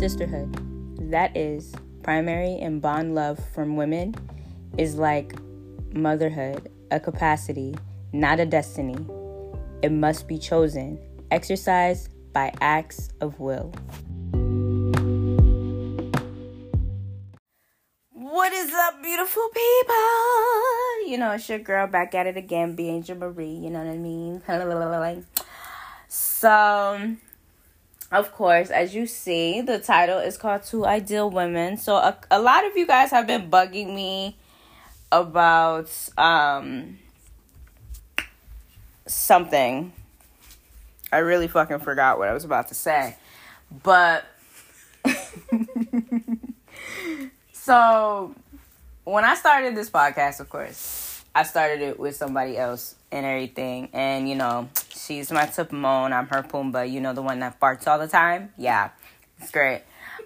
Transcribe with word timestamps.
Sisterhood, 0.00 0.56
that 1.10 1.36
is, 1.36 1.74
primary 2.02 2.56
and 2.58 2.80
bond 2.80 3.14
love 3.14 3.38
from 3.52 3.76
women, 3.76 4.14
is 4.78 4.94
like 4.94 5.34
motherhood, 5.92 6.72
a 6.90 6.98
capacity, 6.98 7.74
not 8.14 8.40
a 8.40 8.46
destiny. 8.46 8.96
It 9.82 9.92
must 9.92 10.26
be 10.26 10.38
chosen, 10.38 10.98
exercised 11.30 12.08
by 12.32 12.50
acts 12.62 13.10
of 13.20 13.38
will. 13.40 13.74
What 18.14 18.54
is 18.54 18.72
up, 18.72 19.02
beautiful 19.02 19.48
people? 19.48 21.10
You 21.10 21.18
know, 21.18 21.32
it's 21.32 21.46
your 21.46 21.58
girl 21.58 21.86
back 21.86 22.14
at 22.14 22.26
it 22.26 22.38
again, 22.38 22.74
Bee 22.74 22.88
Angel 22.88 23.18
Marie. 23.18 23.50
You 23.50 23.68
know 23.68 23.84
what 23.84 23.92
I 23.92 23.98
mean? 23.98 24.40
So, 26.12 27.16
of 28.12 28.32
course, 28.32 28.70
as 28.70 28.94
you 28.94 29.06
see, 29.06 29.60
the 29.60 29.78
title 29.78 30.18
is 30.18 30.36
called 30.36 30.64
Two 30.64 30.84
Ideal 30.84 31.30
Women. 31.30 31.76
So, 31.76 31.96
a, 31.96 32.16
a 32.30 32.40
lot 32.40 32.66
of 32.66 32.76
you 32.76 32.86
guys 32.86 33.10
have 33.10 33.26
been 33.26 33.50
bugging 33.50 33.94
me 33.94 34.36
about 35.12 35.90
um 36.16 36.98
something. 39.06 39.92
I 41.12 41.18
really 41.18 41.48
fucking 41.48 41.80
forgot 41.80 42.18
what 42.18 42.28
I 42.28 42.32
was 42.34 42.44
about 42.44 42.68
to 42.68 42.74
say. 42.74 43.16
But 43.82 44.24
so 47.52 48.34
when 49.04 49.24
I 49.24 49.34
started 49.34 49.76
this 49.76 49.90
podcast, 49.90 50.40
of 50.40 50.48
course, 50.48 50.99
I 51.34 51.44
started 51.44 51.80
it 51.80 51.98
with 51.98 52.16
somebody 52.16 52.56
else 52.56 52.94
and 53.12 53.24
everything. 53.24 53.90
And 53.92 54.28
you 54.28 54.34
know, 54.34 54.68
she's 54.94 55.30
my 55.30 55.46
Tipamone, 55.46 56.12
I'm 56.12 56.26
her 56.28 56.42
Pumbaa, 56.42 56.90
you 56.90 57.00
know, 57.00 57.12
the 57.12 57.22
one 57.22 57.40
that 57.40 57.60
farts 57.60 57.86
all 57.86 57.98
the 57.98 58.08
time. 58.08 58.52
Yeah. 58.56 58.90
It's 59.40 59.50
great. 59.50 59.82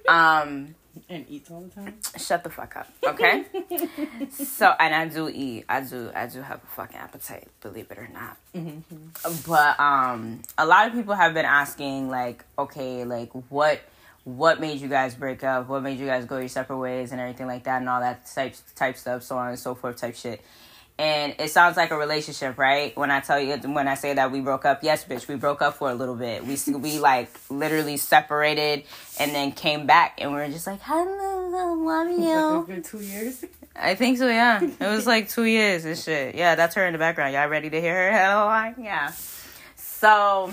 Um 0.08 0.74
and 1.08 1.26
eats 1.28 1.50
all 1.50 1.60
the 1.60 1.68
time. 1.70 1.94
Shut 2.16 2.44
the 2.44 2.50
fuck 2.50 2.76
up, 2.76 2.88
okay? 3.04 3.44
so, 4.30 4.72
and 4.78 4.94
I 4.94 5.08
do 5.08 5.28
eat. 5.28 5.64
I 5.68 5.80
do. 5.80 6.10
I 6.14 6.26
do 6.26 6.40
have 6.40 6.62
a 6.62 6.66
fucking 6.66 6.96
appetite, 6.96 7.48
believe 7.60 7.90
it 7.90 7.98
or 7.98 8.08
not. 8.12 8.36
Mm-hmm. 8.54 9.32
But 9.46 9.80
um, 9.80 10.42
a 10.56 10.64
lot 10.64 10.86
of 10.86 10.94
people 10.94 11.14
have 11.14 11.34
been 11.34 11.44
asking, 11.44 12.10
like, 12.10 12.44
okay, 12.58 13.04
like 13.04 13.30
what, 13.50 13.80
what 14.22 14.60
made 14.60 14.80
you 14.80 14.88
guys 14.88 15.14
break 15.14 15.42
up? 15.42 15.68
What 15.68 15.82
made 15.82 15.98
you 15.98 16.06
guys 16.06 16.26
go 16.26 16.38
your 16.38 16.48
separate 16.48 16.78
ways 16.78 17.12
and 17.12 17.20
everything 17.20 17.46
like 17.46 17.64
that, 17.64 17.80
and 17.80 17.88
all 17.88 18.00
that 18.00 18.26
type 18.26 18.54
type 18.76 18.96
stuff, 18.96 19.24
so 19.24 19.36
on 19.36 19.48
and 19.48 19.58
so 19.58 19.74
forth, 19.74 19.96
type 19.96 20.14
shit 20.14 20.42
and 20.96 21.34
it 21.40 21.50
sounds 21.50 21.76
like 21.76 21.90
a 21.90 21.96
relationship, 21.96 22.56
right? 22.56 22.96
When 22.96 23.10
I 23.10 23.18
tell 23.20 23.40
you, 23.40 23.56
when 23.56 23.88
I 23.88 23.94
say 23.94 24.14
that 24.14 24.30
we 24.30 24.40
broke 24.40 24.64
up, 24.64 24.84
yes, 24.84 25.04
bitch, 25.04 25.26
we 25.26 25.34
broke 25.34 25.60
up 25.60 25.74
for 25.74 25.90
a 25.90 25.94
little 25.94 26.14
bit. 26.14 26.44
We 26.46 26.56
we 26.76 26.98
like 27.00 27.30
literally 27.50 27.96
separated 27.96 28.84
and 29.18 29.32
then 29.32 29.52
came 29.52 29.86
back, 29.86 30.18
and 30.18 30.32
we 30.32 30.40
are 30.40 30.48
just 30.48 30.66
like, 30.66 30.80
hello, 30.82 31.74
love 31.74 32.18
you. 32.18 32.66
Like 32.74 32.84
two 32.84 33.00
years. 33.00 33.44
I 33.74 33.96
think 33.96 34.18
so. 34.18 34.28
Yeah, 34.28 34.62
it 34.62 34.80
was 34.80 35.06
like 35.14 35.28
two 35.28 35.44
years 35.44 35.84
and 35.84 35.98
shit. 35.98 36.36
Yeah, 36.36 36.54
that's 36.54 36.76
her 36.76 36.86
in 36.86 36.92
the 36.92 36.98
background. 36.98 37.34
Y'all 37.34 37.48
ready 37.48 37.70
to 37.70 37.80
hear 37.80 38.12
her? 38.12 38.16
Hello, 38.16 38.74
yeah. 38.78 39.12
So 39.74 40.52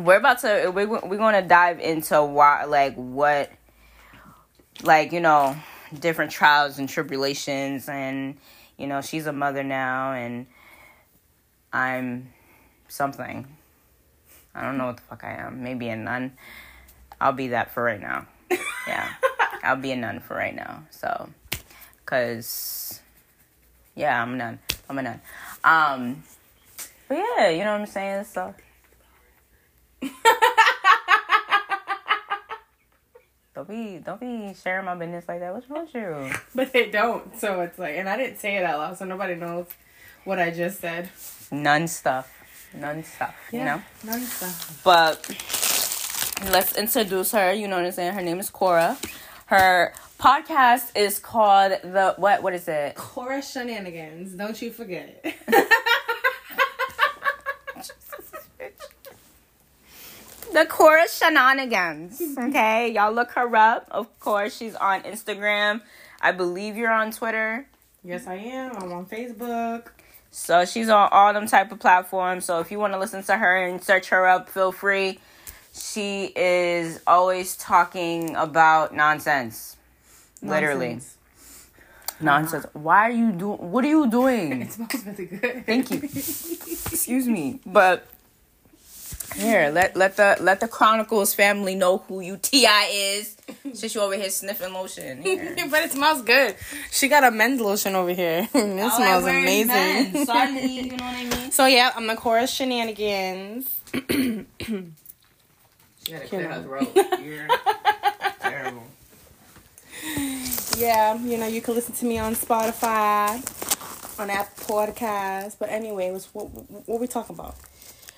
we're 0.00 0.16
about 0.16 0.40
to 0.40 0.72
we 0.74 0.84
we're 0.84 1.16
going 1.16 1.40
to 1.40 1.46
dive 1.46 1.78
into 1.78 2.22
why, 2.24 2.64
like 2.64 2.96
what, 2.96 3.52
like 4.82 5.12
you 5.12 5.20
know, 5.20 5.56
different 5.96 6.32
trials 6.32 6.80
and 6.80 6.88
tribulations 6.88 7.88
and 7.88 8.36
you 8.78 8.86
know, 8.86 9.02
she's 9.02 9.26
a 9.26 9.32
mother 9.32 9.62
now 9.62 10.12
and 10.12 10.46
I'm 11.72 12.32
something. 12.88 13.46
I 14.54 14.62
don't 14.62 14.78
know 14.78 14.86
what 14.86 14.96
the 14.96 15.02
fuck 15.02 15.24
I 15.24 15.32
am. 15.32 15.62
Maybe 15.62 15.88
a 15.88 15.96
nun. 15.96 16.32
I'll 17.20 17.32
be 17.32 17.48
that 17.48 17.72
for 17.72 17.82
right 17.82 18.00
now. 18.00 18.26
Yeah. 18.86 19.12
I'll 19.62 19.76
be 19.76 19.92
a 19.92 19.96
nun 19.96 20.20
for 20.20 20.34
right 20.34 20.54
now. 20.54 20.84
So, 20.90 21.28
cause, 22.06 23.00
yeah, 23.94 24.22
I'm 24.22 24.34
a 24.34 24.36
nun. 24.36 24.58
I'm 24.88 24.98
a 24.98 25.02
nun. 25.02 25.20
Um, 25.64 26.22
but 27.08 27.18
yeah, 27.18 27.50
you 27.50 27.64
know 27.64 27.72
what 27.72 27.80
I'm 27.80 27.86
saying? 27.86 28.24
So. 28.24 28.54
Don't 33.58 33.68
be 33.68 33.98
don't 33.98 34.20
be 34.20 34.54
sharing 34.54 34.84
my 34.84 34.94
business 34.94 35.24
like 35.26 35.40
that. 35.40 35.52
What's 35.52 35.68
wrong 35.68 35.86
with 35.86 35.94
you? 35.94 36.30
But 36.54 36.72
they 36.72 36.90
don't. 36.90 37.36
So 37.40 37.60
it's 37.62 37.76
like 37.76 37.96
and 37.96 38.08
I 38.08 38.16
didn't 38.16 38.38
say 38.38 38.56
it 38.56 38.62
out 38.62 38.78
loud, 38.78 38.96
so 38.96 39.04
nobody 39.04 39.34
knows 39.34 39.66
what 40.22 40.38
I 40.38 40.52
just 40.52 40.80
said. 40.80 41.10
None 41.50 41.88
stuff. 41.88 42.32
None 42.72 43.02
stuff. 43.02 43.34
Yeah, 43.50 43.58
you 43.58 43.64
know? 43.64 43.82
None 44.12 44.20
stuff. 44.20 44.80
But 44.84 45.26
let's 46.52 46.76
introduce 46.78 47.32
her. 47.32 47.52
You 47.52 47.66
know 47.66 47.78
what 47.78 47.86
I'm 47.86 47.90
saying? 47.90 48.12
Her 48.12 48.22
name 48.22 48.38
is 48.38 48.48
Cora. 48.48 48.96
Her 49.46 49.92
podcast 50.20 50.96
is 50.96 51.18
called 51.18 51.72
the 51.82 52.14
what 52.16 52.44
what 52.44 52.54
is 52.54 52.68
it? 52.68 52.94
Cora 52.94 53.42
Shenanigans. 53.42 54.34
Don't 54.34 54.62
you 54.62 54.70
forget 54.70 55.20
it. 55.24 55.34
the 60.58 60.66
Cora 60.66 61.08
Shenanigans. 61.08 62.20
Okay, 62.38 62.92
y'all 62.92 63.12
look 63.12 63.32
her 63.32 63.54
up. 63.54 63.86
Of 63.90 64.18
course, 64.20 64.56
she's 64.56 64.74
on 64.74 65.02
Instagram. 65.02 65.82
I 66.20 66.32
believe 66.32 66.76
you're 66.76 66.92
on 66.92 67.12
Twitter. 67.12 67.66
Yes, 68.04 68.26
I 68.26 68.34
am. 68.34 68.76
I'm 68.76 68.92
on 68.92 69.06
Facebook. 69.06 69.88
So 70.30 70.64
she's 70.64 70.88
on 70.88 71.08
all 71.12 71.32
them 71.32 71.46
type 71.46 71.72
of 71.72 71.78
platforms. 71.78 72.44
So 72.44 72.60
if 72.60 72.70
you 72.70 72.78
want 72.78 72.92
to 72.92 72.98
listen 72.98 73.22
to 73.24 73.36
her 73.36 73.56
and 73.56 73.82
search 73.82 74.08
her 74.08 74.26
up, 74.26 74.48
feel 74.48 74.72
free. 74.72 75.20
She 75.74 76.32
is 76.34 77.00
always 77.06 77.56
talking 77.56 78.34
about 78.34 78.94
nonsense. 78.94 79.76
nonsense. 80.42 80.50
Literally. 80.50 81.00
Nonsense. 82.20 82.64
Uh-huh. 82.64 82.78
Why 82.80 83.08
are 83.08 83.12
you 83.12 83.32
doing? 83.32 83.58
What 83.72 83.84
are 83.84 83.88
you 83.88 84.10
doing? 84.10 84.62
it 84.62 84.72
smells 84.72 85.06
really 85.06 85.26
good. 85.26 85.66
Thank 85.66 85.90
you. 85.90 85.98
Excuse 86.02 87.28
me, 87.28 87.60
but 87.64 88.08
here, 89.36 89.70
let 89.70 89.96
let 89.96 90.16
the 90.16 90.36
let 90.40 90.60
the 90.60 90.68
Chronicles 90.68 91.34
family 91.34 91.74
know 91.74 91.98
who 91.98 92.20
you 92.20 92.36
Ti 92.36 92.66
is. 92.66 93.36
Since 93.72 93.94
you 93.94 94.00
over 94.00 94.14
here 94.14 94.30
sniffing 94.30 94.72
lotion, 94.72 95.22
but 95.70 95.82
it 95.82 95.92
smells 95.92 96.22
good. 96.22 96.56
She 96.90 97.08
got 97.08 97.24
a 97.24 97.30
men's 97.30 97.60
lotion 97.60 97.94
over 97.94 98.12
here. 98.12 98.48
it 98.54 98.80
oh, 98.80 98.82
All 98.82 98.90
smells 98.90 99.24
amazing. 99.24 100.24
Sorry, 100.24 100.66
you 100.66 100.96
know 100.96 101.04
what 101.04 101.14
I 101.14 101.24
mean. 101.24 101.50
So 101.50 101.66
yeah, 101.66 101.92
I'm 101.94 102.06
the 102.06 102.16
Cora's 102.16 102.50
shenanigans. 102.50 103.80
she 103.92 104.46
had 106.12 106.22
to 106.22 106.28
clear 106.28 106.52
her 106.52 106.62
throat. 106.62 106.96
You're 107.22 107.48
terrible. 108.40 108.84
Yeah, 110.76 111.18
you 111.18 111.38
know 111.38 111.46
you 111.46 111.60
can 111.60 111.74
listen 111.74 111.94
to 111.94 112.04
me 112.04 112.18
on 112.18 112.34
Spotify, 112.34 113.40
on 114.18 114.30
Apple 114.30 114.76
Podcast. 114.76 115.56
But 115.58 115.70
anyway, 115.70 116.10
what 116.32 116.44
what 116.86 117.00
we 117.00 117.06
talking 117.06 117.34
about? 117.34 117.56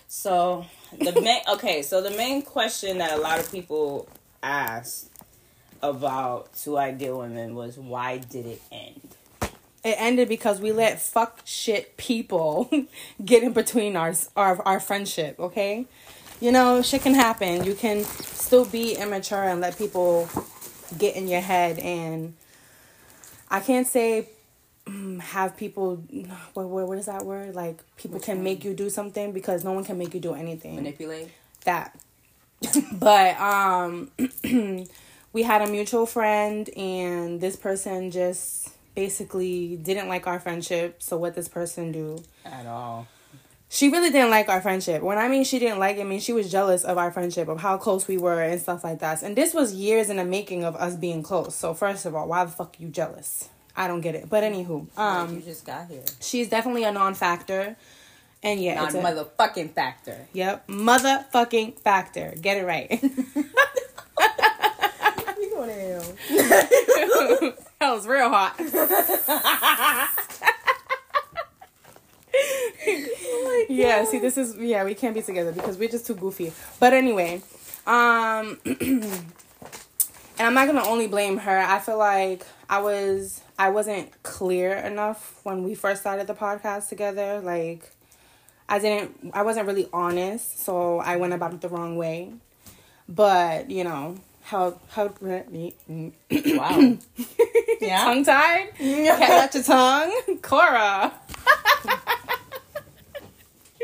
So 0.08 0.66
the 0.98 1.20
main 1.20 1.40
okay, 1.52 1.82
so 1.82 2.00
the 2.00 2.10
main 2.10 2.42
question 2.42 2.98
that 2.98 3.12
a 3.12 3.20
lot 3.20 3.38
of 3.38 3.50
people 3.50 4.08
asked 4.42 5.10
about 5.82 6.54
Two 6.54 6.76
Ideal 6.76 7.18
Women 7.18 7.54
was 7.54 7.78
why 7.78 8.18
did 8.18 8.46
it 8.46 8.62
end? 8.70 9.16
It 9.82 9.96
ended 9.98 10.28
because 10.28 10.60
we 10.60 10.72
let 10.72 11.00
fuck 11.00 11.40
shit 11.44 11.96
people 11.96 12.70
get 13.24 13.42
in 13.42 13.52
between 13.52 13.96
our 13.96 14.14
our 14.36 14.60
our 14.66 14.80
friendship. 14.80 15.38
Okay, 15.38 15.86
you 16.40 16.52
know 16.52 16.82
shit 16.82 17.02
can 17.02 17.14
happen. 17.14 17.64
You 17.64 17.74
can 17.74 18.04
still 18.04 18.64
be 18.64 18.94
immature 18.94 19.44
and 19.44 19.60
let 19.60 19.78
people 19.78 20.28
get 20.98 21.14
in 21.16 21.28
your 21.28 21.40
head 21.40 21.78
and 21.78 22.34
I 23.50 23.60
can't 23.60 23.86
say 23.86 24.28
have 25.22 25.56
people 25.56 25.96
what, 26.54 26.68
what 26.68 26.88
what 26.88 26.98
is 26.98 27.06
that 27.06 27.24
word 27.24 27.54
like 27.54 27.78
people 27.96 28.18
Which 28.18 28.26
can 28.26 28.36
one? 28.36 28.44
make 28.44 28.64
you 28.64 28.74
do 28.74 28.90
something 28.90 29.32
because 29.32 29.64
no 29.64 29.72
one 29.72 29.84
can 29.84 29.98
make 29.98 30.14
you 30.14 30.20
do 30.20 30.34
anything 30.34 30.76
manipulate 30.76 31.30
that 31.64 31.98
but 32.92 33.38
um 33.40 34.10
we 35.32 35.42
had 35.42 35.62
a 35.62 35.66
mutual 35.66 36.06
friend 36.06 36.68
and 36.76 37.40
this 37.40 37.56
person 37.56 38.10
just 38.10 38.70
basically 38.94 39.76
didn't 39.76 40.08
like 40.08 40.26
our 40.26 40.40
friendship 40.40 41.02
so 41.02 41.16
what 41.16 41.34
this 41.34 41.48
person 41.48 41.92
do 41.92 42.22
at 42.44 42.66
all 42.66 43.06
she 43.72 43.88
really 43.88 44.10
didn't 44.10 44.30
like 44.30 44.48
our 44.48 44.60
friendship. 44.60 45.00
When 45.00 45.16
I 45.16 45.28
mean 45.28 45.44
she 45.44 45.60
didn't 45.60 45.78
like 45.78 45.96
it, 45.96 46.00
I 46.00 46.04
mean 46.04 46.18
she 46.18 46.32
was 46.32 46.50
jealous 46.50 46.82
of 46.82 46.98
our 46.98 47.12
friendship, 47.12 47.46
of 47.46 47.60
how 47.60 47.78
close 47.78 48.08
we 48.08 48.18
were 48.18 48.42
and 48.42 48.60
stuff 48.60 48.82
like 48.82 48.98
that. 48.98 49.22
And 49.22 49.36
this 49.36 49.54
was 49.54 49.72
years 49.72 50.10
in 50.10 50.16
the 50.16 50.24
making 50.24 50.64
of 50.64 50.74
us 50.74 50.96
being 50.96 51.22
close. 51.22 51.54
So 51.54 51.72
first 51.72 52.04
of 52.04 52.16
all, 52.16 52.26
why 52.26 52.44
the 52.44 52.50
fuck 52.50 52.74
are 52.76 52.82
you 52.82 52.88
jealous? 52.88 53.48
I 53.80 53.88
don't 53.88 54.02
get 54.02 54.14
it. 54.14 54.28
But 54.28 54.44
anywho, 54.44 54.86
um, 54.98 55.36
you 55.36 55.40
just 55.40 55.64
got 55.64 55.88
here. 55.88 56.02
She's 56.20 56.50
definitely 56.50 56.84
a 56.84 56.92
non-factor, 56.92 57.76
and 58.42 58.62
yeah, 58.62 58.74
non 58.74 58.92
motherfucking 58.92 59.70
factor. 59.70 60.26
Yep, 60.34 60.68
motherfucking 60.68 61.78
factor. 61.78 62.34
Get 62.38 62.58
it 62.58 62.66
right. 62.66 62.90
you 63.02 63.10
going 65.50 65.70
to 65.70 65.74
hell? 65.74 66.02
that 67.80 67.90
was 67.94 68.06
real 68.06 68.28
hot. 68.28 68.54
oh 72.86 73.66
yeah, 73.70 74.04
see, 74.04 74.18
this 74.18 74.36
is 74.36 74.58
yeah, 74.58 74.84
we 74.84 74.94
can't 74.94 75.14
be 75.14 75.22
together 75.22 75.52
because 75.52 75.78
we're 75.78 75.88
just 75.88 76.06
too 76.06 76.16
goofy. 76.16 76.52
But 76.78 76.92
anyway, 76.92 77.40
um. 77.86 78.60
and 80.40 80.46
I'm 80.46 80.54
not 80.54 80.66
gonna 80.66 80.86
only 80.86 81.06
blame 81.06 81.36
her. 81.36 81.58
I 81.58 81.78
feel 81.78 81.98
like 81.98 82.46
I 82.68 82.80
was 82.80 83.42
I 83.60 83.68
wasn't 83.68 84.10
clear 84.22 84.72
enough 84.72 85.38
when 85.42 85.64
we 85.64 85.74
first 85.74 86.00
started 86.00 86.26
the 86.26 86.32
podcast 86.32 86.88
together. 86.88 87.40
Like 87.40 87.92
I 88.70 88.78
didn't 88.78 89.32
I 89.34 89.42
wasn't 89.42 89.66
really 89.66 89.86
honest, 89.92 90.64
so 90.64 90.98
I 91.00 91.16
went 91.16 91.34
about 91.34 91.52
it 91.52 91.60
the 91.60 91.68
wrong 91.68 91.98
way. 91.98 92.32
But 93.06 93.70
you 93.70 93.84
know 93.84 94.16
how 94.44 94.80
how 94.88 95.12
Wow. 95.20 95.68
yeah. 97.82 98.04
tongue 98.04 98.24
tied. 98.24 98.68
Let 98.80 99.54
your 99.54 99.62
tongue, 99.62 100.38
Cora. 100.42 101.12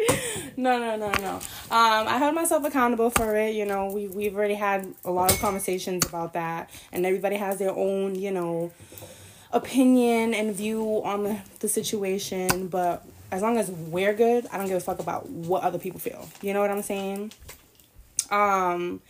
no, 0.57 0.79
no, 0.79 0.97
no, 0.97 1.13
no. 1.21 1.35
Um, 1.35 2.09
I 2.09 2.17
held 2.19 2.35
myself 2.35 2.65
accountable 2.65 3.11
for 3.11 3.37
it. 3.37 3.55
You 3.55 3.67
know, 3.67 3.91
we 3.93 4.07
we've 4.07 4.35
already 4.35 4.55
had 4.55 4.95
a 5.05 5.11
lot 5.11 5.31
of 5.31 5.39
conversations 5.39 6.07
about 6.07 6.33
that, 6.33 6.71
and 6.93 7.05
everybody 7.05 7.37
has 7.37 7.59
their 7.59 7.73
own, 7.73 8.15
you 8.15 8.31
know, 8.31 8.73
opinion 9.53 10.35
and 10.35 10.55
view 10.55 11.03
on 11.05 11.25
the, 11.25 11.39
the 11.61 11.69
situation. 11.69 12.69
But 12.69 13.05
as 13.31 13.43
long 13.43 13.59
as 13.59 13.71
we're 13.71 14.15
good, 14.15 14.47
I 14.53 14.59
don't 14.59 14.67
give 14.67 14.77
a 14.77 14.81
fuck 14.81 14.99
about 14.99 15.29
what 15.29 15.63
other 15.63 15.79
people 15.79 16.01
feel. 16.01 16.29
You 16.43 16.53
know 16.55 16.61
what 16.61 16.71
I'm 16.71 16.83
saying? 16.83 17.33
Um, 18.31 19.01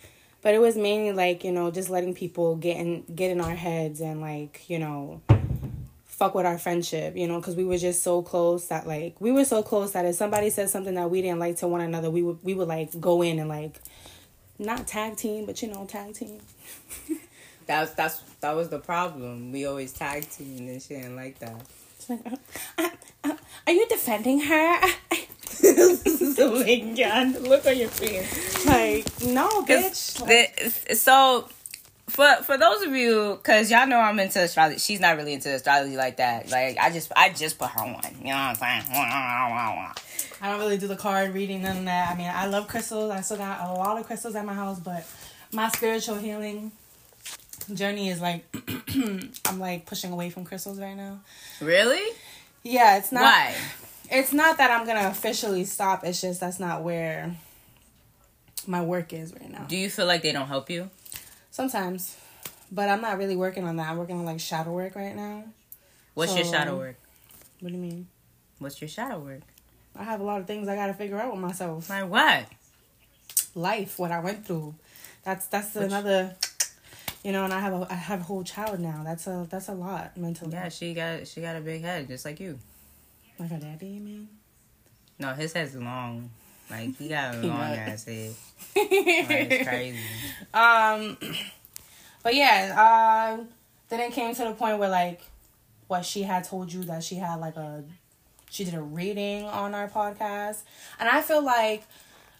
but 0.42 0.54
it 0.54 0.58
was 0.58 0.76
mainly 0.76 1.12
like 1.12 1.42
you 1.42 1.52
know 1.52 1.70
just 1.70 1.90
letting 1.90 2.14
people 2.14 2.56
get 2.56 2.76
in 2.76 3.04
get 3.14 3.30
in 3.30 3.40
our 3.40 3.54
heads 3.54 4.00
and 4.00 4.20
like 4.20 4.68
you 4.68 4.78
know 4.78 5.22
fuck 6.16 6.34
with 6.34 6.46
our 6.46 6.56
friendship, 6.56 7.14
you 7.14 7.28
know, 7.28 7.36
because 7.36 7.54
we 7.54 7.64
were 7.64 7.76
just 7.76 8.02
so 8.02 8.22
close 8.22 8.68
that 8.68 8.86
like 8.86 9.20
we 9.20 9.30
were 9.32 9.44
so 9.44 9.62
close 9.62 9.92
that 9.92 10.06
if 10.06 10.14
somebody 10.14 10.48
said 10.48 10.70
something 10.70 10.94
that 10.94 11.10
we 11.10 11.20
didn't 11.20 11.38
like 11.38 11.56
to 11.56 11.68
one 11.68 11.82
another, 11.82 12.10
we 12.10 12.22
would 12.22 12.38
we 12.42 12.54
would 12.54 12.68
like 12.68 12.98
go 12.98 13.20
in 13.20 13.38
and 13.38 13.50
like 13.50 13.78
not 14.58 14.86
tag 14.86 15.16
team, 15.16 15.44
but 15.44 15.60
you 15.60 15.68
know, 15.68 15.84
tag 15.84 16.14
team. 16.14 16.40
That's 17.66 17.92
that's 17.92 18.20
that 18.40 18.54
was 18.54 18.68
the 18.68 18.78
problem. 18.78 19.52
We 19.52 19.66
always 19.66 19.92
tag 19.92 20.28
team 20.30 20.68
and 20.68 20.80
shit 20.80 21.04
and 21.04 21.16
like 21.16 21.38
that. 21.40 21.62
It's 21.96 22.10
like, 22.10 22.26
uh, 22.26 22.36
uh, 22.78 22.88
uh, 23.24 23.36
are 23.66 23.72
you 23.72 23.86
defending 23.88 24.40
her? 24.40 24.80
oh 25.64 26.64
my 26.64 26.94
god! 26.96 27.40
Look 27.40 27.66
on 27.66 27.76
your 27.78 27.88
face. 27.88 28.66
like, 28.66 29.06
no, 29.22 29.48
bitch. 29.64 30.20
Like, 30.20 30.56
The, 30.86 30.94
so 30.94 31.48
for 32.08 32.36
for 32.42 32.56
those 32.56 32.82
of 32.82 32.92
you, 32.92 33.38
because 33.42 33.70
y'all 33.70 33.86
know 33.86 33.98
I'm 33.98 34.18
into 34.20 34.40
astrology. 34.40 34.78
She's 34.78 35.00
not 35.00 35.16
really 35.16 35.32
into 35.32 35.52
astrology 35.52 35.96
like 35.96 36.18
that. 36.18 36.50
Like 36.50 36.78
I 36.78 36.90
just 36.90 37.10
I 37.16 37.30
just 37.30 37.58
put 37.58 37.70
her 37.70 37.80
on. 37.80 38.02
You 38.20 38.28
know 38.28 38.30
what 38.30 38.62
I'm 38.62 38.82
saying? 38.82 38.84
I 40.40 40.50
don't 40.50 40.60
really 40.60 40.78
do 40.78 40.86
the 40.86 40.96
card 40.96 41.34
reading 41.34 41.62
none 41.62 41.78
of 41.78 41.84
that. 41.86 42.12
I 42.12 42.16
mean, 42.16 42.30
I 42.32 42.46
love 42.46 42.68
crystals. 42.68 43.10
I 43.10 43.22
still 43.22 43.38
got 43.38 43.68
a 43.68 43.72
lot 43.72 43.98
of 43.98 44.06
crystals 44.06 44.34
at 44.34 44.44
my 44.44 44.54
house, 44.54 44.78
but 44.78 45.06
my 45.52 45.68
spiritual 45.68 46.16
healing 46.16 46.72
journey 47.74 48.08
is 48.10 48.20
like 48.20 48.44
I'm 49.44 49.58
like 49.58 49.86
pushing 49.86 50.12
away 50.12 50.30
from 50.30 50.44
crystals 50.44 50.78
right 50.80 50.96
now. 50.96 51.20
Really? 51.60 52.14
Yeah, 52.62 52.98
it's 52.98 53.12
not. 53.12 53.22
Why? 53.22 53.54
It's 54.10 54.32
not 54.32 54.58
that 54.58 54.70
I'm 54.70 54.86
gonna 54.86 55.08
officially 55.08 55.64
stop. 55.64 56.04
It's 56.04 56.20
just 56.20 56.40
that's 56.40 56.60
not 56.60 56.82
where 56.82 57.34
my 58.66 58.82
work 58.82 59.12
is 59.12 59.32
right 59.32 59.50
now. 59.50 59.64
Do 59.68 59.76
you 59.76 59.90
feel 59.90 60.06
like 60.06 60.22
they 60.22 60.32
don't 60.32 60.48
help 60.48 60.70
you? 60.70 60.90
Sometimes, 61.50 62.16
but 62.70 62.88
I'm 62.88 63.00
not 63.00 63.18
really 63.18 63.36
working 63.36 63.64
on 63.66 63.76
that. 63.76 63.88
I'm 63.88 63.96
working 63.96 64.18
on 64.18 64.24
like 64.24 64.40
shadow 64.40 64.72
work 64.72 64.94
right 64.94 65.14
now. 65.16 65.44
What's 66.14 66.34
your 66.34 66.44
shadow 66.44 66.72
um, 66.72 66.78
work? 66.78 66.96
What 67.60 67.68
do 67.68 67.74
you 67.74 67.80
mean? 67.80 68.06
What's 68.58 68.80
your 68.80 68.88
shadow 68.88 69.18
work? 69.18 69.40
I 69.98 70.04
have 70.04 70.20
a 70.20 70.24
lot 70.24 70.40
of 70.40 70.46
things 70.46 70.68
I 70.68 70.76
gotta 70.76 70.94
figure 70.94 71.18
out 71.20 71.32
with 71.32 71.40
myself. 71.40 71.88
Like 71.90 72.08
what? 72.08 72.46
Life, 73.54 73.98
what 73.98 74.12
I 74.12 74.20
went 74.20 74.46
through. 74.46 74.74
That's 75.24 75.46
that's 75.46 75.74
Which- 75.74 75.84
another. 75.84 76.36
You 77.26 77.32
know, 77.32 77.42
and 77.42 77.52
I 77.52 77.58
have 77.58 77.72
a 77.72 77.88
I 77.90 77.94
have 77.94 78.20
a 78.20 78.22
whole 78.22 78.44
child 78.44 78.78
now. 78.78 79.02
That's 79.02 79.26
a 79.26 79.48
that's 79.50 79.68
a 79.68 79.72
lot 79.72 80.16
mentally. 80.16 80.52
Yeah, 80.52 80.68
she 80.68 80.94
got 80.94 81.26
she 81.26 81.40
got 81.40 81.56
a 81.56 81.60
big 81.60 81.82
head 81.82 82.06
just 82.06 82.24
like 82.24 82.38
you. 82.38 82.56
Like 83.36 83.50
a 83.50 83.58
daddy, 83.58 83.98
man. 83.98 84.28
No, 85.18 85.34
his 85.34 85.52
head's 85.52 85.74
long. 85.74 86.30
Like 86.70 86.96
he 86.96 87.08
got 87.08 87.34
a 87.34 87.38
long 87.42 87.58
ass 87.58 88.04
head. 88.04 88.32
Like, 88.76 88.86
it's 88.90 89.68
crazy. 89.68 89.98
Um, 90.54 91.18
but 92.22 92.36
yeah, 92.36 93.34
um, 93.34 93.48
then 93.88 93.98
it 93.98 94.12
came 94.12 94.32
to 94.32 94.44
the 94.44 94.52
point 94.52 94.78
where 94.78 94.88
like, 94.88 95.20
what 95.88 96.04
she 96.04 96.22
had 96.22 96.44
told 96.44 96.72
you 96.72 96.84
that 96.84 97.02
she 97.02 97.16
had 97.16 97.40
like 97.40 97.56
a, 97.56 97.82
she 98.50 98.62
did 98.62 98.74
a 98.74 98.80
reading 98.80 99.46
on 99.46 99.74
our 99.74 99.88
podcast, 99.88 100.62
and 101.00 101.08
I 101.08 101.22
feel 101.22 101.44
like 101.44 101.88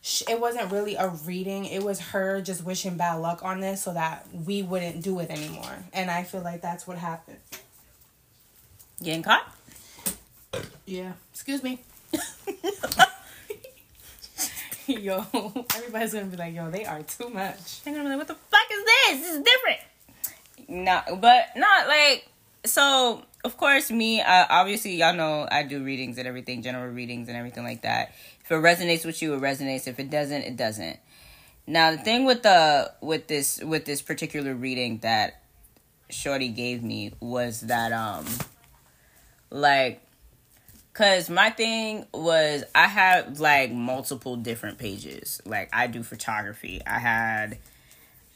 sh- 0.06 0.22
it 0.28 0.40
wasn't 0.40 0.70
really 0.70 0.94
a 0.94 1.08
reading. 1.08 1.64
It 1.64 1.82
was 1.82 1.98
her 2.00 2.40
just 2.40 2.64
wishing 2.64 2.96
bad 2.96 3.16
luck 3.16 3.42
on 3.42 3.60
this 3.60 3.82
so 3.82 3.92
that 3.92 4.26
we 4.32 4.62
wouldn't 4.62 5.02
do 5.02 5.18
it 5.18 5.30
anymore, 5.30 5.84
and 5.92 6.10
I 6.10 6.22
feel 6.22 6.42
like 6.42 6.62
that's 6.62 6.86
what 6.86 6.96
happened. 6.96 7.38
Getting 9.02 9.22
caught? 9.22 9.52
Yeah. 10.86 11.12
Excuse 11.32 11.62
me. 11.62 11.80
yo, 14.86 15.24
everybody's 15.74 16.14
gonna 16.14 16.26
be 16.26 16.36
like, 16.36 16.54
yo, 16.54 16.70
they 16.70 16.84
are 16.84 17.02
too 17.02 17.28
much. 17.28 17.82
They're 17.82 17.92
gonna 17.92 18.04
be 18.04 18.10
like, 18.10 18.18
what 18.18 18.28
the 18.28 18.34
fuck 18.34 18.66
is 18.72 18.84
this? 18.84 19.20
This 19.20 19.36
is 19.36 19.42
different. 19.44 19.80
No, 20.68 21.02
but 21.20 21.48
not 21.56 21.88
like 21.88 22.28
so. 22.64 23.22
Of 23.44 23.56
course, 23.58 23.92
me. 23.92 24.20
Uh, 24.20 24.46
obviously, 24.48 24.96
y'all 24.96 25.14
know 25.14 25.46
I 25.48 25.62
do 25.62 25.84
readings 25.84 26.18
and 26.18 26.26
everything, 26.26 26.62
general 26.62 26.92
readings 26.92 27.28
and 27.28 27.36
everything 27.36 27.62
like 27.62 27.82
that. 27.82 28.12
If 28.46 28.52
it 28.52 28.54
resonates 28.54 29.04
with 29.04 29.20
you, 29.20 29.34
it 29.34 29.40
resonates. 29.40 29.86
If 29.86 30.00
it 30.00 30.08
doesn't, 30.08 30.42
it 30.42 30.56
doesn't. 30.56 30.98
Now, 31.66 31.90
the 31.90 31.98
thing 31.98 32.24
with 32.24 32.42
the 32.42 32.92
with 33.00 33.26
this 33.26 33.60
with 33.62 33.84
this 33.84 34.00
particular 34.00 34.54
reading 34.54 34.98
that 34.98 35.42
Shorty 36.08 36.48
gave 36.48 36.82
me 36.82 37.12
was 37.20 37.62
that 37.62 37.92
um, 37.92 38.24
like 39.50 40.06
Cause 40.96 41.28
my 41.28 41.50
thing 41.50 42.06
was 42.14 42.64
I 42.74 42.86
had 42.86 43.38
like 43.38 43.70
multiple 43.70 44.34
different 44.36 44.78
pages. 44.78 45.42
Like 45.44 45.68
I 45.70 45.88
do 45.88 46.02
photography. 46.02 46.80
I 46.86 46.98
had 46.98 47.58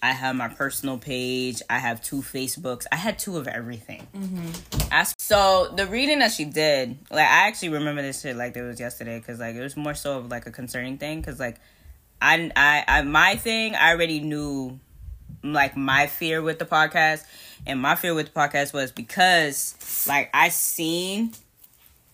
I 0.03 0.13
have 0.13 0.35
my 0.35 0.49
personal 0.49 0.97
page. 0.97 1.61
I 1.69 1.79
have 1.79 2.03
two 2.03 2.23
Facebooks. 2.23 2.87
I 2.91 2.97
had 2.97 3.19
two 3.19 3.37
of 3.37 3.47
everything. 3.47 4.07
Mm-hmm. 4.17 4.89
I, 4.91 5.05
so 5.19 5.73
the 5.77 5.87
reading 5.87 6.21
that 6.21 6.33
she 6.33 6.47
did, 6.47 6.99
like 7.11 7.27
I 7.27 7.49
actually 7.49 7.71
remember 7.71 8.01
this 8.01 8.23
shit 8.23 8.37
like 8.37 8.57
it 8.57 8.63
was 8.63 8.81
yesterday 8.81 9.19
because 9.19 9.39
like 9.39 9.57
it 9.57 9.61
was 9.61 9.77
more 9.77 9.95
so 9.95 10.19
of 10.19 10.31
like 10.31 10.47
a 10.47 10.51
concerning 10.51 10.97
thing 10.97 11.21
because 11.21 11.39
like 11.39 11.57
I, 12.23 12.51
I 12.57 12.85
I 12.87 13.03
my 13.03 13.37
thing 13.37 13.75
I 13.75 13.91
already 13.93 14.21
knew 14.21 14.81
like 15.43 15.77
my 15.77 16.07
fear 16.07 16.43
with 16.43 16.59
the 16.59 16.67
podcast 16.67 17.25
and 17.67 17.81
my 17.81 17.95
fear 17.95 18.15
with 18.15 18.33
the 18.33 18.41
podcast 18.41 18.73
was 18.73 18.93
because 18.93 20.07
like 20.09 20.31
I 20.33 20.49
seen 20.49 21.33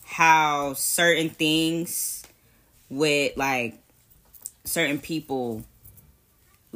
how 0.05 0.75
certain 0.75 1.31
things 1.31 2.25
with 2.89 3.37
like 3.37 3.79
certain 4.65 4.99
people 4.99 5.65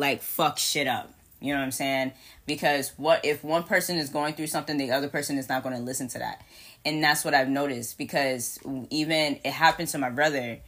like 0.01 0.23
fuck 0.23 0.59
shit 0.59 0.89
up. 0.89 1.13
You 1.41 1.53
know 1.53 1.61
what 1.61 1.65
I'm 1.65 1.71
saying? 1.71 2.13
Because 2.47 2.93
what 2.97 3.25
if 3.25 3.45
one 3.45 3.63
person 3.63 3.97
is 3.97 4.11
going 4.11 4.35
through 4.35 4.49
something, 4.49 4.77
the 4.77 4.91
other 4.91 5.09
person 5.09 5.39
is 5.39 5.49
not 5.49 5.63
going 5.63 5.77
to 5.77 5.83
listen 5.83 6.09
to 6.09 6.19
that. 6.19 6.43
And 6.85 7.03
that's 7.03 7.25
what 7.25 7.35
I've 7.35 7.49
noticed 7.49 7.99
because 7.99 8.59
even 8.91 9.39
it 9.45 9.53
happened 9.53 9.89
to 9.89 9.99
my 9.99 10.11
brother 10.11 10.59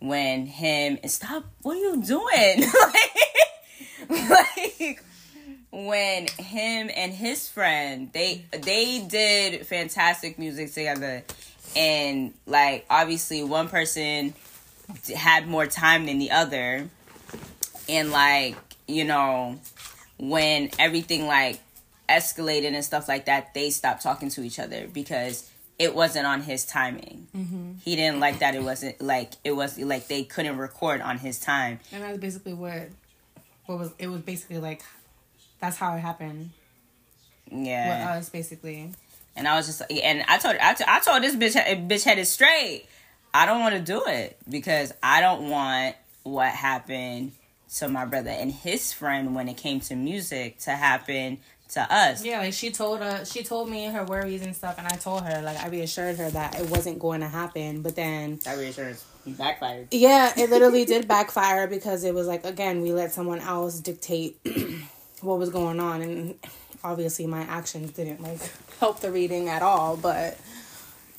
when 0.00 0.46
him 0.46 0.98
and 1.02 1.10
stop 1.10 1.44
what 1.62 1.76
are 1.76 1.80
you 1.80 2.02
doing? 2.02 2.64
like, 4.08 4.30
like 4.30 5.04
when 5.70 6.26
him 6.26 6.90
and 6.94 7.12
his 7.12 7.48
friend 7.48 8.10
they 8.12 8.44
they 8.50 9.04
did 9.06 9.64
fantastic 9.66 10.38
music 10.38 10.72
together 10.72 11.22
and 11.76 12.34
like 12.46 12.84
obviously 12.90 13.44
one 13.44 13.68
person 13.68 14.34
had 15.14 15.46
more 15.46 15.66
time 15.66 16.06
than 16.06 16.18
the 16.18 16.32
other 16.32 16.88
and 17.88 18.10
like 18.10 18.56
you 18.90 19.04
know 19.04 19.58
when 20.18 20.70
everything 20.78 21.26
like 21.26 21.60
escalated 22.08 22.74
and 22.74 22.84
stuff 22.84 23.08
like 23.08 23.26
that 23.26 23.54
they 23.54 23.70
stopped 23.70 24.02
talking 24.02 24.28
to 24.28 24.42
each 24.42 24.58
other 24.58 24.88
because 24.92 25.50
it 25.80 25.94
wasn't 25.94 26.26
on 26.26 26.42
his 26.42 26.66
timing. 26.66 27.26
Mm-hmm. 27.34 27.72
He 27.82 27.96
didn't 27.96 28.20
like 28.20 28.40
that 28.40 28.54
it 28.54 28.62
wasn't 28.62 29.00
like 29.00 29.32
it 29.44 29.52
was 29.52 29.78
like 29.78 30.08
they 30.08 30.24
couldn't 30.24 30.58
record 30.58 31.00
on 31.00 31.16
his 31.16 31.40
time. 31.40 31.80
And 31.90 32.02
that's 32.02 32.18
basically 32.18 32.52
what, 32.52 32.90
what 33.64 33.78
was 33.78 33.92
it 33.98 34.08
was 34.08 34.20
basically 34.20 34.58
like, 34.58 34.82
that's 35.58 35.78
how 35.78 35.94
it 35.94 36.00
happened. 36.00 36.50
Yeah. 37.50 37.88
With 37.88 38.18
us 38.18 38.28
basically. 38.28 38.92
And 39.34 39.48
I 39.48 39.56
was 39.56 39.68
just 39.68 39.80
like, 39.80 39.90
and 40.04 40.22
I 40.28 40.36
told 40.36 40.56
I, 40.60 40.74
t- 40.74 40.84
I 40.86 41.00
told 41.00 41.22
this 41.22 41.34
bitch 41.34 41.88
bitch 41.88 42.04
headed 42.04 42.26
straight. 42.26 42.84
I 43.32 43.46
don't 43.46 43.60
want 43.60 43.74
to 43.74 43.80
do 43.80 44.04
it 44.06 44.36
because 44.50 44.92
I 45.02 45.22
don't 45.22 45.48
want 45.48 45.96
what 46.24 46.50
happened 46.50 47.32
to 47.76 47.88
my 47.88 48.04
brother 48.04 48.30
and 48.30 48.50
his 48.52 48.92
friend 48.92 49.34
when 49.34 49.48
it 49.48 49.56
came 49.56 49.80
to 49.80 49.94
music 49.94 50.58
to 50.60 50.70
happen 50.72 51.38
to 51.68 51.80
us. 51.92 52.24
Yeah, 52.24 52.40
like 52.40 52.52
she 52.52 52.70
told 52.72 53.00
uh 53.00 53.24
she 53.24 53.44
told 53.44 53.70
me 53.70 53.86
her 53.86 54.04
worries 54.04 54.42
and 54.42 54.56
stuff, 54.56 54.76
and 54.78 54.86
I 54.86 54.96
told 54.96 55.22
her 55.24 55.40
like 55.42 55.56
I 55.58 55.68
reassured 55.68 56.16
her 56.16 56.28
that 56.30 56.58
it 56.58 56.68
wasn't 56.68 56.98
going 56.98 57.20
to 57.20 57.28
happen. 57.28 57.82
But 57.82 57.94
then 57.94 58.40
That 58.44 58.58
reassurance 58.58 59.04
backfired. 59.24 59.88
yeah, 59.92 60.32
it 60.36 60.50
literally 60.50 60.84
did 60.84 61.06
backfire 61.06 61.68
because 61.68 62.02
it 62.04 62.12
was 62.12 62.26
like 62.26 62.44
again 62.44 62.82
we 62.82 62.92
let 62.92 63.12
someone 63.12 63.38
else 63.38 63.78
dictate 63.78 64.38
what 65.20 65.38
was 65.38 65.50
going 65.50 65.78
on, 65.78 66.02
and 66.02 66.34
obviously 66.82 67.26
my 67.26 67.42
actions 67.42 67.92
didn't 67.92 68.20
like 68.20 68.40
help 68.80 68.98
the 69.00 69.12
reading 69.12 69.48
at 69.48 69.62
all, 69.62 69.96
but 69.96 70.36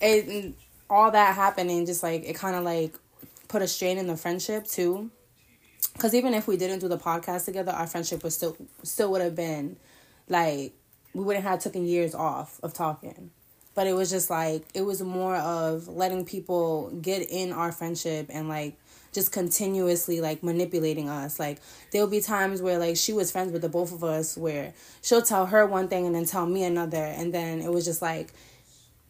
it 0.01 0.53
all 0.89 1.11
that 1.11 1.33
happening 1.35 1.85
just 1.85 2.03
like 2.03 2.23
it 2.25 2.35
kind 2.35 2.57
of 2.57 2.63
like 2.65 2.93
put 3.47 3.61
a 3.61 3.67
strain 3.69 3.97
in 3.97 4.07
the 4.07 4.17
friendship 4.17 4.65
too. 4.67 5.09
Cause 5.97 6.15
even 6.15 6.33
if 6.33 6.47
we 6.47 6.57
didn't 6.57 6.79
do 6.79 6.87
the 6.87 6.97
podcast 6.97 7.45
together, 7.45 7.71
our 7.71 7.85
friendship 7.85 8.23
was 8.23 8.35
still 8.35 8.55
still 8.83 9.11
would 9.11 9.21
have 9.21 9.35
been 9.35 9.77
like 10.29 10.73
we 11.13 11.23
wouldn't 11.23 11.45
have 11.45 11.59
taken 11.59 11.85
years 11.85 12.15
off 12.15 12.59
of 12.63 12.73
talking. 12.73 13.31
But 13.73 13.87
it 13.87 13.93
was 13.93 14.09
just 14.09 14.29
like 14.29 14.63
it 14.73 14.81
was 14.81 15.01
more 15.01 15.35
of 15.35 15.87
letting 15.87 16.25
people 16.25 16.89
get 17.01 17.29
in 17.29 17.51
our 17.51 17.71
friendship 17.71 18.27
and 18.29 18.49
like 18.49 18.77
just 19.13 19.31
continuously 19.31 20.21
like 20.21 20.43
manipulating 20.43 21.09
us. 21.09 21.39
Like 21.39 21.59
there'll 21.91 22.07
be 22.07 22.21
times 22.21 22.61
where 22.61 22.77
like 22.79 22.97
she 22.97 23.13
was 23.13 23.31
friends 23.31 23.51
with 23.51 23.61
the 23.61 23.69
both 23.69 23.91
of 23.91 24.03
us 24.03 24.37
where 24.37 24.73
she'll 25.01 25.21
tell 25.21 25.47
her 25.47 25.65
one 25.65 25.87
thing 25.87 26.05
and 26.05 26.15
then 26.15 26.25
tell 26.25 26.45
me 26.45 26.63
another 26.63 27.03
and 27.03 27.33
then 27.33 27.61
it 27.61 27.71
was 27.71 27.85
just 27.85 28.01
like 28.01 28.33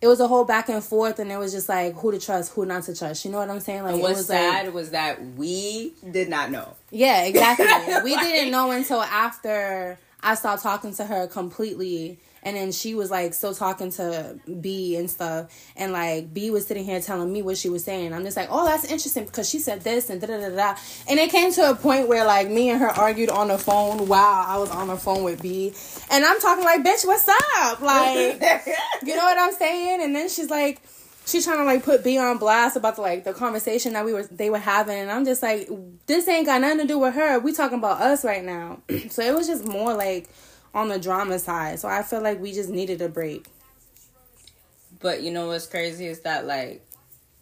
it 0.01 0.07
was 0.07 0.19
a 0.19 0.27
whole 0.27 0.45
back 0.45 0.67
and 0.67 0.83
forth 0.83 1.19
and 1.19 1.31
it 1.31 1.37
was 1.37 1.53
just 1.53 1.69
like 1.69 1.93
who 1.95 2.11
to 2.11 2.19
trust, 2.19 2.53
who 2.53 2.65
not 2.65 2.83
to 2.83 2.95
trust. 2.95 3.23
You 3.23 3.31
know 3.31 3.37
what 3.37 3.49
I'm 3.49 3.59
saying? 3.59 3.83
Like 3.83 3.93
And 3.93 4.01
what's 4.01 4.13
it 4.13 4.17
was 4.17 4.27
sad 4.27 4.65
like 4.65 4.73
was 4.73 4.89
that 4.91 5.23
we 5.35 5.93
did 6.09 6.27
not 6.27 6.49
know. 6.49 6.75
Yeah, 6.89 7.23
exactly. 7.23 7.67
we 8.03 8.15
didn't 8.17 8.51
know 8.51 8.71
until 8.71 9.01
after 9.01 9.99
I 10.21 10.35
stopped 10.35 10.63
talking 10.63 10.93
to 10.95 11.05
her 11.05 11.27
completely 11.27 12.19
and 12.43 12.55
then 12.55 12.71
she 12.71 12.95
was 12.95 13.11
like 13.11 13.33
still 13.33 13.53
talking 13.53 13.91
to 13.91 14.39
Bee 14.59 14.95
and 14.95 15.09
stuff, 15.09 15.51
and 15.75 15.91
like 15.91 16.33
Bee 16.33 16.49
was 16.49 16.65
sitting 16.65 16.85
here 16.85 16.99
telling 16.99 17.31
me 17.31 17.41
what 17.41 17.57
she 17.57 17.69
was 17.69 17.83
saying. 17.83 18.13
I'm 18.13 18.23
just 18.23 18.37
like, 18.37 18.47
oh, 18.49 18.65
that's 18.65 18.85
interesting 18.85 19.25
because 19.25 19.49
she 19.49 19.59
said 19.59 19.81
this 19.81 20.09
and 20.09 20.19
da 20.19 20.27
da 20.27 20.37
da 20.37 20.49
da. 20.49 20.79
And 21.07 21.19
it 21.19 21.29
came 21.29 21.51
to 21.53 21.69
a 21.69 21.75
point 21.75 22.07
where 22.07 22.25
like 22.25 22.49
me 22.49 22.69
and 22.69 22.79
her 22.79 22.89
argued 22.89 23.29
on 23.29 23.49
the 23.49 23.57
phone 23.57 24.07
while 24.07 24.45
I 24.47 24.57
was 24.57 24.69
on 24.71 24.87
the 24.87 24.97
phone 24.97 25.23
with 25.23 25.41
Bee, 25.41 25.73
and 26.09 26.25
I'm 26.25 26.39
talking 26.39 26.63
like, 26.63 26.83
bitch, 26.83 27.05
what's 27.05 27.27
up? 27.59 27.81
Like, 27.81 28.41
you 29.03 29.15
know 29.15 29.23
what 29.23 29.37
I'm 29.37 29.53
saying? 29.53 30.01
And 30.01 30.15
then 30.15 30.29
she's 30.29 30.49
like. 30.49 30.81
She's 31.23 31.45
trying 31.45 31.59
to 31.59 31.65
like 31.65 31.83
put 31.83 32.03
Bee 32.03 32.17
on 32.17 32.39
blast 32.39 32.75
about 32.75 32.95
the 32.95 33.03
like 33.03 33.23
the 33.23 33.31
conversation 33.31 33.93
that 33.93 34.03
we 34.03 34.11
were 34.11 34.23
they 34.23 34.49
were 34.49 34.57
having, 34.57 34.97
and 34.97 35.11
I'm 35.11 35.23
just 35.23 35.43
like, 35.43 35.69
this 36.07 36.27
ain't 36.27 36.47
got 36.47 36.61
nothing 36.61 36.79
to 36.79 36.87
do 36.87 36.97
with 36.97 37.13
her. 37.13 37.37
We 37.37 37.53
talking 37.53 37.77
about 37.77 38.01
us 38.01 38.25
right 38.25 38.43
now. 38.43 38.81
so 39.09 39.21
it 39.21 39.33
was 39.33 39.45
just 39.45 39.63
more 39.63 39.93
like 39.93 40.27
on 40.73 40.87
the 40.89 40.99
drama 40.99 41.39
side. 41.39 41.79
So 41.79 41.87
I 41.87 42.03
feel 42.03 42.21
like 42.21 42.39
we 42.39 42.53
just 42.53 42.69
needed 42.69 43.01
a 43.01 43.09
break. 43.09 43.47
But 44.99 45.21
you 45.23 45.31
know 45.31 45.47
what's 45.47 45.67
crazy 45.67 46.07
is 46.07 46.21
that 46.21 46.45
like 46.45 46.85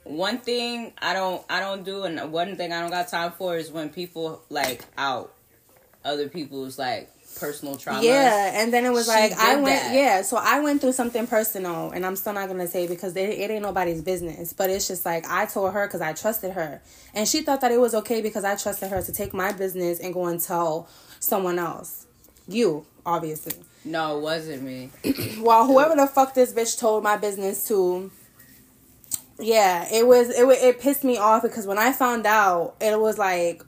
one 0.04 0.40
thing 0.40 0.94
I 1.02 1.14
don't 1.14 1.44
I 1.50 1.60
don't 1.60 1.84
do 1.84 2.04
and 2.04 2.32
one 2.32 2.56
thing 2.56 2.72
I 2.72 2.82
don't 2.82 2.90
got 2.90 3.10
time 3.10 3.32
for 3.34 3.58
is 3.58 3.70
when 3.72 3.90
people 3.90 4.42
like 4.50 4.84
out 4.98 5.34
other 6.06 6.30
people's 6.30 6.80
like 6.80 7.12
personal 7.38 7.76
trauma. 7.76 8.02
Yeah, 8.04 8.62
and 8.62 8.74
then 8.74 8.86
it 8.86 8.92
was 8.92 9.06
She 9.06 9.12
like 9.12 9.34
I 9.34 9.56
went 9.56 9.66
that. 9.66 9.94
yeah, 9.94 10.22
so 10.22 10.38
I 10.38 10.62
went 10.62 10.82
through 10.82 10.94
something 10.94 11.28
personal 11.28 11.92
and 11.92 12.06
I'm 12.06 12.16
still 12.16 12.34
not 12.34 12.48
going 12.48 12.60
to 12.60 12.68
say 12.68 12.88
because 12.88 13.16
it, 13.16 13.30
it 13.30 13.52
ain't 13.52 13.62
nobody's 13.62 14.02
business, 14.02 14.54
but 14.54 14.70
it's 14.70 14.88
just 14.88 15.06
like 15.06 15.26
I 15.28 15.46
told 15.46 15.74
her 15.74 15.88
cuz 15.88 16.02
I 16.02 16.14
trusted 16.14 16.52
her 16.52 16.82
and 17.14 17.28
she 17.28 17.42
thought 17.42 17.62
that 17.62 17.72
it 17.72 17.80
was 17.80 17.94
okay 17.94 18.22
because 18.22 18.44
I 18.46 18.56
trusted 18.56 18.90
her 18.90 19.02
to 19.02 19.12
take 19.12 19.34
my 19.34 19.52
business 19.52 20.00
and 20.00 20.14
go 20.14 20.26
and 20.26 20.40
tell 20.40 20.88
someone 21.20 21.60
else. 21.60 22.06
You, 22.48 22.86
obviously. 23.06 23.54
No, 23.86 24.18
it 24.18 24.22
wasn't 24.22 24.64
me. 24.64 24.92
Well, 25.40 25.66
whoever 25.66 25.96
the 25.96 26.06
fuck 26.06 26.34
this 26.34 26.54
bitch 26.54 26.78
told 26.78 27.04
my 27.04 27.16
business 27.16 27.66
to, 27.70 28.12
yeah, 29.40 29.88
it 29.92 30.06
was 30.06 30.30
it 30.30 30.44
it 30.44 30.82
pissed 30.82 31.04
me 31.04 31.18
off 31.18 31.44
because 31.44 31.66
when 31.66 31.78
I 31.78 31.94
found 31.94 32.26
out, 32.26 32.76
it 32.82 33.00
was 33.00 33.18
like 33.18 33.64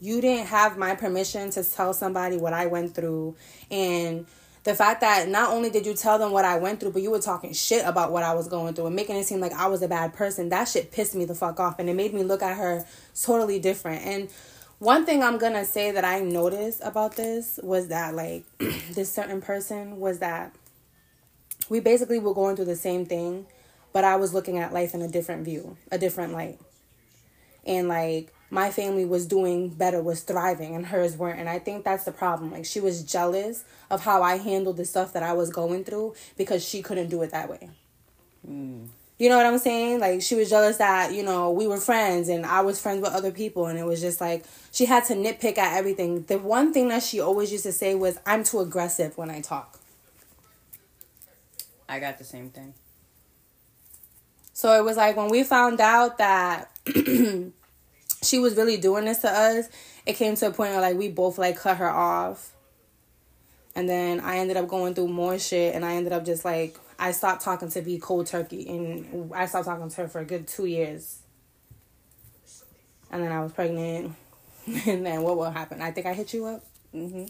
you 0.00 0.20
didn't 0.20 0.46
have 0.46 0.78
my 0.78 0.94
permission 0.94 1.50
to 1.50 1.64
tell 1.64 1.92
somebody 1.92 2.36
what 2.36 2.52
I 2.52 2.66
went 2.66 2.94
through, 2.94 3.34
and 3.70 4.26
the 4.66 4.74
fact 4.74 5.00
that 5.00 5.28
not 5.28 5.52
only 5.52 5.70
did 5.70 5.86
you 5.86 5.94
tell 5.94 6.18
them 6.18 6.32
what 6.32 6.44
I 6.44 6.58
went 6.58 6.80
through, 6.80 6.90
but 6.90 7.00
you 7.00 7.10
were 7.10 7.20
talking 7.20 7.52
shit 7.52 7.86
about 7.86 8.10
what 8.10 8.24
I 8.24 8.34
was 8.34 8.48
going 8.48 8.74
through 8.74 8.86
and 8.86 8.96
making 8.96 9.16
it 9.16 9.24
seem 9.24 9.40
like 9.40 9.52
I 9.52 9.68
was 9.68 9.80
a 9.80 9.88
bad 9.88 10.12
person. 10.12 10.48
That 10.48 10.66
shit 10.66 10.90
pissed 10.90 11.14
me 11.14 11.24
the 11.24 11.36
fuck 11.36 11.58
off, 11.60 11.78
and 11.78 11.88
it 11.88 11.94
made 11.94 12.14
me 12.14 12.22
look 12.22 12.42
at 12.42 12.56
her 12.56 12.84
totally 13.20 13.58
different. 13.58 14.04
And 14.04 14.28
one 14.78 15.06
thing 15.06 15.22
I'm 15.22 15.38
gonna 15.38 15.64
say 15.64 15.90
that 15.90 16.04
I 16.04 16.20
noticed 16.20 16.80
about 16.84 17.16
this 17.16 17.58
was 17.62 17.88
that 17.88 18.14
like 18.14 18.44
this 18.90 19.10
certain 19.10 19.40
person 19.40 19.98
was 19.98 20.18
that 20.18 20.54
we 21.68 21.80
basically 21.80 22.18
were 22.18 22.34
going 22.34 22.56
through 22.56 22.66
the 22.66 22.76
same 22.76 23.06
thing, 23.06 23.46
but 23.92 24.04
I 24.04 24.16
was 24.16 24.34
looking 24.34 24.58
at 24.58 24.72
life 24.72 24.94
in 24.94 25.02
a 25.02 25.08
different 25.08 25.44
view, 25.44 25.76
a 25.90 25.98
different 25.98 26.32
light. 26.32 26.60
And 27.64 27.88
like 27.88 28.32
my 28.50 28.70
family 28.70 29.04
was 29.04 29.26
doing 29.26 29.70
better, 29.70 30.02
was 30.02 30.20
thriving, 30.20 30.76
and 30.76 30.86
hers 30.86 31.16
weren't. 31.16 31.40
And 31.40 31.48
I 31.48 31.58
think 31.58 31.84
that's 31.84 32.04
the 32.04 32.12
problem. 32.12 32.52
Like 32.52 32.64
she 32.64 32.78
was 32.78 33.02
jealous 33.02 33.64
of 33.90 34.04
how 34.04 34.22
I 34.22 34.38
handled 34.38 34.76
the 34.76 34.84
stuff 34.84 35.12
that 35.14 35.22
I 35.22 35.32
was 35.32 35.50
going 35.50 35.84
through 35.84 36.14
because 36.36 36.64
she 36.64 36.82
couldn't 36.82 37.08
do 37.08 37.22
it 37.22 37.32
that 37.32 37.48
way. 37.48 37.70
Mm. 38.48 38.88
You 39.18 39.30
know 39.30 39.38
what 39.38 39.46
I'm 39.46 39.58
saying? 39.58 40.00
Like 40.00 40.20
she 40.20 40.34
was 40.34 40.50
jealous 40.50 40.76
that, 40.76 41.14
you 41.14 41.22
know, 41.22 41.50
we 41.50 41.66
were 41.66 41.78
friends 41.78 42.28
and 42.28 42.44
I 42.44 42.60
was 42.60 42.80
friends 42.80 43.00
with 43.00 43.12
other 43.12 43.30
people 43.30 43.66
and 43.66 43.78
it 43.78 43.84
was 43.84 44.00
just 44.00 44.20
like 44.20 44.44
she 44.72 44.84
had 44.84 45.04
to 45.04 45.14
nitpick 45.14 45.56
at 45.56 45.78
everything. 45.78 46.24
The 46.24 46.38
one 46.38 46.72
thing 46.72 46.88
that 46.88 47.02
she 47.02 47.18
always 47.20 47.50
used 47.50 47.64
to 47.64 47.72
say 47.72 47.94
was 47.94 48.18
I'm 48.26 48.44
too 48.44 48.60
aggressive 48.60 49.16
when 49.16 49.30
I 49.30 49.40
talk. 49.40 49.80
I 51.88 51.98
got 51.98 52.18
the 52.18 52.24
same 52.24 52.50
thing. 52.50 52.74
So 54.52 54.72
it 54.78 54.84
was 54.84 54.96
like 54.96 55.16
when 55.16 55.28
we 55.28 55.44
found 55.44 55.80
out 55.80 56.18
that 56.18 56.70
she 58.22 58.38
was 58.38 58.56
really 58.56 58.76
doing 58.76 59.06
this 59.06 59.18
to 59.18 59.30
us, 59.30 59.68
it 60.04 60.14
came 60.14 60.34
to 60.36 60.48
a 60.48 60.50
point 60.50 60.72
where 60.72 60.80
like 60.80 60.96
we 60.96 61.08
both 61.08 61.38
like 61.38 61.56
cut 61.56 61.78
her 61.78 61.90
off. 61.90 62.52
And 63.74 63.88
then 63.88 64.20
I 64.20 64.38
ended 64.38 64.56
up 64.56 64.68
going 64.68 64.94
through 64.94 65.08
more 65.08 65.38
shit 65.38 65.74
and 65.74 65.84
I 65.84 65.94
ended 65.94 66.12
up 66.12 66.24
just 66.24 66.44
like 66.44 66.76
I 66.98 67.12
stopped 67.12 67.42
talking 67.42 67.70
to 67.70 67.82
Bee 67.82 67.98
cold 67.98 68.26
turkey 68.26 68.68
and 68.68 69.32
I 69.34 69.46
stopped 69.46 69.66
talking 69.66 69.88
to 69.88 69.96
her 69.96 70.08
for 70.08 70.20
a 70.20 70.24
good 70.24 70.48
two 70.48 70.66
years. 70.66 71.20
And 73.10 73.22
then 73.22 73.32
I 73.32 73.40
was 73.42 73.52
pregnant. 73.52 74.14
And 74.84 75.06
then 75.06 75.22
what 75.22 75.36
will 75.36 75.48
happen? 75.48 75.80
I 75.80 75.92
think 75.92 76.06
I 76.06 76.12
hit 76.12 76.34
you 76.34 76.44
up. 76.46 76.64
Mm-hmm. 76.92 77.26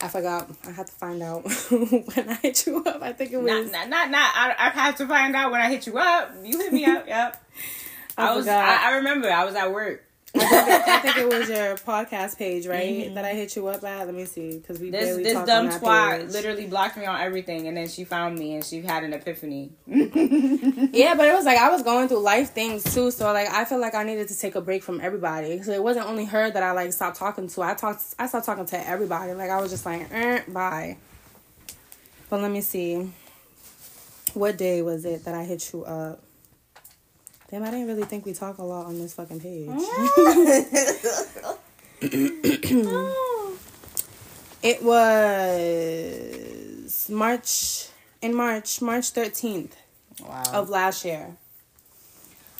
I 0.00 0.08
forgot. 0.08 0.48
I 0.64 0.70
had 0.70 0.86
to 0.86 0.92
find 0.92 1.22
out 1.22 1.44
when 1.70 2.28
I 2.28 2.34
hit 2.34 2.66
you 2.66 2.84
up. 2.84 3.02
I 3.02 3.12
think 3.12 3.32
it 3.32 3.38
was. 3.38 3.46
Not, 3.50 3.72
not, 3.72 3.88
not, 3.88 4.10
not. 4.10 4.32
I, 4.36 4.54
I 4.66 4.70
had 4.70 4.96
to 4.98 5.08
find 5.08 5.34
out 5.34 5.50
when 5.50 5.60
I 5.60 5.68
hit 5.68 5.88
you 5.88 5.98
up. 5.98 6.32
You 6.44 6.58
hit 6.58 6.72
me 6.72 6.84
up. 6.84 7.06
Yep. 7.06 7.44
I 8.16 8.28
I 8.28 8.36
was. 8.36 8.46
I, 8.46 8.90
I 8.90 8.96
remember. 8.96 9.28
I 9.30 9.44
was 9.44 9.54
at 9.54 9.72
work. 9.72 10.04
I 10.32 10.38
think, 10.38 10.52
it, 10.68 10.88
I 10.88 10.98
think 11.00 11.16
it 11.16 11.38
was 11.38 11.48
your 11.48 11.76
podcast 11.76 12.38
page, 12.38 12.66
right? 12.66 13.12
That 13.14 13.24
I 13.24 13.34
hit 13.34 13.56
you 13.56 13.66
up 13.66 13.82
at. 13.82 14.06
Let 14.06 14.14
me 14.14 14.24
see, 14.26 14.58
because 14.58 14.78
we 14.78 14.90
This 14.90 15.06
barely 15.06 15.22
this 15.24 15.46
dumb 15.46 15.68
twat 15.68 16.32
literally 16.32 16.66
blocked 16.66 16.96
me 16.96 17.04
on 17.04 17.20
everything, 17.20 17.66
and 17.66 17.76
then 17.76 17.88
she 17.88 18.04
found 18.04 18.38
me, 18.38 18.54
and 18.54 18.64
she 18.64 18.80
had 18.80 19.02
an 19.02 19.12
epiphany. 19.12 19.72
Yeah, 20.92 21.14
but 21.14 21.28
it 21.28 21.34
was 21.34 21.44
like 21.44 21.58
I 21.58 21.70
was 21.70 21.82
going 21.82 22.08
through 22.08 22.20
life 22.20 22.50
things 22.50 22.84
too, 22.94 23.10
so 23.10 23.32
like 23.32 23.48
I 23.48 23.64
felt 23.64 23.80
like 23.80 23.94
I 23.94 24.04
needed 24.04 24.28
to 24.28 24.38
take 24.38 24.54
a 24.54 24.60
break 24.60 24.82
from 24.82 25.00
everybody. 25.00 25.62
So 25.62 25.72
it 25.72 25.82
wasn't 25.82 26.06
only 26.06 26.24
her 26.26 26.50
that 26.50 26.62
I 26.62 26.72
like 26.72 26.92
stopped 26.92 27.16
talking 27.16 27.48
to. 27.48 27.62
I 27.62 27.74
talked. 27.74 28.02
I 28.18 28.26
stopped 28.26 28.46
talking 28.46 28.66
to 28.66 28.88
everybody. 28.88 29.32
Like 29.32 29.50
I 29.50 29.60
was 29.60 29.70
just 29.70 29.84
like, 29.86 30.06
eh, 30.12 30.42
bye. 30.48 30.96
But 32.28 32.40
let 32.42 32.50
me 32.50 32.60
see. 32.60 33.10
What 34.34 34.56
day 34.56 34.82
was 34.82 35.04
it 35.04 35.24
that 35.24 35.34
I 35.34 35.44
hit 35.44 35.72
you 35.72 35.84
up? 35.84 36.22
Damn, 37.50 37.62
I 37.64 37.70
didn't 37.70 37.86
really 37.88 38.04
think 38.04 38.24
we 38.26 38.32
talk 38.32 38.58
a 38.58 38.62
lot 38.62 38.86
on 38.86 38.98
this 38.98 39.14
fucking 39.14 39.40
page. 39.40 39.68
Mm. 39.68 41.56
It 44.62 44.82
was 44.84 47.08
March 47.08 47.88
in 48.20 48.34
March, 48.34 48.82
March 48.82 49.14
13th 49.14 49.70
Wow. 50.22 50.42
of 50.52 50.68
last 50.68 51.02
year. 51.04 51.34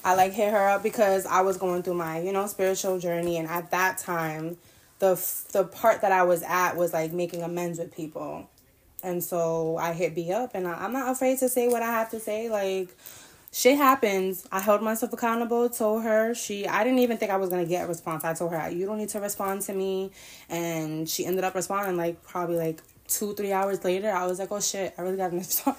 I 0.02 0.14
like 0.14 0.32
hit 0.32 0.50
her 0.50 0.68
up 0.70 0.82
because 0.82 1.26
I 1.26 1.42
was 1.42 1.58
going 1.58 1.82
through 1.82 1.92
my, 1.94 2.20
you 2.20 2.32
know, 2.32 2.46
spiritual 2.46 2.98
journey 2.98 3.36
and 3.36 3.46
at 3.46 3.70
that 3.72 3.98
time 3.98 4.56
the 4.98 5.12
f- 5.12 5.44
the 5.52 5.64
part 5.64 6.00
that 6.00 6.10
I 6.12 6.22
was 6.22 6.42
at 6.42 6.74
was 6.76 6.94
like 6.94 7.12
making 7.12 7.42
amends 7.42 7.78
with 7.78 7.94
people. 7.94 8.48
And 9.02 9.22
so 9.22 9.76
I 9.76 9.92
hit 9.92 10.14
Bee 10.14 10.32
up 10.32 10.52
and 10.54 10.66
I, 10.66 10.72
I'm 10.82 10.94
not 10.94 11.10
afraid 11.10 11.38
to 11.40 11.50
say 11.50 11.68
what 11.68 11.82
I 11.82 11.92
have 11.92 12.08
to 12.12 12.20
say 12.20 12.48
like 12.48 12.96
shit 13.52 13.76
happens. 13.76 14.46
I 14.52 14.60
held 14.60 14.82
myself 14.82 15.12
accountable, 15.12 15.68
told 15.68 16.02
her 16.04 16.34
she 16.34 16.66
I 16.66 16.84
didn't 16.84 17.00
even 17.00 17.16
think 17.16 17.30
I 17.30 17.36
was 17.36 17.50
gonna 17.50 17.66
get 17.66 17.84
a 17.84 17.88
response. 17.88 18.24
I 18.24 18.34
told 18.34 18.52
her 18.52 18.70
you 18.70 18.86
don't 18.86 18.98
need 18.98 19.08
to 19.10 19.20
respond 19.20 19.62
to 19.62 19.72
me 19.72 20.12
and 20.48 21.08
she 21.08 21.26
ended 21.26 21.44
up 21.44 21.54
responding 21.54 21.96
like 21.96 22.22
probably 22.22 22.56
like 22.56 22.80
two, 23.08 23.34
three 23.34 23.52
hours 23.52 23.82
later. 23.82 24.10
I 24.10 24.26
was 24.26 24.38
like, 24.38 24.52
oh 24.52 24.60
shit, 24.60 24.94
I 24.96 25.02
really 25.02 25.16
gotta 25.16 25.36
respond. 25.36 25.78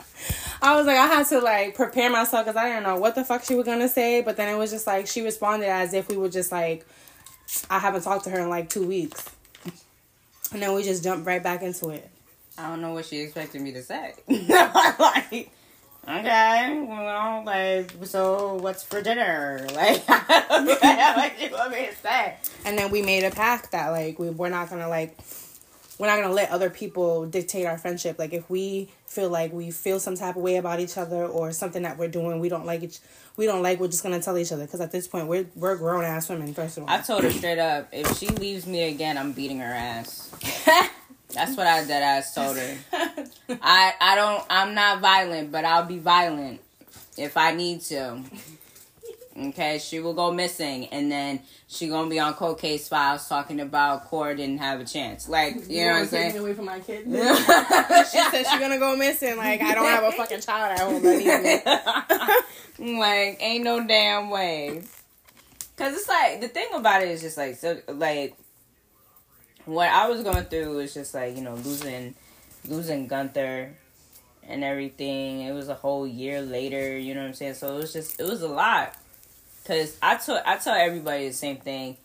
I 0.62 0.76
was 0.76 0.86
like, 0.86 0.98
I 0.98 1.08
had 1.08 1.28
to 1.28 1.40
like 1.40 1.76
prepare 1.76 2.10
myself 2.10 2.46
because 2.46 2.58
I 2.58 2.68
didn't 2.68 2.84
know 2.84 2.98
what 2.98 3.16
the 3.16 3.24
fuck 3.24 3.44
she 3.44 3.56
was 3.56 3.66
gonna 3.66 3.90
say, 3.90 4.22
but 4.22 4.38
then 4.38 4.54
it 4.54 4.58
was 4.58 4.72
just 4.72 4.88
like 4.88 5.08
she 5.08 5.22
responded 5.22 5.68
as 5.68 5.94
if 5.94 6.10
we 6.10 6.18
were 6.18 6.30
just 6.30 6.52
like 6.52 6.86
I 7.70 7.80
haven't 7.80 8.04
talked 8.04 8.26
to 8.26 8.30
her 8.30 8.40
in 8.40 8.50
like 8.50 8.70
two 8.70 8.86
weeks. 8.86 9.30
And 10.54 10.62
then 10.62 10.74
we 10.74 10.84
just 10.84 11.04
jumped 11.04 11.26
right 11.26 11.42
back 11.42 11.62
into 11.62 11.90
it. 11.90 12.10
I 12.58 12.68
don't 12.68 12.82
know 12.82 12.94
what 12.94 13.06
she 13.06 13.20
expected 13.22 13.62
me 13.62 13.72
to 13.74 13.82
say. 13.82 14.14
like, 14.28 15.50
okay, 16.08 16.86
well, 16.88 17.44
like, 17.46 17.92
so 18.04 18.56
what's 18.56 18.84
for 18.84 19.02
dinner? 19.02 19.68
Like, 19.76 20.08
what 20.08 21.38
do 21.38 21.46
you 21.46 21.52
want 21.52 21.72
me 21.72 21.88
to 21.88 21.96
say? 21.96 22.36
And 22.66 22.78
then 22.78 22.92
we 22.92 23.02
made 23.02 23.24
a 23.24 23.32
pact 23.32 23.72
that 23.72 23.90
like 23.90 24.20
we 24.20 24.30
we're 24.30 24.50
not 24.50 24.70
gonna 24.70 24.90
like 24.90 25.18
we're 25.98 26.08
not 26.08 26.22
gonna 26.22 26.34
let 26.34 26.50
other 26.50 26.70
people 26.70 27.26
dictate 27.26 27.66
our 27.66 27.78
friendship. 27.78 28.18
Like 28.20 28.34
if 28.34 28.50
we 28.50 28.90
feel 29.06 29.30
like 29.30 29.54
we 29.54 29.72
feel 29.72 30.00
some 30.00 30.16
type 30.16 30.36
of 30.36 30.42
way 30.42 30.56
about 30.58 30.80
each 30.80 30.98
other 30.98 31.26
or 31.26 31.52
something 31.52 31.84
that 31.84 31.98
we're 31.98 32.08
doing, 32.08 32.40
we 32.40 32.50
don't 32.50 32.66
like 32.66 32.84
it. 32.84 33.00
We 33.38 33.46
don't 33.46 33.62
like. 33.62 33.80
We're 33.80 33.88
just 33.88 34.04
gonna 34.04 34.22
tell 34.22 34.38
each 34.38 34.52
other 34.52 34.66
because 34.66 34.82
at 34.82 34.92
this 34.92 35.08
point 35.08 35.28
we're 35.28 35.46
we're 35.56 35.76
grown 35.76 36.04
ass 36.04 36.30
women. 36.30 36.54
First 36.54 36.78
of 36.78 36.84
all, 36.84 36.90
I 36.90 37.02
told 37.02 37.24
her 37.24 37.32
straight 37.32 37.60
up, 37.60 37.90
if 37.92 38.18
she 38.18 38.28
leaves 38.28 38.66
me 38.66 38.90
again, 38.90 39.18
I'm 39.18 39.32
beating 39.32 39.60
her 39.60 39.74
ass. 39.74 40.32
That's 41.34 41.56
what 41.56 41.68
I 41.68 41.86
dead 41.86 42.04
ass 42.04 42.34
told 42.34 42.58
her. 42.58 42.78
I 43.62 43.94
I 44.00 44.16
don't. 44.16 44.44
I'm 44.50 44.74
not 44.74 45.02
violent, 45.02 45.52
but 45.52 45.66
I'll 45.66 45.86
be 45.86 46.00
violent 46.00 46.62
if 47.18 47.38
I 47.38 47.54
need 47.54 47.82
to. 47.82 48.22
Okay, 49.38 49.80
she 49.80 50.00
will 50.02 50.14
go 50.14 50.32
missing, 50.32 50.88
and 50.88 51.10
then 51.10 51.40
she 51.68 51.88
gonna 51.88 52.10
be 52.10 52.20
on 52.20 52.34
cold 52.34 52.60
case 52.60 52.90
files 52.90 53.30
talking 53.30 53.62
about 53.62 54.06
Cora 54.06 54.36
didn't 54.36 54.58
have 54.58 54.82
a 54.82 54.86
chance. 54.86 55.30
Like 55.30 55.56
you, 55.70 55.78
you 55.80 55.86
know 55.86 55.94
what 55.94 56.00
I'm 56.02 56.08
saying? 56.08 56.38
away 56.38 56.54
from 56.54 56.66
my 56.66 56.80
kid. 56.82 57.06
she 57.06 57.12
said 57.12 58.46
she's 58.46 58.60
gonna 58.60 58.78
go 58.78 58.98
missing. 58.98 59.38
Like 59.38 59.62
I 59.62 59.74
don't 59.74 59.86
have 59.86 60.04
a 60.04 60.12
fucking 60.12 60.42
child 60.42 60.74
at 60.74 60.80
home 60.80 61.02
that 61.02 62.78
needs 62.78 62.98
like 63.00 63.38
ain't 63.42 63.64
no 63.64 63.88
damn 63.88 64.30
way. 64.30 64.84
Cause 65.78 65.94
it's 65.94 66.10
like 66.10 66.42
the 66.42 66.50
thing 66.50 66.68
about 66.74 67.02
it 67.02 67.08
is 67.08 67.22
just 67.22 67.38
like 67.38 67.56
so 67.56 67.80
like 67.88 68.36
what 69.72 69.90
I 69.90 70.10
was 70.10 70.22
going 70.22 70.46
through 70.46 70.76
was 70.76 70.94
just 70.94 71.14
like 71.14 71.36
you 71.36 71.42
know 71.42 71.56
losing 71.56 72.16
losing 72.68 73.08
Gunther 73.08 73.74
and 74.48 74.64
everything. 74.64 75.42
It 75.42 75.54
was 75.54 75.70
a 75.70 75.76
whole 75.76 76.06
year 76.06 76.42
later. 76.42 76.98
You 76.98 77.14
know 77.14 77.22
what 77.22 77.28
I'm 77.28 77.34
saying? 77.34 77.56
So 77.56 77.76
it 77.76 77.82
was 77.82 77.94
just 77.94 78.20
it 78.20 78.24
was 78.24 78.42
a 78.42 78.48
lot. 78.48 78.96
Cause 79.66 79.98
I 80.02 80.18
tell 80.18 80.42
I 80.46 80.58
tell 80.58 80.76
everybody 80.76 81.28
the 81.28 81.34
same 81.34 81.58
thing. 81.58 81.98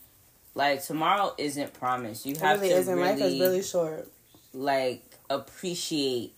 Like 0.54 0.82
tomorrow 0.82 1.34
isn't 1.38 1.74
promised. 1.74 2.24
You 2.24 2.36
have 2.36 2.60
really 2.60 2.72
to 2.72 2.80
isn't. 2.80 2.94
really, 2.94 3.08
Life 3.08 3.20
is 3.20 3.40
really 3.40 3.62
short. 3.62 4.08
Like 4.54 5.02
appreciate 5.28 6.32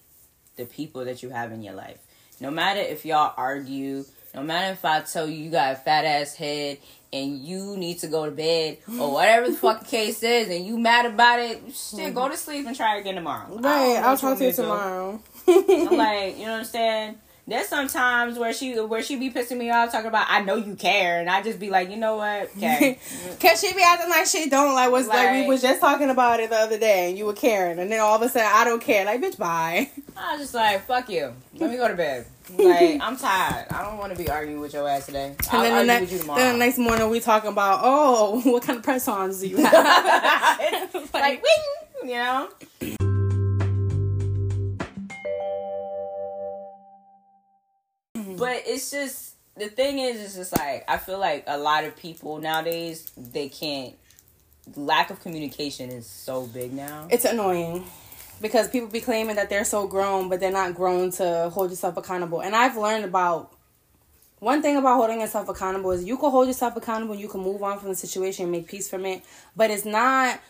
the 0.56 0.64
people 0.64 1.04
that 1.04 1.23
you 1.23 1.30
have 1.30 1.52
in 1.52 1.62
your 1.62 1.75
life. 1.75 1.99
No 2.40 2.50
matter 2.50 2.80
if 2.80 3.04
y'all 3.04 3.35
argue, 3.37 4.04
no 4.38 4.45
matter 4.45 4.73
if 4.73 4.85
I 4.85 5.00
tell 5.00 5.28
you 5.28 5.37
you 5.37 5.50
got 5.50 5.73
a 5.73 5.76
fat 5.76 6.04
ass 6.04 6.35
head 6.35 6.78
and 7.12 7.38
you 7.38 7.76
need 7.76 7.99
to 8.00 8.07
go 8.07 8.25
to 8.25 8.30
bed 8.30 8.78
or 9.00 9.12
whatever 9.12 9.49
the 9.49 9.57
fucking 9.57 9.88
case 9.88 10.23
is 10.23 10.49
and 10.49 10.64
you 10.64 10.78
mad 10.78 11.07
about 11.07 11.40
it, 11.40 11.61
shit, 11.75 12.14
go 12.14 12.28
to 12.28 12.37
sleep 12.37 12.66
and 12.66 12.76
try 12.76 12.99
again 12.99 13.16
tomorrow. 13.16 13.59
Right, 13.59 13.97
I'll 13.97 14.16
talk 14.16 14.38
to 14.38 14.45
you 14.45 14.52
tomorrow. 14.52 15.21
I'm 15.49 15.97
like, 15.97 16.38
you 16.38 16.45
know 16.45 16.52
what 16.52 16.59
I'm 16.59 16.64
saying? 16.64 17.16
There's 17.49 17.66
some 17.66 17.88
times 17.88 18.38
where 18.38 18.52
she 18.52 18.78
where 18.78 19.02
she 19.02 19.16
be 19.16 19.30
pissing 19.30 19.57
me 19.57 19.71
off 19.71 19.90
talking 19.90 20.07
about 20.09 20.26
I 20.28 20.42
know 20.42 20.57
you 20.57 20.75
care 20.76 21.18
and 21.18 21.30
I 21.30 21.40
just 21.42 21.59
be 21.59 21.71
like, 21.71 21.90
you 21.90 21.97
know 21.97 22.16
what? 22.16 22.50
Okay. 22.57 22.99
Cause 23.40 23.61
she 23.61 23.73
be 23.73 23.83
acting 23.83 24.11
like 24.11 24.26
she 24.26 24.50
don't 24.50 24.75
like 24.75 24.92
was 24.92 25.09
like, 25.09 25.30
like, 25.30 25.40
we 25.40 25.47
was 25.49 25.62
just 25.62 25.80
talking 25.80 26.11
about 26.11 26.40
it 26.40 26.50
the 26.50 26.57
other 26.57 26.78
day 26.78 27.09
and 27.09 27.16
you 27.16 27.25
were 27.25 27.33
caring 27.33 27.78
and 27.78 27.90
then 27.90 28.00
all 28.00 28.16
of 28.16 28.23
a 28.23 28.28
sudden 28.28 28.50
I 28.52 28.64
don't 28.64 28.83
care. 28.83 29.07
Like 29.07 29.23
bitch 29.23 29.38
bye. 29.38 29.90
I 30.14 30.33
was 30.33 30.42
just 30.42 30.54
like, 30.54 30.85
fuck 30.85 31.09
you. 31.09 31.33
Let 31.54 31.71
me 31.71 31.78
go 31.78 31.88
to 31.88 31.95
bed. 31.95 32.26
Like, 32.57 33.00
I'm 33.02 33.17
tired. 33.17 33.67
I 33.71 33.83
don't 33.83 33.99
want 33.99 34.12
to 34.12 34.19
be 34.19 34.28
arguing 34.31 34.61
with 34.61 34.73
your 34.73 34.88
ass 34.88 35.07
today. 35.07 35.35
I'll 35.50 35.64
and 35.64 35.88
then 35.88 36.07
the, 36.07 36.17
ne- 36.17 36.35
then 36.37 36.52
the 36.52 36.59
next 36.59 36.78
morning 36.78 37.11
we 37.11 37.21
talking 37.21 37.50
about, 37.50 37.81
oh, 37.83 38.40
what 38.45 38.62
kind 38.62 38.78
of 38.78 38.85
press 38.85 39.09
ons 39.09 39.40
do 39.40 39.49
you 39.49 39.57
have? 39.59 40.95
like, 40.95 41.12
like, 41.14 41.43
wing, 41.43 42.11
you 42.11 42.17
know? 42.17 42.49
Mm-hmm. 48.17 48.37
but 48.37 48.62
it's 48.67 48.90
just 48.90 49.35
the 49.57 49.69
thing 49.69 49.99
is 49.99 50.21
it's 50.21 50.35
just 50.35 50.57
like 50.57 50.85
I 50.88 50.99
feel 50.99 51.19
like 51.19 51.45
a 51.47 51.57
lot 51.57 51.85
of 51.85 51.97
people 51.97 52.38
nowadays 52.38 53.09
they 53.17 53.49
can't 53.49 53.95
lack 54.76 55.11
of 55.11 55.21
communication 55.21 55.90
is 55.90 56.07
so 56.07 56.47
big 56.47 56.73
now. 56.73 57.09
It's 57.11 57.25
annoying 57.25 57.85
because 58.40 58.68
people 58.68 58.88
be 58.88 59.01
claiming 59.01 59.37
that 59.37 59.48
they're 59.51 59.64
so 59.64 59.87
grown 59.87 60.29
but 60.29 60.40
they're 60.40 60.53
not 60.53 60.74
grown 60.74 61.11
to 61.12 61.51
hold 61.53 61.70
yourself 61.70 61.96
accountable. 61.96 62.40
And 62.40 62.55
I've 62.55 62.77
learned 62.77 63.05
about 63.05 63.53
one 64.40 64.62
thing 64.62 64.77
about 64.77 64.96
holding 64.96 65.20
yourself 65.20 65.48
accountable 65.48 65.90
is 65.90 66.05
you 66.05 66.16
can 66.16 66.31
hold 66.31 66.46
yourself 66.46 66.77
accountable, 66.77 67.12
and 67.12 67.20
you 67.20 67.29
can 67.29 67.40
move 67.40 67.62
on 67.62 67.79
from 67.79 67.88
the 67.88 67.96
situation 67.96 68.44
and 68.44 68.53
make 68.53 68.68
peace 68.68 68.88
from 68.88 69.05
it, 69.05 69.22
but 69.57 69.70
it's 69.70 69.85
not 69.85 70.40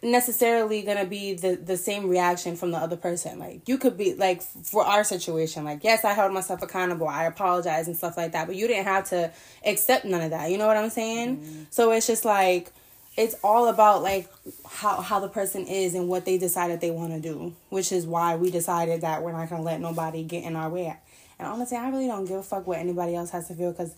necessarily 0.00 0.82
gonna 0.82 1.04
be 1.04 1.34
the 1.34 1.56
the 1.56 1.76
same 1.76 2.08
reaction 2.08 2.54
from 2.54 2.70
the 2.70 2.76
other 2.76 2.96
person 2.96 3.36
like 3.36 3.68
you 3.68 3.76
could 3.76 3.96
be 3.96 4.14
like 4.14 4.40
for 4.40 4.84
our 4.84 5.02
situation 5.02 5.64
like 5.64 5.82
yes 5.82 6.04
i 6.04 6.12
held 6.12 6.32
myself 6.32 6.62
accountable 6.62 7.08
i 7.08 7.24
apologize 7.24 7.88
and 7.88 7.96
stuff 7.96 8.16
like 8.16 8.30
that 8.30 8.46
but 8.46 8.54
you 8.54 8.68
didn't 8.68 8.84
have 8.84 9.08
to 9.08 9.28
accept 9.66 10.04
none 10.04 10.20
of 10.20 10.30
that 10.30 10.52
you 10.52 10.56
know 10.56 10.68
what 10.68 10.76
i'm 10.76 10.88
saying 10.88 11.38
mm-hmm. 11.38 11.62
so 11.70 11.90
it's 11.90 12.06
just 12.06 12.24
like 12.24 12.72
it's 13.18 13.34
all 13.42 13.66
about 13.68 14.02
like 14.02 14.30
how 14.66 15.00
how 15.00 15.18
the 15.18 15.28
person 15.28 15.66
is 15.66 15.94
and 15.94 16.08
what 16.08 16.24
they 16.24 16.38
decided 16.38 16.80
they 16.80 16.90
want 16.90 17.12
to 17.12 17.20
do 17.20 17.54
which 17.68 17.92
is 17.92 18.06
why 18.06 18.36
we 18.36 18.50
decided 18.50 19.00
that 19.00 19.22
we're 19.22 19.32
not 19.32 19.50
gonna 19.50 19.62
let 19.62 19.80
nobody 19.80 20.22
get 20.22 20.44
in 20.44 20.54
our 20.56 20.70
way 20.70 20.96
and 21.38 21.48
honestly 21.48 21.76
i 21.76 21.88
really 21.90 22.06
don't 22.06 22.24
give 22.26 22.36
a 22.36 22.42
fuck 22.42 22.66
what 22.66 22.78
anybody 22.78 23.14
else 23.14 23.30
has 23.30 23.48
to 23.48 23.54
feel 23.54 23.72
because 23.72 23.94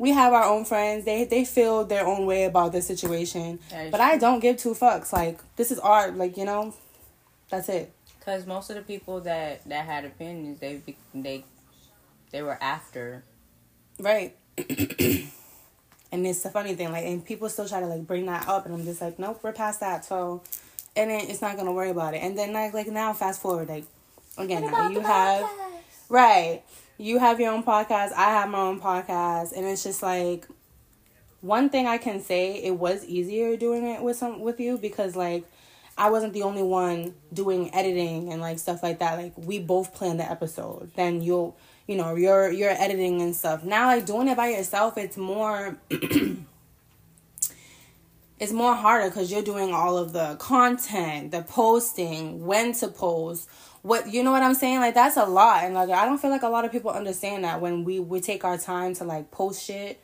we 0.00 0.12
have 0.12 0.32
our 0.32 0.44
own 0.44 0.64
friends. 0.64 1.04
They 1.04 1.24
they 1.24 1.44
feel 1.44 1.84
their 1.84 2.06
own 2.06 2.24
way 2.24 2.44
about 2.44 2.72
this 2.72 2.86
situation. 2.86 3.58
But 3.68 3.90
true. 3.90 4.00
I 4.00 4.16
don't 4.16 4.40
give 4.40 4.56
two 4.56 4.70
fucks. 4.70 5.12
Like 5.12 5.38
this 5.56 5.70
is 5.70 5.78
art. 5.78 6.16
Like 6.16 6.38
you 6.38 6.46
know, 6.46 6.74
that's 7.50 7.68
it. 7.68 7.92
Because 8.18 8.46
most 8.46 8.70
of 8.70 8.76
the 8.76 8.82
people 8.82 9.20
that 9.20 9.62
that 9.68 9.84
had 9.84 10.06
opinions, 10.06 10.58
they 10.58 10.80
they 11.14 11.44
they 12.30 12.40
were 12.40 12.56
after. 12.62 13.24
Right. 13.98 14.34
and 16.12 16.26
it's 16.26 16.42
the 16.42 16.50
funny 16.50 16.74
thing, 16.74 16.92
like, 16.92 17.04
and 17.04 17.24
people 17.24 17.48
still 17.48 17.68
try 17.68 17.80
to 17.80 17.86
like 17.86 18.06
bring 18.06 18.26
that 18.26 18.48
up, 18.48 18.66
and 18.66 18.74
I'm 18.74 18.84
just 18.84 19.00
like, 19.00 19.18
nope, 19.18 19.40
we're 19.42 19.52
past 19.52 19.80
that. 19.80 20.04
So, 20.04 20.42
and 20.96 21.10
then 21.10 21.28
it's 21.28 21.40
not 21.40 21.56
gonna 21.56 21.72
worry 21.72 21.90
about 21.90 22.14
it. 22.14 22.18
And 22.18 22.36
then 22.36 22.52
like 22.52 22.74
like 22.74 22.88
now, 22.88 23.12
fast 23.12 23.40
forward, 23.40 23.68
like 23.68 23.84
again, 24.36 24.70
now 24.70 24.88
you 24.88 25.00
have 25.00 25.48
right 26.08 26.62
you 27.00 27.18
have 27.18 27.40
your 27.40 27.50
own 27.52 27.62
podcast, 27.62 28.12
I 28.12 28.30
have 28.30 28.50
my 28.50 28.58
own 28.58 28.78
podcast, 28.78 29.52
and 29.56 29.64
it's 29.64 29.82
just 29.82 30.02
like 30.02 30.46
one 31.40 31.70
thing 31.70 31.86
I 31.86 31.96
can 31.96 32.20
say, 32.20 32.62
it 32.62 32.72
was 32.72 33.06
easier 33.06 33.56
doing 33.56 33.86
it 33.86 34.02
with 34.02 34.16
some 34.16 34.40
with 34.40 34.60
you 34.60 34.76
because 34.76 35.16
like 35.16 35.44
I 35.96 36.10
wasn't 36.10 36.34
the 36.34 36.42
only 36.42 36.62
one 36.62 37.14
doing 37.32 37.74
editing 37.74 38.30
and 38.30 38.42
like 38.42 38.58
stuff 38.58 38.82
like 38.82 38.98
that. 38.98 39.18
Like 39.18 39.32
we 39.36 39.58
both 39.58 39.94
planned 39.94 40.20
the 40.20 40.30
episode. 40.30 40.90
Then 40.94 41.22
you'll 41.22 41.56
you 41.90 41.96
know, 41.96 42.14
you're 42.14 42.52
you're 42.52 42.70
editing 42.70 43.20
and 43.20 43.34
stuff. 43.34 43.64
Now 43.64 43.88
like 43.88 44.06
doing 44.06 44.28
it 44.28 44.36
by 44.36 44.50
yourself, 44.50 44.96
it's 44.96 45.16
more 45.16 45.76
it's 48.38 48.52
more 48.52 48.76
harder 48.76 49.08
because 49.08 49.32
you're 49.32 49.42
doing 49.42 49.74
all 49.74 49.98
of 49.98 50.12
the 50.12 50.36
content, 50.36 51.32
the 51.32 51.42
posting, 51.42 52.46
when 52.46 52.74
to 52.74 52.86
post, 52.86 53.48
what 53.82 54.08
you 54.08 54.22
know 54.22 54.30
what 54.30 54.44
I'm 54.44 54.54
saying? 54.54 54.78
Like 54.78 54.94
that's 54.94 55.16
a 55.16 55.24
lot, 55.24 55.64
and 55.64 55.74
like 55.74 55.90
I 55.90 56.04
don't 56.06 56.18
feel 56.18 56.30
like 56.30 56.42
a 56.42 56.48
lot 56.48 56.64
of 56.64 56.70
people 56.70 56.92
understand 56.92 57.42
that 57.42 57.60
when 57.60 57.82
we 57.82 57.98
we 57.98 58.20
take 58.20 58.44
our 58.44 58.56
time 58.56 58.94
to 58.94 59.04
like 59.04 59.32
post 59.32 59.60
shit. 59.64 60.00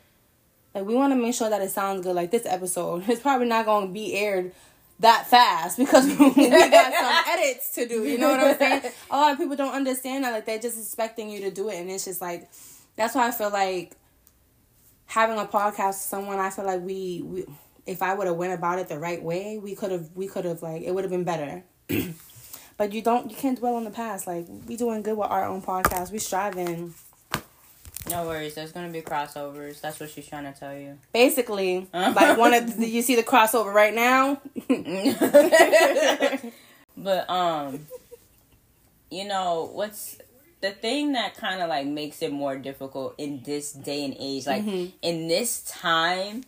Like 0.75 0.85
we 0.85 0.93
want 0.93 1.13
to 1.13 1.15
make 1.15 1.33
sure 1.33 1.49
that 1.49 1.61
it 1.61 1.71
sounds 1.71 2.03
good. 2.03 2.17
Like 2.17 2.31
this 2.31 2.45
episode, 2.45 3.05
it's 3.07 3.21
probably 3.21 3.47
not 3.47 3.65
going 3.65 3.87
to 3.87 3.93
be 3.93 4.13
aired 4.13 4.51
that 4.99 5.27
fast 5.27 5.77
because 5.77 6.05
we 6.19 6.49
got 6.49 6.93
some 6.93 7.23
edits 7.39 7.73
to 7.75 7.87
do. 7.87 8.03
You 8.03 8.17
know 8.17 8.31
what 8.31 8.39
I'm 8.39 8.57
saying? 8.81 8.93
A 9.09 9.17
lot 9.17 9.31
of 9.33 9.37
people 9.37 9.55
don't 9.55 9.73
understand 9.73 10.23
that. 10.23 10.31
Like 10.31 10.45
they're 10.45 10.59
just 10.59 10.77
expecting 10.79 11.29
you 11.29 11.41
to 11.41 11.51
do 11.51 11.69
it, 11.69 11.75
and 11.79 11.89
it's 11.89 12.05
just 12.05 12.21
like 12.21 12.49
that's 12.95 13.15
why 13.15 13.27
I 13.27 13.31
feel 13.31 13.51
like 13.51 13.95
having 15.05 15.37
a 15.37 15.45
podcast 15.45 15.87
with 15.87 15.95
someone. 15.95 16.39
I 16.39 16.49
feel 16.49 16.65
like 16.65 16.81
we 16.81 17.21
we 17.23 17.45
if 17.85 18.01
I 18.01 18.13
would 18.13 18.27
have 18.27 18.35
went 18.35 18.53
about 18.53 18.79
it 18.79 18.87
the 18.89 18.99
right 18.99 19.21
way, 19.21 19.57
we 19.57 19.75
could 19.75 19.91
have 19.91 20.09
we 20.15 20.27
could 20.27 20.45
have 20.45 20.61
like 20.61 20.81
it 20.81 20.93
would 20.93 21.03
have 21.03 21.11
been 21.11 21.23
better. 21.23 21.63
But 22.77 22.93
you 22.93 23.01
don't 23.01 23.29
you 23.31 23.35
can't 23.35 23.57
dwell 23.57 23.75
on 23.75 23.83
the 23.83 23.89
past. 23.89 24.27
Like 24.27 24.45
we 24.67 24.77
doing 24.77 25.01
good 25.01 25.17
with 25.17 25.29
our 25.29 25.45
own 25.45 25.61
podcast. 25.63 26.11
We 26.11 26.19
striving. 26.19 26.93
No 28.09 28.25
worries. 28.25 28.55
There's 28.55 28.71
gonna 28.71 28.89
be 28.89 29.01
crossovers. 29.01 29.81
That's 29.81 29.99
what 29.99 30.09
she's 30.09 30.27
trying 30.27 30.51
to 30.51 30.57
tell 30.57 30.75
you. 30.75 30.97
Basically, 31.13 31.87
like 31.93 32.37
one 32.37 32.53
of 32.53 32.77
the, 32.77 32.87
you 32.87 33.01
see 33.01 33.15
the 33.15 33.23
crossover 33.23 33.73
right 33.73 33.93
now. 33.93 34.41
but 36.97 37.29
um, 37.29 37.87
you 39.09 39.27
know 39.27 39.69
what's 39.73 40.17
the 40.61 40.71
thing 40.71 41.13
that 41.13 41.35
kind 41.35 41.61
of 41.61 41.69
like 41.69 41.85
makes 41.85 42.21
it 42.21 42.31
more 42.31 42.57
difficult 42.57 43.15
in 43.17 43.41
this 43.43 43.71
day 43.71 44.03
and 44.05 44.15
age. 44.19 44.47
Like 44.47 44.63
mm-hmm. 44.63 44.95
in 45.01 45.27
this 45.27 45.61
time, 45.63 46.43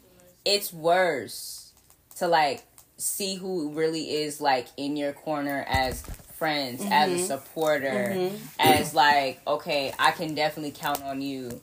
it's 0.46 0.74
worse 0.74 1.74
to 2.18 2.28
like 2.28 2.64
see 2.98 3.36
who 3.36 3.72
really 3.72 4.12
is 4.12 4.42
like 4.42 4.68
in 4.78 4.98
your 4.98 5.14
corner 5.14 5.66
as 5.70 6.04
friends, 6.40 6.82
mm-hmm. 6.82 6.92
as 6.92 7.12
a 7.12 7.16
mm-hmm. 7.16 7.26
supporter, 7.26 8.14
mm-hmm. 8.16 8.36
as 8.60 8.96
like, 8.96 9.42
okay, 9.46 9.94
I 10.00 10.12
can 10.12 10.34
definitely 10.34 10.72
count 10.72 11.04
on 11.04 11.22
you 11.22 11.62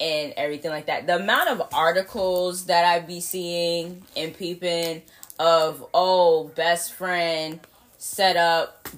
and 0.00 0.32
everything 0.36 0.70
like 0.70 0.86
that. 0.86 1.06
The 1.06 1.16
amount 1.16 1.50
of 1.50 1.68
articles 1.72 2.66
that 2.66 2.84
I'd 2.84 3.06
be 3.06 3.20
seeing 3.20 4.02
and 4.16 4.36
peeping 4.36 5.02
of 5.38 5.84
oh, 5.94 6.48
best 6.48 6.94
friend 6.94 7.60
set 7.98 8.36
up 8.36 8.88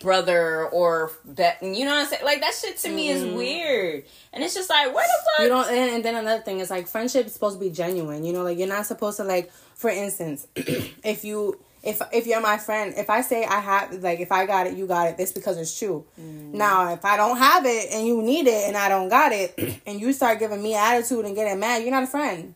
brother 0.00 0.66
or 0.66 1.10
that 1.24 1.62
you 1.62 1.86
know 1.86 1.92
what 1.92 2.02
I'm 2.02 2.06
saying? 2.06 2.24
Like 2.24 2.40
that 2.42 2.54
shit 2.54 2.76
to 2.78 2.88
mm-hmm. 2.88 2.96
me 2.96 3.08
is 3.08 3.22
mm-hmm. 3.22 3.36
weird. 3.36 4.04
And 4.32 4.44
it's 4.44 4.54
just 4.54 4.68
like 4.68 4.94
where 4.94 5.06
the 5.06 5.24
fuck 5.24 5.42
You 5.42 5.48
don't 5.48 5.68
and, 5.68 5.90
and 5.96 6.04
then 6.04 6.14
another 6.14 6.42
thing 6.42 6.60
is 6.60 6.70
like 6.70 6.86
friendship 6.86 7.26
is 7.26 7.32
supposed 7.32 7.58
to 7.58 7.64
be 7.64 7.70
genuine, 7.70 8.22
you 8.22 8.32
know, 8.32 8.42
like 8.42 8.58
you're 8.58 8.68
not 8.68 8.86
supposed 8.86 9.16
to 9.16 9.24
like 9.24 9.50
for 9.74 9.90
instance, 9.90 10.46
if 10.56 11.24
you 11.24 11.58
if 11.84 12.00
if 12.12 12.26
you're 12.26 12.40
my 12.40 12.56
friend, 12.56 12.94
if 12.96 13.10
I 13.10 13.20
say 13.20 13.44
I 13.44 13.60
have 13.60 14.02
like 14.02 14.18
if 14.18 14.32
I 14.32 14.46
got 14.46 14.66
it, 14.66 14.74
you 14.74 14.86
got 14.86 15.08
it. 15.08 15.16
This 15.18 15.32
because 15.32 15.58
it's 15.58 15.78
true. 15.78 16.04
Mm. 16.18 16.54
Now, 16.54 16.92
if 16.92 17.04
I 17.04 17.16
don't 17.16 17.36
have 17.36 17.66
it 17.66 17.92
and 17.92 18.06
you 18.06 18.22
need 18.22 18.46
it 18.46 18.66
and 18.66 18.76
I 18.76 18.88
don't 18.88 19.08
got 19.08 19.32
it, 19.32 19.82
and 19.86 20.00
you 20.00 20.12
start 20.12 20.38
giving 20.38 20.62
me 20.62 20.74
attitude 20.74 21.24
and 21.26 21.34
getting 21.34 21.60
mad, 21.60 21.82
you're 21.82 21.90
not 21.90 22.04
a 22.04 22.08
friend. 22.08 22.54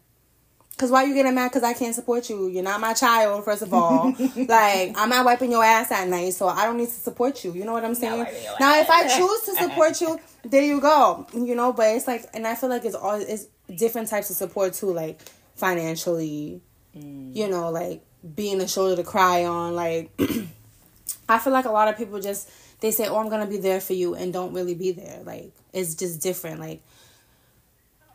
Cause 0.78 0.92
why 0.92 1.02
you 1.02 1.12
getting 1.12 1.34
mad? 1.34 1.50
Cause 1.50 1.64
I 1.64 1.72
can't 1.74 1.94
support 1.94 2.30
you. 2.30 2.46
You're 2.46 2.62
not 2.62 2.80
my 2.80 2.94
child, 2.94 3.44
first 3.44 3.62
of 3.62 3.74
all. 3.74 4.14
like 4.36 4.96
I'm 4.96 5.08
not 5.08 5.24
wiping 5.24 5.50
your 5.50 5.64
ass 5.64 5.90
at 5.90 6.08
night, 6.08 6.32
so 6.34 6.48
I 6.48 6.64
don't 6.64 6.76
need 6.76 6.86
to 6.86 6.92
support 6.92 7.44
you. 7.44 7.52
You 7.52 7.64
know 7.64 7.72
what 7.72 7.84
I'm 7.84 7.96
saying? 7.96 8.26
Now, 8.60 8.80
if 8.80 8.88
I 8.88 9.08
choose 9.08 9.40
to 9.42 9.56
support 9.56 10.00
you, 10.00 10.18
there 10.44 10.62
you 10.62 10.80
go. 10.80 11.26
You 11.34 11.54
know, 11.54 11.72
but 11.72 11.96
it's 11.96 12.06
like, 12.06 12.26
and 12.32 12.46
I 12.46 12.54
feel 12.54 12.70
like 12.70 12.84
it's 12.84 12.94
all 12.94 13.20
it's 13.20 13.48
different 13.76 14.08
types 14.08 14.30
of 14.30 14.36
support 14.36 14.72
too, 14.72 14.92
like 14.92 15.20
financially. 15.56 16.62
Mm. 16.96 17.34
You 17.36 17.48
know, 17.48 17.70
like 17.70 18.02
being 18.34 18.60
a 18.60 18.68
shoulder 18.68 18.96
to 18.96 19.04
cry 19.04 19.44
on. 19.44 19.74
Like, 19.74 20.10
I 21.28 21.38
feel 21.38 21.52
like 21.52 21.64
a 21.64 21.70
lot 21.70 21.88
of 21.88 21.96
people 21.96 22.20
just 22.20 22.50
they 22.80 22.90
say, 22.90 23.08
"Oh, 23.08 23.18
I'm 23.18 23.28
gonna 23.28 23.46
be 23.46 23.58
there 23.58 23.80
for 23.80 23.94
you," 23.94 24.14
and 24.14 24.32
don't 24.32 24.52
really 24.52 24.74
be 24.74 24.92
there. 24.92 25.20
Like, 25.24 25.52
it's 25.72 25.94
just 25.94 26.22
different. 26.22 26.60
Like 26.60 26.82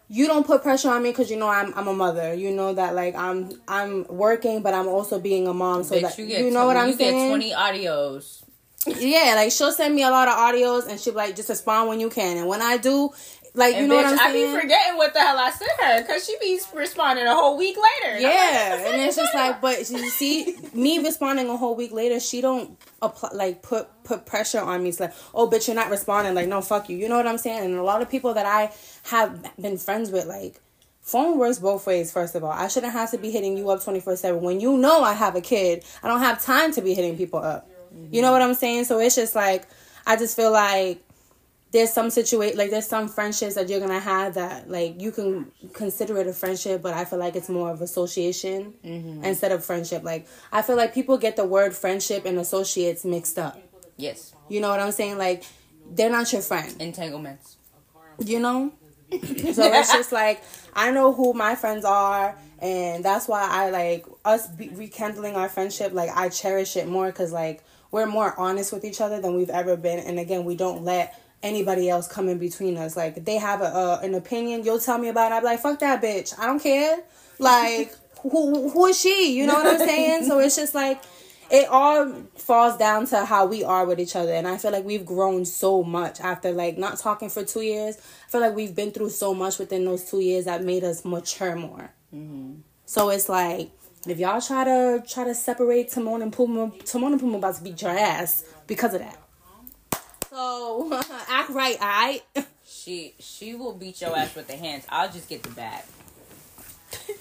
you 0.09 0.27
don't 0.27 0.45
put 0.45 0.61
pressure 0.61 0.89
on 0.89 1.01
me 1.01 1.09
because 1.09 1.31
you 1.31 1.37
know 1.37 1.47
I'm 1.49 1.73
I'm 1.75 1.87
a 1.87 1.93
mother. 1.93 2.33
You 2.33 2.51
know 2.51 2.73
that 2.73 2.93
like 2.93 3.15
I'm 3.15 3.49
I'm 3.67 4.05
working, 4.07 4.61
but 4.61 4.73
I'm 4.73 4.87
also 4.87 5.19
being 5.19 5.47
a 5.47 5.53
mom. 5.53 5.83
So 5.83 5.95
Bitch, 5.95 6.01
that 6.01 6.17
you, 6.19 6.25
you 6.25 6.51
know 6.51 6.67
what 6.67 6.77
I'm 6.77 6.89
you 6.89 6.95
saying. 6.95 7.15
You 7.15 7.21
get 7.23 7.29
twenty 7.29 7.51
audios. 7.51 8.43
Yeah, 8.85 9.33
like 9.35 9.51
she'll 9.51 9.71
send 9.71 9.95
me 9.95 10.03
a 10.03 10.09
lot 10.09 10.27
of 10.27 10.35
audios, 10.35 10.87
and 10.87 10.99
she'll 10.99 11.13
like, 11.13 11.35
just 11.35 11.49
respond 11.49 11.89
when 11.89 11.99
you 11.99 12.09
can. 12.09 12.37
And 12.37 12.47
when 12.47 12.61
I 12.61 12.77
do, 12.77 13.11
like 13.55 13.75
and 13.75 13.83
you 13.83 13.87
know 13.87 13.99
bitch, 13.99 14.03
what 14.03 14.19
I'm 14.19 14.33
saying? 14.33 14.47
I 14.49 14.55
be 14.55 14.61
forgetting 14.61 14.97
what 14.97 15.13
the 15.13 15.19
hell 15.19 15.37
I 15.37 15.51
sent 15.51 15.71
her 15.79 16.01
because 16.01 16.25
she 16.25 16.35
be 16.41 16.59
responding 16.75 17.27
a 17.27 17.35
whole 17.35 17.55
week 17.55 17.77
later. 17.77 18.19
Yeah, 18.19 18.77
and, 18.77 18.95
and 18.95 19.01
it's 19.03 19.15
just 19.15 19.33
like, 19.35 19.61
but 19.61 19.77
you 19.91 20.09
see, 20.09 20.57
me 20.73 20.97
responding 20.99 21.47
a 21.49 21.55
whole 21.55 21.75
week 21.75 21.91
later, 21.91 22.19
she 22.19 22.41
don't 22.41 22.77
apply 23.01 23.29
like 23.33 23.61
put 23.61 23.87
put 24.03 24.25
pressure 24.25 24.59
on 24.59 24.81
me. 24.81 24.89
It's 24.89 24.99
like, 24.99 25.13
oh, 25.35 25.47
bitch, 25.47 25.67
you're 25.67 25.75
not 25.75 25.91
responding. 25.91 26.33
Like, 26.33 26.47
no, 26.47 26.61
fuck 26.61 26.89
you. 26.89 26.97
You 26.97 27.09
know 27.09 27.17
what 27.17 27.27
I'm 27.27 27.37
saying? 27.37 27.63
And 27.63 27.75
a 27.75 27.83
lot 27.83 28.01
of 28.01 28.09
people 28.09 28.33
that 28.33 28.47
I 28.47 28.71
have 29.03 29.39
been 29.61 29.77
friends 29.77 30.09
with, 30.09 30.25
like, 30.25 30.59
phone 31.01 31.37
works 31.37 31.59
both 31.59 31.85
ways. 31.85 32.11
First 32.11 32.33
of 32.33 32.43
all, 32.43 32.51
I 32.51 32.67
shouldn't 32.69 32.93
have 32.93 33.11
to 33.11 33.19
be 33.19 33.29
hitting 33.29 33.55
you 33.55 33.69
up 33.69 33.83
twenty 33.83 33.99
four 33.99 34.15
seven 34.15 34.41
when 34.41 34.61
you 34.61 34.77
know 34.77 35.03
I 35.03 35.13
have 35.13 35.35
a 35.35 35.41
kid. 35.41 35.83
I 36.01 36.07
don't 36.07 36.21
have 36.21 36.41
time 36.41 36.71
to 36.73 36.81
be 36.81 36.95
hitting 36.95 37.17
people 37.17 37.39
up. 37.39 37.69
Mm-hmm. 37.93 38.15
You 38.15 38.23
know 38.23 38.31
what 38.31 38.41
I'm 38.41 38.55
saying? 38.55 38.85
So 38.85 38.99
it's 38.99 39.15
just 39.15 39.35
like 39.35 39.67
I 40.07 40.15
just 40.15 40.35
feel 40.35 40.51
like 40.51 41.02
there's 41.73 41.91
some 41.91 42.11
situation 42.11 42.55
like 42.55 42.69
there's 42.69 42.87
some 42.87 43.07
friendships 43.09 43.55
that 43.55 43.67
you're 43.67 43.79
gonna 43.79 43.99
have 43.99 44.35
that 44.35 44.69
like 44.69 45.01
you 45.01 45.11
can 45.11 45.51
consider 45.73 46.17
it 46.19 46.27
a 46.27 46.33
friendship 46.33 46.83
but 46.83 46.93
i 46.93 47.03
feel 47.03 47.17
like 47.17 47.35
it's 47.35 47.49
more 47.49 47.71
of 47.71 47.81
association 47.81 48.75
mm-hmm. 48.85 49.23
instead 49.25 49.51
of 49.51 49.65
friendship. 49.65 50.03
Like 50.03 50.27
i 50.51 50.61
feel 50.61 50.77
like 50.77 50.93
people 50.93 51.17
get 51.17 51.35
the 51.35 51.45
word 51.45 51.75
friendship 51.75 52.25
and 52.25 52.37
associates 52.37 53.03
mixed 53.03 53.37
up. 53.37 53.59
Yes. 53.97 54.33
You 54.47 54.61
know 54.61 54.69
what 54.69 54.79
i'm 54.79 54.91
saying? 54.91 55.17
Like 55.17 55.43
they're 55.89 56.11
not 56.11 56.31
your 56.31 56.43
friend. 56.43 56.79
Entanglements. 56.79 57.57
You 58.19 58.39
know? 58.39 58.71
So 59.11 59.63
it's 59.63 59.93
just 59.93 60.11
like 60.11 60.43
i 60.73 60.89
know 60.89 61.13
who 61.13 61.33
my 61.33 61.55
friends 61.55 61.85
are 61.85 62.35
and 62.59 63.05
that's 63.05 63.27
why 63.27 63.47
i 63.47 63.69
like 63.69 64.05
us 64.25 64.47
be- 64.47 64.69
rekindling 64.69 65.35
our 65.35 65.49
friendship 65.49 65.93
like 65.93 66.09
i 66.15 66.29
cherish 66.29 66.75
it 66.77 66.87
more 66.87 67.07
because 67.07 67.31
like 67.31 67.63
we're 67.91 68.07
more 68.07 68.33
honest 68.39 68.73
with 68.73 68.83
each 68.83 69.01
other 69.01 69.21
than 69.21 69.35
we've 69.35 69.51
ever 69.51 69.77
been 69.77 69.99
and 69.99 70.17
again 70.17 70.45
we 70.45 70.55
don't 70.55 70.83
let 70.83 71.19
anybody 71.43 71.89
else 71.89 72.07
come 72.07 72.29
in 72.29 72.39
between 72.39 72.77
us. 72.77 72.97
Like 72.97 73.23
they 73.25 73.37
have 73.37 73.61
a 73.61 73.65
uh, 73.65 73.99
an 74.01 74.15
opinion, 74.15 74.63
you'll 74.63 74.79
tell 74.79 74.97
me 74.97 75.09
about 75.09 75.31
it. 75.31 75.35
I'm 75.35 75.43
like, 75.43 75.59
fuck 75.59 75.79
that 75.79 76.01
bitch. 76.01 76.37
I 76.39 76.47
don't 76.47 76.61
care. 76.61 76.99
Like 77.37 77.95
who 78.21 78.69
who 78.69 78.85
is 78.87 78.99
she? 78.99 79.37
You 79.37 79.45
know 79.45 79.55
what 79.55 79.67
I'm 79.67 79.87
saying? 79.87 80.25
so 80.25 80.39
it's 80.39 80.55
just 80.55 80.73
like 80.73 81.03
it 81.53 81.67
all 81.69 82.11
falls 82.35 82.77
down 82.77 83.05
to 83.05 83.25
how 83.25 83.45
we 83.45 83.63
are 83.63 83.85
with 83.85 83.99
each 83.99 84.15
other 84.15 84.33
and 84.33 84.47
i 84.47 84.57
feel 84.57 84.71
like 84.71 84.83
we've 84.83 85.05
grown 85.05 85.45
so 85.45 85.83
much 85.83 86.19
after 86.19 86.51
like 86.51 86.77
not 86.77 86.97
talking 86.97 87.29
for 87.29 87.43
two 87.43 87.61
years 87.61 87.97
i 87.97 88.31
feel 88.31 88.41
like 88.41 88.55
we've 88.55 88.75
been 88.75 88.91
through 88.91 89.09
so 89.09 89.33
much 89.33 89.59
within 89.59 89.85
those 89.85 90.09
two 90.09 90.19
years 90.19 90.45
that 90.45 90.63
made 90.63 90.83
us 90.83 91.05
mature 91.05 91.55
more 91.55 91.93
mm-hmm. 92.13 92.55
so 92.85 93.09
it's 93.09 93.29
like 93.29 93.71
if 94.07 94.19
y'all 94.19 94.41
try 94.41 94.63
to 94.63 95.03
try 95.07 95.23
to 95.23 95.35
separate 95.35 95.89
timon 95.89 96.21
and 96.21 96.33
Pumbaa 96.33 96.83
timon 96.89 97.13
and 97.13 97.21
Pumbaa 97.21 97.37
about 97.37 97.55
to 97.55 97.63
beat 97.63 97.81
your 97.81 97.91
ass 97.91 98.43
because 98.65 98.93
of 98.93 99.01
that 99.01 99.17
so 100.33 100.91
act 101.29 101.49
right, 101.51 101.79
alright. 101.79 102.23
She 102.65 103.13
she 103.19 103.53
will 103.53 103.73
beat 103.73 104.01
your 104.01 104.17
ass 104.17 104.35
with 104.35 104.47
the 104.47 104.55
hands. 104.55 104.85
I'll 104.89 105.11
just 105.11 105.29
get 105.29 105.43
the 105.43 105.51
bat. 105.51 105.85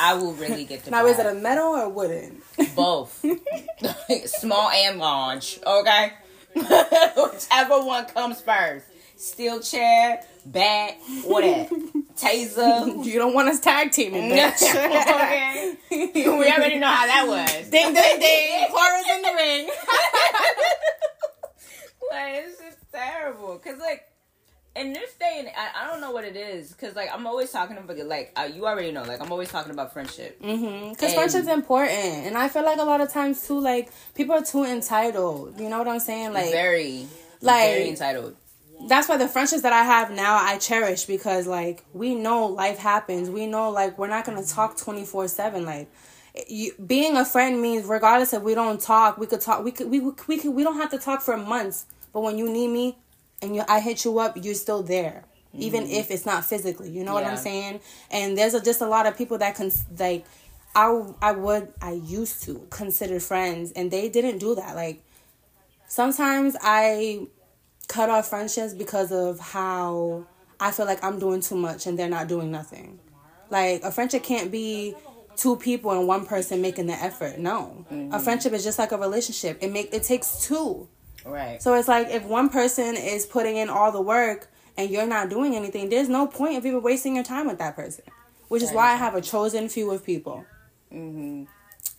I 0.00 0.14
will 0.14 0.32
really 0.32 0.64
get 0.64 0.84
the 0.84 0.90
bat. 0.90 1.04
now. 1.04 1.08
Bat. 1.08 1.12
Is 1.12 1.18
it 1.20 1.26
a 1.26 1.34
metal 1.40 1.74
or 1.76 1.88
wooden? 1.88 2.42
Both, 2.74 3.24
small 4.26 4.70
and 4.70 4.98
large. 4.98 5.60
Okay, 5.64 6.12
whichever 6.56 7.84
one 7.84 8.06
comes 8.06 8.40
first. 8.40 8.86
Steel 9.16 9.60
chair, 9.60 10.24
bat, 10.44 10.96
whatever. 11.24 11.76
Taser. 12.16 13.04
You 13.04 13.18
don't 13.18 13.34
want 13.34 13.48
us 13.48 13.60
tag 13.60 13.92
teaming, 13.92 14.30
bitch. 14.30 14.62
okay. 14.74 15.76
we 15.90 16.26
already 16.26 16.78
know 16.78 16.88
how 16.88 17.06
that 17.06 17.24
was. 17.28 17.70
Ding 17.70 17.94
ding 17.94 18.20
ding. 18.20 18.66
Horrors 18.68 19.06
in 19.14 19.22
the 19.22 19.32
ring 19.36 19.68
like 22.12 22.34
it's 22.46 22.60
just 22.60 22.78
terrible. 22.92 23.58
Cause 23.58 23.78
like 23.78 24.08
in 24.74 24.92
this 24.92 25.12
day 25.14 25.36
and 25.40 25.48
I, 25.48 25.84
I 25.84 25.90
don't 25.90 26.00
know 26.00 26.12
what 26.12 26.24
it 26.24 26.36
is. 26.36 26.72
Cause 26.74 26.94
like 26.94 27.10
I'm 27.12 27.26
always 27.26 27.50
talking 27.50 27.76
about 27.76 27.96
like 28.06 28.32
uh, 28.36 28.48
you 28.52 28.66
already 28.66 28.92
know. 28.92 29.02
Like 29.02 29.20
I'm 29.20 29.32
always 29.32 29.48
talking 29.48 29.72
about 29.72 29.92
friendship. 29.92 30.40
Mm-hmm. 30.40 30.94
Cause 30.94 31.02
and, 31.02 31.14
friendship's 31.14 31.48
important, 31.48 32.26
and 32.26 32.38
I 32.38 32.48
feel 32.48 32.64
like 32.64 32.78
a 32.78 32.84
lot 32.84 33.00
of 33.00 33.10
times 33.10 33.46
too, 33.46 33.58
like 33.58 33.90
people 34.14 34.34
are 34.34 34.44
too 34.44 34.64
entitled. 34.64 35.58
You 35.60 35.68
know 35.68 35.78
what 35.78 35.88
I'm 35.88 36.00
saying? 36.00 36.32
Like 36.32 36.52
very, 36.52 37.06
like 37.40 37.70
very 37.70 37.88
entitled 37.88 38.36
that's 38.88 39.08
why 39.08 39.16
the 39.16 39.28
friendships 39.28 39.62
that 39.62 39.72
I 39.72 39.84
have 39.84 40.10
now 40.10 40.36
I 40.36 40.58
cherish 40.58 41.04
because 41.04 41.46
like 41.46 41.84
we 41.92 42.14
know 42.14 42.46
life 42.46 42.78
happens. 42.78 43.30
We 43.30 43.46
know 43.46 43.70
like 43.70 43.98
we're 43.98 44.08
not 44.08 44.24
gonna 44.24 44.44
talk 44.44 44.76
twenty 44.76 45.04
four 45.04 45.28
seven. 45.28 45.64
Like 45.64 45.90
you, 46.48 46.72
being 46.84 47.16
a 47.16 47.24
friend 47.24 47.60
means 47.60 47.84
regardless 47.84 48.32
if 48.32 48.42
we 48.42 48.54
don't 48.54 48.80
talk, 48.80 49.18
we 49.18 49.26
could 49.26 49.40
talk. 49.40 49.64
We 49.64 49.70
could 49.70 49.90
we 49.90 50.00
we 50.00 50.38
could 50.38 50.54
we 50.54 50.62
don't 50.62 50.76
have 50.76 50.90
to 50.90 50.98
talk 50.98 51.22
for 51.22 51.36
months. 51.36 51.86
But 52.12 52.20
when 52.20 52.38
you 52.38 52.50
need 52.50 52.68
me 52.68 52.98
and 53.40 53.56
you, 53.56 53.62
I 53.68 53.80
hit 53.80 54.04
you 54.04 54.18
up, 54.18 54.36
you're 54.42 54.54
still 54.54 54.82
there. 54.82 55.24
Mm-hmm. 55.48 55.62
Even 55.62 55.86
if 55.86 56.10
it's 56.10 56.24
not 56.24 56.44
physically, 56.44 56.90
you 56.90 57.04
know 57.04 57.18
yeah. 57.18 57.24
what 57.24 57.30
I'm 57.30 57.36
saying? 57.36 57.80
And 58.10 58.38
there's 58.38 58.54
a, 58.54 58.62
just 58.62 58.80
a 58.80 58.86
lot 58.86 59.06
of 59.06 59.16
people 59.16 59.38
that 59.38 59.54
can 59.54 59.70
like 59.98 60.24
I 60.74 61.04
I 61.20 61.32
would 61.32 61.72
I 61.80 61.92
used 61.92 62.42
to 62.44 62.66
consider 62.70 63.20
friends 63.20 63.72
and 63.72 63.90
they 63.90 64.08
didn't 64.08 64.38
do 64.38 64.54
that. 64.54 64.74
Like 64.74 65.02
sometimes 65.88 66.56
I 66.62 67.26
cut 67.88 68.08
off 68.08 68.28
friendships 68.28 68.72
because 68.72 69.12
of 69.12 69.38
how 69.40 70.26
I 70.58 70.70
feel 70.70 70.86
like 70.86 71.04
I'm 71.04 71.18
doing 71.18 71.40
too 71.42 71.56
much 71.56 71.86
and 71.86 71.98
they're 71.98 72.08
not 72.08 72.28
doing 72.28 72.50
nothing. 72.50 72.98
Like 73.50 73.82
a 73.82 73.90
friendship 73.90 74.22
can't 74.22 74.50
be 74.50 74.94
two 75.36 75.56
people 75.56 75.90
and 75.90 76.06
one 76.06 76.24
person 76.24 76.62
making 76.62 76.86
the 76.86 76.94
effort. 76.94 77.38
No. 77.38 77.84
Mm-hmm. 77.92 78.14
A 78.14 78.20
friendship 78.20 78.52
is 78.54 78.64
just 78.64 78.78
like 78.78 78.92
a 78.92 78.96
relationship. 78.96 79.58
It 79.60 79.70
make 79.70 79.92
it 79.92 80.04
takes 80.04 80.46
two. 80.46 80.88
Right. 81.24 81.62
So 81.62 81.74
it's 81.74 81.88
like 81.88 82.08
if 82.08 82.24
one 82.24 82.48
person 82.48 82.96
is 82.96 83.26
putting 83.26 83.56
in 83.56 83.68
all 83.68 83.92
the 83.92 84.00
work 84.00 84.48
and 84.76 84.90
you're 84.90 85.06
not 85.06 85.30
doing 85.30 85.54
anything, 85.54 85.88
there's 85.88 86.08
no 86.08 86.26
point 86.26 86.56
of 86.56 86.66
even 86.66 86.82
wasting 86.82 87.14
your 87.14 87.24
time 87.24 87.46
with 87.46 87.58
that 87.58 87.76
person. 87.76 88.04
Which 88.48 88.62
is 88.62 88.68
right. 88.70 88.76
why 88.76 88.92
I 88.92 88.96
have 88.96 89.14
a 89.14 89.20
chosen 89.20 89.68
few 89.68 89.90
of 89.90 90.04
people. 90.04 90.44
Mm-hmm. 90.92 91.44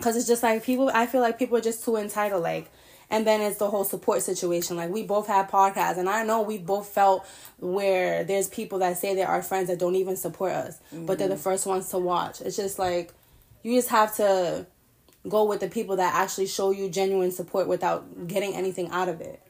Cause 0.01 0.15
it's 0.15 0.27
just 0.27 0.43
like 0.43 0.63
people. 0.63 0.91
I 0.93 1.05
feel 1.05 1.21
like 1.21 1.39
people 1.39 1.57
are 1.57 1.61
just 1.61 1.83
too 1.83 1.95
entitled. 1.95 2.43
Like, 2.43 2.69
and 3.09 3.25
then 3.25 3.41
it's 3.41 3.57
the 3.57 3.69
whole 3.69 3.83
support 3.83 4.21
situation. 4.21 4.75
Like 4.75 4.89
we 4.89 5.03
both 5.03 5.27
have 5.27 5.49
podcasts, 5.49 5.97
and 5.97 6.09
I 6.09 6.23
know 6.23 6.41
we 6.41 6.57
both 6.57 6.89
felt 6.89 7.25
where 7.59 8.23
there's 8.23 8.49
people 8.49 8.79
that 8.79 8.97
say 8.97 9.15
they're 9.15 9.27
our 9.27 9.41
friends 9.41 9.69
that 9.69 9.79
don't 9.79 9.95
even 9.95 10.15
support 10.17 10.51
us, 10.51 10.79
mm-hmm. 10.93 11.05
but 11.05 11.17
they're 11.17 11.27
the 11.27 11.35
mm-hmm. 11.35 11.43
first 11.43 11.65
ones 11.65 11.89
to 11.89 11.99
watch. 11.99 12.41
It's 12.41 12.57
just 12.57 12.79
like 12.79 13.13
you 13.61 13.75
just 13.77 13.89
have 13.89 14.15
to 14.17 14.67
go 15.27 15.45
with 15.45 15.59
the 15.59 15.67
people 15.67 15.95
that 15.97 16.13
actually 16.13 16.47
show 16.47 16.71
you 16.71 16.89
genuine 16.89 17.31
support 17.31 17.67
without 17.67 18.27
getting 18.27 18.53
anything 18.55 18.89
out 18.89 19.09
of 19.09 19.21
it. 19.21 19.41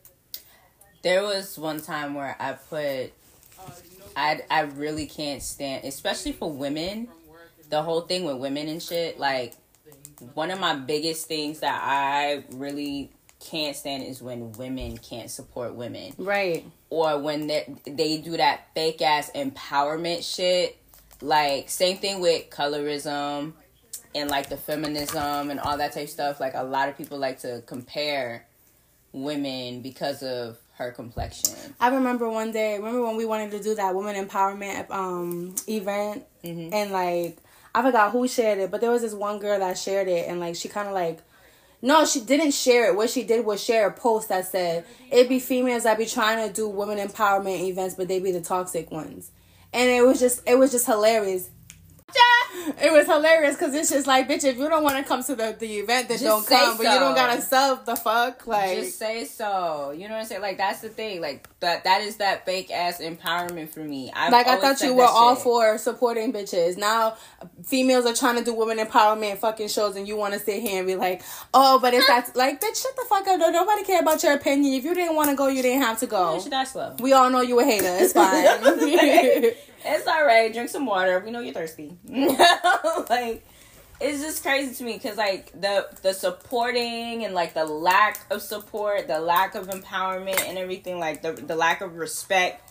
There 1.02 1.24
was 1.24 1.58
one 1.58 1.82
time 1.82 2.14
where 2.14 2.36
I 2.40 2.54
put 2.54 3.14
I 4.16 4.42
I 4.50 4.62
really 4.62 5.06
can't 5.06 5.42
stand 5.42 5.86
especially 5.86 6.34
for 6.34 6.52
women 6.52 7.08
the 7.70 7.82
whole 7.82 8.02
thing 8.02 8.26
with 8.26 8.38
women 8.38 8.68
and 8.68 8.82
shit 8.82 9.20
like 9.20 9.56
one 10.34 10.52
of 10.52 10.60
my 10.60 10.76
biggest 10.76 11.28
things 11.28 11.60
that 11.60 11.82
I 11.84 12.44
really 12.52 13.12
can't 13.40 13.76
stand 13.76 14.04
is 14.04 14.22
when 14.22 14.54
women 14.54 14.98
can't 14.98 15.30
support 15.30 15.76
women. 15.76 16.14
Right. 16.18 16.66
Or 16.90 17.20
when 17.20 17.48
they 17.48 17.76
they 17.86 18.18
do 18.20 18.38
that 18.38 18.68
fake 18.74 19.02
ass 19.02 19.32
empowerment 19.36 20.24
shit. 20.24 20.78
Like 21.22 21.70
same 21.70 21.98
thing 21.98 22.22
with 22.22 22.50
colorism 22.50 23.54
and 24.16 24.30
like 24.30 24.50
the 24.50 24.58
feminism 24.58 25.50
and 25.50 25.60
all 25.60 25.78
that 25.78 25.94
type 25.94 26.04
of 26.04 26.10
stuff, 26.10 26.40
like 26.40 26.54
a 26.56 26.64
lot 26.64 26.90
of 26.90 26.98
people 26.98 27.18
like 27.18 27.40
to 27.40 27.64
compare 27.66 28.46
women 29.12 29.82
because 29.82 30.24
of 30.24 30.58
her 30.78 30.92
complexion. 30.92 31.76
I 31.80 31.90
remember 31.90 32.30
one 32.30 32.52
day, 32.52 32.78
remember 32.78 33.04
when 33.04 33.16
we 33.16 33.26
wanted 33.26 33.52
to 33.52 33.62
do 33.62 33.76
that 33.76 33.94
women 33.96 34.16
empowerment 34.16 34.90
um 34.90 35.56
event 35.68 36.26
mm-hmm. 36.44 36.74
and 36.74 36.92
like 36.92 37.38
I 37.76 37.82
forgot 37.82 38.12
who 38.12 38.28
shared 38.28 38.60
it, 38.60 38.72
but 38.72 38.82
there 38.82 38.92
was 38.92 39.02
this 39.02 39.14
one 39.14 39.40
girl 39.40 39.60
that 39.60 39.78
shared 39.78 40.08
it 40.08 40.28
and 40.28 40.40
like 40.40 40.56
she 40.56 40.70
kind 40.70 40.88
of 40.88 40.94
like 40.94 41.20
No, 41.82 42.06
she 42.06 42.22
didn't 42.22 42.52
share 42.54 42.88
it. 42.88 42.96
What 42.96 43.10
she 43.10 43.24
did 43.24 43.46
was 43.46 43.62
share 43.64 43.88
a 43.88 43.92
post 43.92 44.30
that 44.30 44.46
said 44.46 44.86
it 45.12 45.28
be 45.30 45.40
females 45.40 45.84
that 45.84 45.98
be 45.98 46.06
trying 46.06 46.48
to 46.48 46.54
do 46.54 46.68
women 46.68 46.98
empowerment 46.98 47.62
events, 47.62 47.96
but 47.96 48.08
they 48.08 48.20
be 48.20 48.32
the 48.32 48.42
toxic 48.42 48.90
ones. 48.90 49.32
And 49.74 49.90
it 49.90 50.06
was 50.06 50.20
just 50.20 50.42
it 50.48 50.58
was 50.58 50.72
just 50.72 50.86
hilarious. 50.86 51.50
It 52.82 52.92
was 52.92 53.06
hilarious 53.08 53.56
because 53.56 53.74
it's 53.74 53.90
just 53.90 54.08
like, 54.08 54.28
bitch, 54.28 54.44
if 54.44 54.58
you 54.58 54.70
don't 54.70 54.84
want 54.84 54.98
to 54.98 55.04
come 55.04 55.24
to 55.24 55.36
the, 55.36 55.56
the 55.58 55.80
event, 55.80 56.08
then 56.08 56.18
Just 56.18 56.24
don't 56.24 56.48
come. 56.48 56.78
But 56.78 56.84
you 56.84 57.00
don't 57.00 57.16
gotta 57.16 57.42
sub 57.42 57.86
the 57.86 57.96
fuck. 57.96 58.46
Like, 58.48 58.78
Just 58.78 59.00
say 59.00 59.26
so. 59.26 59.92
You 59.92 60.08
know 60.08 60.16
what 60.16 60.22
I'm 60.22 60.26
saying? 60.26 60.42
Like 60.42 60.58
that's 60.58 60.82
the 60.82 60.90
thing. 60.90 61.22
Like 61.22 61.48
that 61.60 61.84
that 61.84 62.02
is 62.02 62.18
that 62.18 62.46
fake 62.46 62.72
ass 62.72 63.02
empowerment 63.02 63.70
for 63.70 63.82
me. 63.82 64.12
I've 64.16 64.32
like 64.32 64.48
I 64.48 64.60
thought 64.60 64.82
you 64.82 64.94
were 64.94 65.04
all 65.04 65.36
shit. 65.36 65.44
for 65.44 65.78
supporting 65.78 66.32
bitches. 66.32 66.78
Now 66.78 67.18
females 67.66 68.06
are 68.06 68.14
trying 68.14 68.38
to 68.38 68.44
do 68.44 68.54
women 68.54 68.78
empowerment 68.78 69.38
fucking 69.38 69.68
shows, 69.68 69.96
and 69.96 70.08
you 70.08 70.16
want 70.16 70.34
to 70.34 70.40
sit 70.40 70.62
here 70.62 70.80
and 70.80 70.88
be 70.88 70.96
like, 70.96 71.22
oh, 71.54 71.80
but 71.80 71.94
it's 71.94 72.08
that 72.08 72.36
like, 72.36 72.62
bitch, 72.62 72.82
shut 72.82 72.96
the 72.96 73.06
fuck 73.10 73.28
up. 73.28 73.40
No, 73.40 73.50
nobody 73.50 73.84
care 73.84 74.02
about 74.02 74.24
your 74.24 74.34
opinion. 74.34 74.74
If 74.74 74.84
you 74.84 74.94
didn't 74.94 75.16
want 75.16 75.30
to 75.30 75.36
go, 75.36 75.48
you 75.48 75.62
didn't 75.62 75.82
have 75.82 76.00
to 76.00 76.08
go. 76.08 76.44
Died 76.50 76.68
slow. 76.68 76.96
We 77.00 77.14
all 77.14 77.30
know 77.30 77.42
you 77.42 77.60
a 77.60 77.64
hater. 77.64 77.86
It's 77.88 78.14
fine. 78.14 79.54
It's 79.86 80.08
all 80.08 80.26
right. 80.26 80.52
Drink 80.52 80.70
some 80.70 80.86
water. 80.86 81.20
We 81.20 81.32
know 81.32 81.40
you're 81.40 81.54
thirsty. 81.54 81.98
like, 82.08 83.46
it's 84.00 84.22
just 84.22 84.44
crazy 84.44 84.76
to 84.76 84.84
me 84.84 84.94
because 84.94 85.18
like 85.18 85.52
the 85.60 85.88
the 86.02 86.14
supporting 86.14 87.24
and 87.24 87.34
like 87.34 87.54
the 87.54 87.66
lack 87.66 88.26
of 88.32 88.42
support, 88.42 89.08
the 89.08 89.20
lack 89.20 89.56
of 89.56 89.68
empowerment 89.68 90.42
and 90.48 90.58
everything, 90.58 91.00
like 91.00 91.22
the 91.22 91.34
the 91.34 91.56
lack 91.56 91.82
of 91.82 91.96
respect. 91.96 92.70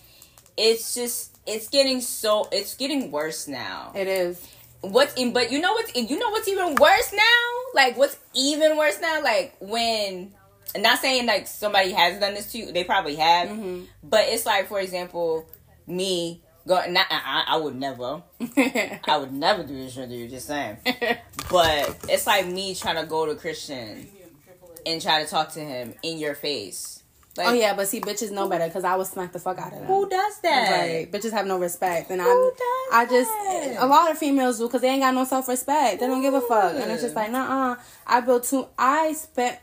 It's 0.56 0.94
just 0.94 1.38
it's 1.46 1.68
getting 1.68 2.00
so 2.00 2.48
it's 2.52 2.74
getting 2.74 3.10
worse 3.10 3.48
now. 3.48 3.92
it 3.94 4.06
is. 4.08 4.46
What's 4.82 5.14
in, 5.14 5.32
but 5.32 5.52
you 5.52 5.60
know 5.60 5.72
what's 5.72 5.94
you 5.94 6.18
know 6.18 6.30
what's 6.30 6.48
even 6.48 6.74
worse 6.74 7.12
now? 7.12 7.48
Like 7.74 7.96
what's 7.96 8.18
even 8.34 8.76
worse 8.76 9.00
now? 9.00 9.22
Like 9.22 9.56
when 9.60 10.32
I'm 10.74 10.82
not 10.82 10.98
saying 10.98 11.26
like 11.26 11.46
somebody 11.46 11.92
has 11.92 12.18
done 12.18 12.34
this 12.34 12.50
to 12.52 12.58
you, 12.58 12.72
they 12.72 12.84
probably 12.84 13.16
have. 13.16 13.48
Mm-hmm. 13.48 13.84
But 14.02 14.24
it's 14.28 14.44
like 14.44 14.66
for 14.66 14.80
example, 14.80 15.46
me 15.86 16.42
going 16.66 16.92
not 16.92 17.06
I, 17.10 17.44
I 17.48 17.56
would 17.56 17.76
never. 17.76 18.22
I 19.04 19.16
would 19.18 19.32
never 19.32 19.62
do 19.62 19.74
this 19.76 19.94
to 19.94 20.06
you, 20.06 20.28
just 20.28 20.46
saying. 20.46 20.78
But 21.50 21.96
it's 22.08 22.26
like 22.26 22.46
me 22.46 22.74
trying 22.74 22.96
to 22.96 23.04
go 23.04 23.26
to 23.26 23.34
Christian 23.34 24.08
and 24.86 25.02
try 25.02 25.22
to 25.22 25.28
talk 25.28 25.50
to 25.52 25.60
him 25.60 25.94
in 26.02 26.18
your 26.18 26.34
face. 26.34 27.02
Like 27.36 27.48
oh 27.48 27.52
yeah, 27.52 27.74
but 27.74 27.88
see, 27.88 28.00
bitches 28.00 28.30
know 28.30 28.46
better 28.48 28.66
because 28.66 28.84
I 28.84 28.94
would 28.96 29.06
smack 29.06 29.32
the 29.32 29.38
fuck 29.38 29.58
out 29.58 29.72
of 29.72 29.78
them. 29.78 29.86
who 29.86 30.08
does 30.08 30.40
that? 30.40 30.70
Right, 30.70 31.10
bitches 31.10 31.30
have 31.32 31.46
no 31.46 31.58
respect, 31.58 32.10
and 32.10 32.20
Who 32.20 32.28
I'm. 32.30 32.50
does 32.50 32.88
I 32.92 33.06
just 33.10 33.30
that? 33.30 33.76
a 33.84 33.86
lot 33.86 34.10
of 34.10 34.18
females 34.18 34.58
do 34.58 34.66
because 34.66 34.82
they 34.82 34.88
ain't 34.88 35.00
got 35.00 35.14
no 35.14 35.24
self 35.24 35.48
respect. 35.48 36.00
They 36.00 36.06
don't 36.06 36.20
give 36.22 36.34
a 36.34 36.42
fuck, 36.42 36.74
and 36.74 36.90
it's 36.90 37.02
just 37.02 37.14
like, 37.16 37.30
nah. 37.30 37.76
I 38.06 38.20
built 38.20 38.44
two. 38.44 38.66
I 38.78 39.14
spent 39.14 39.58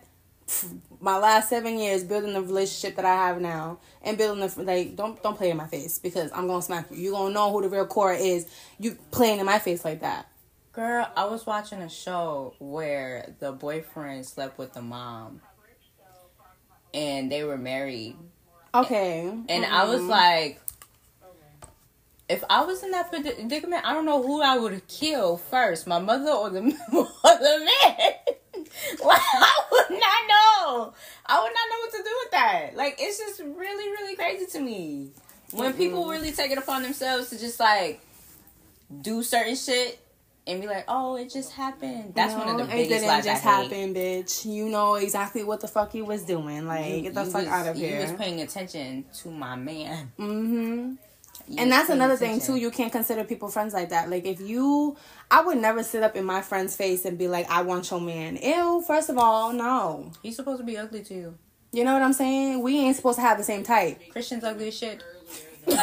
pff, 0.48 0.80
my 1.02 1.18
last 1.18 1.50
seven 1.50 1.78
years 1.80 2.04
building 2.04 2.34
the 2.34 2.42
relationship 2.42 2.96
that 2.98 3.06
I 3.06 3.16
have 3.28 3.40
now, 3.42 3.80
and 4.02 4.18
building 4.18 4.46
the 4.46 4.64
like. 4.64 4.96
Don't 4.96 5.22
don't 5.24 5.38
play 5.38 5.50
in 5.50 5.58
my 5.58 5.68
face 5.68 6.00
because 6.00 6.32
I'm 6.34 6.48
gonna 6.48 6.62
smack 6.62 6.88
you. 6.92 6.98
You 6.98 7.12
gonna 7.12 7.34
know 7.34 7.52
who 7.52 7.62
the 7.62 7.70
real 7.70 7.86
Cora 7.86 8.18
is. 8.18 8.48
You 8.80 8.98
playing 9.12 9.40
in 9.40 9.46
my 9.46 9.60
face 9.60 9.86
like 9.86 10.02
that. 10.02 10.28
Girl, 10.72 11.10
I 11.16 11.26
was 11.26 11.46
watching 11.46 11.82
a 11.82 11.90
show 11.90 12.54
where 12.60 13.34
the 13.40 13.52
boyfriend 13.52 14.26
slept 14.26 14.58
with 14.58 14.74
the 14.74 14.82
mom. 14.82 15.42
And 16.94 17.32
they 17.32 17.44
were 17.44 17.58
married. 17.58 18.16
Okay, 18.74 19.28
And 19.50 19.66
I 19.66 19.86
was 19.86 20.02
Mhm. 20.02 20.10
like, 20.10 20.62
if 22.30 22.44
I 22.50 22.64
was 22.64 22.84
in 22.84 22.92
that 22.92 23.10
predicament, 23.10 23.84
I 23.84 23.94
don't 23.94 24.06
know 24.06 24.22
who 24.22 24.42
I 24.42 24.58
would 24.58 24.88
kill 24.88 25.38
first, 25.38 25.88
my 25.88 25.98
mother 26.00 26.30
or 26.32 26.50
the, 26.52 26.60
or 26.94 27.08
the 27.24 27.68
man. 27.88 28.14
like, 29.06 29.20
I 29.22 29.56
would 29.72 29.90
not 29.92 30.00
know. 30.28 30.94
I 31.26 31.42
would 31.42 31.52
not 31.54 31.70
know 31.70 31.80
what 31.80 31.92
to 31.92 31.98
do 31.98 32.10
with 32.24 32.32
that. 32.32 32.76
Like, 32.76 32.98
it's 33.00 33.18
just 33.18 33.40
really, 33.40 33.90
really 33.92 34.16
crazy 34.16 34.46
to 34.48 34.60
me. 34.60 35.10
When 35.52 35.74
people 35.74 36.08
really 36.08 36.32
take 36.32 36.52
it 36.52 36.58
upon 36.58 36.84
themselves 36.84 37.30
to 37.32 37.40
just 37.40 37.60
like 37.60 38.02
do 39.02 39.24
certain 39.24 39.56
shit 39.56 40.00
and 40.46 40.62
be 40.62 40.68
like, 40.68 40.86
oh, 40.88 41.16
it 41.16 41.32
just 41.32 41.52
happened. 41.54 42.14
That's 42.16 42.34
one 42.34 42.48
of 42.50 42.58
the 42.58 42.64
No, 42.66 42.70
biggest 42.70 42.92
It 42.92 43.08
didn't 43.08 43.24
just 43.24 43.44
happen, 43.44 43.94
bitch. 43.94 44.46
You 44.46 44.70
know 44.70 44.96
exactly 44.96 45.44
what 45.44 45.60
the 45.62 45.68
fuck 45.68 45.92
he 45.92 46.02
was 46.02 46.24
doing. 46.24 46.66
Like, 46.68 47.04
get 47.04 47.14
the 47.14 47.26
fuck 47.26 47.42
was- 47.42 47.48
out 47.48 47.68
of 47.68 47.78
You 47.78 47.88
here. 47.88 48.02
was 48.02 48.12
paying 48.14 48.42
attention 48.42 49.06
to 49.22 49.30
my 49.32 49.56
man. 49.56 50.12
Mm-hmm. 50.20 50.94
You 51.48 51.56
and 51.58 51.72
that's 51.72 51.90
another 51.90 52.16
thing 52.16 52.40
too. 52.40 52.56
You 52.58 52.70
can't 52.70 52.92
consider 52.92 53.24
people 53.24 53.50
friends 53.50 53.74
like 53.74 53.90
that. 53.90 54.10
Like 54.10 54.26
if 54.26 54.40
you, 54.40 54.96
I 55.32 55.42
would 55.42 55.58
never 55.58 55.82
sit 55.84 56.04
up 56.04 56.16
in 56.16 56.24
my 56.26 56.42
friend's 56.42 56.76
face 56.76 57.06
and 57.06 57.18
be 57.18 57.28
like, 57.28 57.50
"I 57.50 57.64
want 57.64 57.90
your 57.90 58.00
man." 58.02 58.38
Ew. 58.38 58.84
First 58.86 59.10
of 59.10 59.18
all, 59.18 59.52
no. 59.52 60.12
He's 60.22 60.36
supposed 60.36 60.60
to 60.60 60.66
be 60.66 60.78
ugly 60.78 61.04
too. 61.04 61.36
You 61.72 61.84
know 61.84 61.94
what 61.94 62.02
I'm 62.04 62.14
saying? 62.14 62.62
We 62.62 62.78
ain't 62.80 62.96
supposed 62.96 63.18
to 63.18 63.22
have 63.24 63.38
the 63.40 63.44
same 63.44 63.64
type. 63.64 64.00
Christian's 64.12 64.44
ugly 64.44 64.68
as 64.68 64.78
shit. 64.78 65.04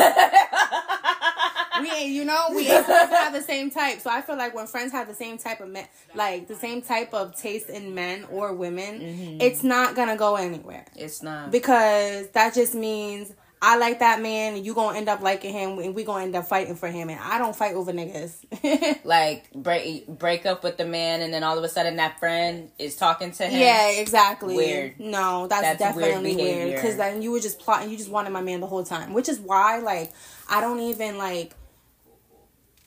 We 1.78 1.90
ain't, 1.90 2.10
you 2.12 2.24
know, 2.24 2.46
we 2.52 2.66
ain't 2.68 2.86
supposed 2.86 3.10
to 3.10 3.16
have 3.16 3.34
the 3.34 3.42
same 3.42 3.70
type. 3.70 4.00
So 4.00 4.08
I 4.08 4.22
feel 4.22 4.36
like 4.38 4.54
when 4.54 4.66
friends 4.66 4.92
have 4.92 5.08
the 5.08 5.14
same 5.14 5.36
type 5.36 5.60
of 5.60 5.68
men, 5.68 5.86
like 6.14 6.48
the 6.48 6.54
same 6.54 6.80
type 6.80 7.12
of 7.12 7.36
taste 7.36 7.68
in 7.68 7.94
men 7.94 8.24
or 8.30 8.54
women, 8.54 8.98
Mm-hmm. 9.00 9.40
it's 9.42 9.62
not 9.62 9.94
gonna 9.94 10.16
go 10.16 10.36
anywhere 10.36 10.86
It's 10.96 11.22
not. 11.22 11.50
because 11.50 12.28
that 12.30 12.54
just 12.54 12.74
means. 12.74 13.34
I 13.60 13.78
like 13.78 14.00
that 14.00 14.20
man, 14.20 14.54
and 14.54 14.66
you 14.66 14.74
gonna 14.74 14.98
end 14.98 15.08
up 15.08 15.22
liking 15.22 15.52
him, 15.52 15.78
and 15.78 15.94
we 15.94 16.04
gonna 16.04 16.24
end 16.24 16.36
up 16.36 16.46
fighting 16.46 16.76
for 16.76 16.88
him. 16.88 17.08
And 17.08 17.18
I 17.18 17.38
don't 17.38 17.56
fight 17.56 17.74
over 17.74 17.90
niggas. 17.90 19.00
like 19.04 19.50
break 19.52 20.06
break 20.06 20.44
up 20.44 20.62
with 20.62 20.76
the 20.76 20.84
man, 20.84 21.22
and 21.22 21.32
then 21.32 21.42
all 21.42 21.56
of 21.56 21.64
a 21.64 21.68
sudden 21.68 21.96
that 21.96 22.18
friend 22.20 22.70
is 22.78 22.96
talking 22.96 23.32
to 23.32 23.46
him. 23.46 23.58
Yeah, 23.58 23.90
exactly. 23.92 24.56
Weird. 24.56 25.00
No, 25.00 25.46
that's, 25.46 25.62
That's 25.62 25.78
definitely 25.78 26.36
weird. 26.36 26.74
Because 26.74 26.96
then 26.96 27.22
you 27.22 27.32
were 27.32 27.40
just 27.40 27.58
plotting. 27.58 27.90
You 27.90 27.96
just 27.96 28.10
wanted 28.10 28.30
my 28.30 28.42
man 28.42 28.60
the 28.60 28.66
whole 28.66 28.84
time, 28.84 29.14
which 29.14 29.28
is 29.28 29.40
why, 29.40 29.78
like, 29.78 30.12
I 30.50 30.60
don't 30.60 30.80
even 30.80 31.16
like. 31.16 31.54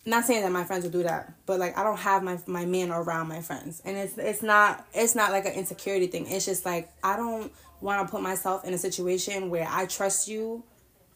Not 0.06 0.26
saying 0.26 0.44
that 0.44 0.52
my 0.52 0.64
friends 0.64 0.86
will 0.86 0.92
do 0.92 1.04
that, 1.04 1.34
but 1.46 1.60
like 1.60 1.78
I 1.78 1.84
don't 1.84 2.00
have 2.00 2.24
my 2.24 2.40
my 2.48 2.66
man 2.66 2.90
around 2.92 3.28
my 3.28 3.42
friends, 3.42 3.82
and 3.84 3.98
it's 3.98 4.18
it's 4.18 4.42
not 4.42 4.88
it's 4.94 5.14
not 5.14 5.32
like 5.32 5.46
an 5.46 5.54
insecurity 5.54 6.08
thing. 6.08 6.26
It's 6.28 6.46
just 6.46 6.66
like 6.66 6.90
I 7.04 7.16
don't 7.18 7.52
want 7.82 8.06
to 8.08 8.12
put 8.12 8.22
myself 8.22 8.66
in 8.66 8.74
a 8.74 8.78
situation 8.78 9.50
where 9.50 9.68
I 9.70 9.86
trust 9.86 10.28
you, 10.28 10.64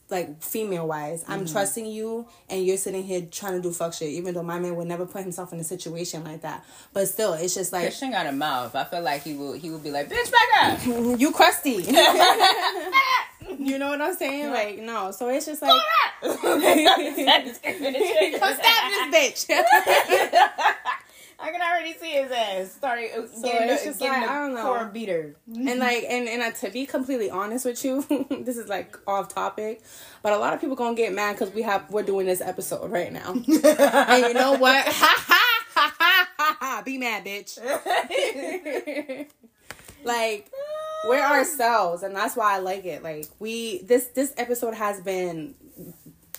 like 0.10 0.42
female 0.44 0.88
wise. 0.88 1.24
I'm 1.28 1.42
Mm-hmm. 1.46 1.52
trusting 1.54 1.86
you, 1.86 2.28
and 2.50 2.66
you're 2.66 2.78
sitting 2.78 3.04
here 3.04 3.22
trying 3.32 3.54
to 3.54 3.62
do 3.62 3.72
fuck 3.72 3.94
shit. 3.94 4.10
Even 4.10 4.34
though 4.34 4.44
my 4.44 4.60
man 4.60 4.76
would 4.76 4.88
never 4.88 5.06
put 5.06 5.22
himself 5.24 5.54
in 5.54 5.60
a 5.60 5.64
situation 5.64 6.24
like 6.24 6.42
that, 6.42 6.64
but 6.94 7.08
still, 7.08 7.34
it's 7.34 7.54
just 7.56 7.72
like 7.74 7.84
Christian 7.84 8.12
got 8.12 8.28
a 8.28 8.32
mouth. 8.32 8.76
I 8.76 8.84
feel 8.84 9.02
like 9.02 9.24
he 9.24 9.34
will 9.36 9.54
he 9.54 9.70
would 9.72 9.84
be 9.84 9.92
like, 9.92 10.10
bitch, 10.10 10.32
back 10.32 10.64
up. 10.64 10.80
you 11.20 11.32
crusty. 11.32 11.72
you 13.60 13.78
know 13.80 13.90
what 13.90 14.02
I'm 14.02 14.16
saying? 14.16 14.52
Like, 14.52 14.80
no. 14.80 15.12
So 15.12 15.28
it's 15.30 15.46
just 15.48 15.62
like, 15.62 15.72
Come 16.22 16.38
stab 16.50 17.46
this 19.12 19.46
bitch. 19.46 19.70
I 21.40 21.52
can 21.52 21.62
already 21.62 21.94
see 21.94 22.12
his 22.12 22.32
ass 22.32 22.72
starting 22.72 23.10
uh, 23.12 23.22
getting, 23.22 23.70
it's 23.70 23.84
the, 23.84 23.90
just 23.90 24.00
getting 24.00 24.22
like, 24.22 24.28
the 24.28 24.32
I 24.34 24.40
don't 24.40 24.54
know. 24.56 24.62
core 24.64 24.86
beater. 24.86 25.36
and 25.54 25.80
like, 25.80 26.06
and 26.10 26.28
and 26.30 26.42
uh, 26.42 26.52
to 26.52 26.70
be 26.70 26.86
completely 26.86 27.30
honest 27.30 27.66
with 27.66 27.84
you, 27.84 28.02
this 28.44 28.58
is 28.58 28.68
like 28.70 28.98
off 29.08 29.34
topic, 29.34 29.82
but 30.22 30.34
a 30.34 30.38
lot 30.38 30.54
of 30.54 30.62
people 30.62 30.76
gonna 30.76 30.96
get 30.96 31.14
mad 31.14 31.34
because 31.34 31.54
we 31.54 31.62
have 31.64 31.90
we're 31.92 32.04
doing 32.04 32.26
this 32.26 32.42
episode 32.42 32.92
right 32.92 33.12
now. 33.12 33.32
and 33.34 33.46
you 34.26 34.34
know 34.34 34.54
what? 34.58 34.86
Ha 34.94 35.16
ha 35.28 35.40
ha 35.76 35.96
ha 36.00 36.28
ha 36.38 36.58
ha! 36.60 36.82
Be 36.86 36.98
mad, 37.00 37.26
bitch. 37.26 37.58
like 40.04 40.50
we're 41.08 41.20
ourselves 41.24 42.04
and 42.04 42.16
that's 42.16 42.36
why 42.36 42.56
i 42.56 42.60
like 42.60 42.86
it 42.86 43.02
like 43.04 43.26
we 43.40 43.80
this 43.84 44.08
this 44.08 44.34
episode 44.38 44.74
has 44.74 45.00
been 45.02 45.56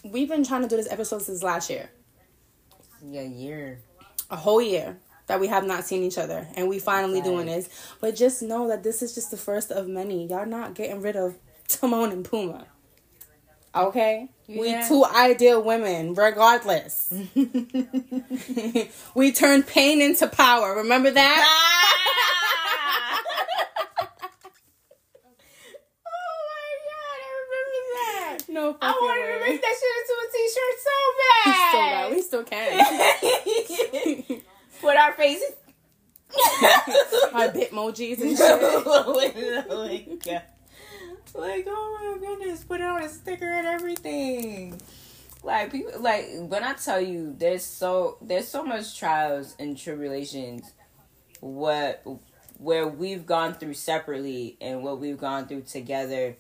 we've 0.05 0.29
been 0.29 0.45
trying 0.45 0.63
to 0.63 0.69
do 0.69 0.77
this 0.77 0.91
episode 0.91 1.21
since 1.23 1.43
last 1.43 1.69
year 1.71 1.91
Yeah, 3.03 3.23
year. 3.23 3.81
A 4.31 4.37
whole 4.37 4.63
year 4.63 4.99
that 5.27 5.41
we 5.41 5.47
have 5.49 5.65
not 5.65 5.85
seen 5.85 6.03
each 6.03 6.19
other 6.19 6.49
and 6.57 6.69
we 6.69 6.79
finally 6.79 7.21
doing 7.21 7.47
this. 7.47 7.69
But 8.01 8.17
just 8.17 8.43
know 8.43 8.69
that 8.69 8.83
this 8.83 9.03
is 9.03 9.15
just 9.15 9.31
the 9.31 9.37
first 9.37 9.71
of 9.71 9.89
many. 9.89 10.27
Y'all 10.27 10.47
not 10.47 10.75
getting 10.75 11.01
rid 11.01 11.17
of 11.17 11.37
timon 11.69 12.13
and 12.13 12.25
Pumbaa 12.25 12.67
okay? 13.75 14.29
We 14.47 14.77
two 14.87 15.05
ideal 15.05 15.63
women 15.63 16.15
regardless. 16.15 17.13
We 19.15 19.33
turn 19.33 19.63
pain 19.63 20.01
into 20.03 20.27
power. 20.29 20.77
Remember 20.77 21.11
that 21.11 21.47
ah 21.47 22.01
oh 26.07 26.37
my 26.51 26.71
god, 26.89 27.19
I 27.21 27.31
remember 27.45 27.81
that. 27.95 28.39
No 28.65 28.77
I 28.81 28.91
wanted 28.93 29.27
to 29.35 29.41
make 29.47 29.61
that 29.61 29.75
shit 29.81 29.95
into 30.01 30.15
a 30.21 30.27
t-shirt 30.33 30.77
so 30.81 30.97
bad. 31.21 31.55
so 31.55 31.79
bad. 31.79 31.91
bad. 31.91 32.13
we 32.13 32.23
still 32.23 32.45
can 32.45 34.43
Put 34.81 34.97
our 34.97 35.13
faces. 35.13 35.53
my 37.33 37.49
bitmojis 37.49 38.21
and 38.21 38.37
shit 38.37 38.63
like, 41.35 41.67
oh 41.69 42.17
my 42.21 42.27
goodness, 42.27 42.65
put 42.65 42.81
it 42.81 42.87
on 42.87 43.03
a 43.03 43.09
sticker 43.09 43.51
and 43.51 43.67
everything. 43.67 44.81
Like 45.43 45.73
people, 45.73 46.01
like 46.01 46.27
when 46.39 46.65
I 46.65 46.75
tell 46.75 47.01
you, 47.01 47.35
there's 47.37 47.65
so 47.65 48.19
there's 48.21 48.49
so 48.49 48.65
much 48.65 48.99
trials 48.99 49.55
and 49.59 49.77
tribulations. 49.77 50.73
What 51.41 52.05
where 52.59 52.87
we've 52.87 53.27
gone 53.27 53.55
through 53.55 53.75
separately 53.75 54.57
and 54.61 54.83
what 54.83 55.01
we've 55.01 55.19
gone 55.19 55.47
through 55.47 55.63
together 55.63 56.37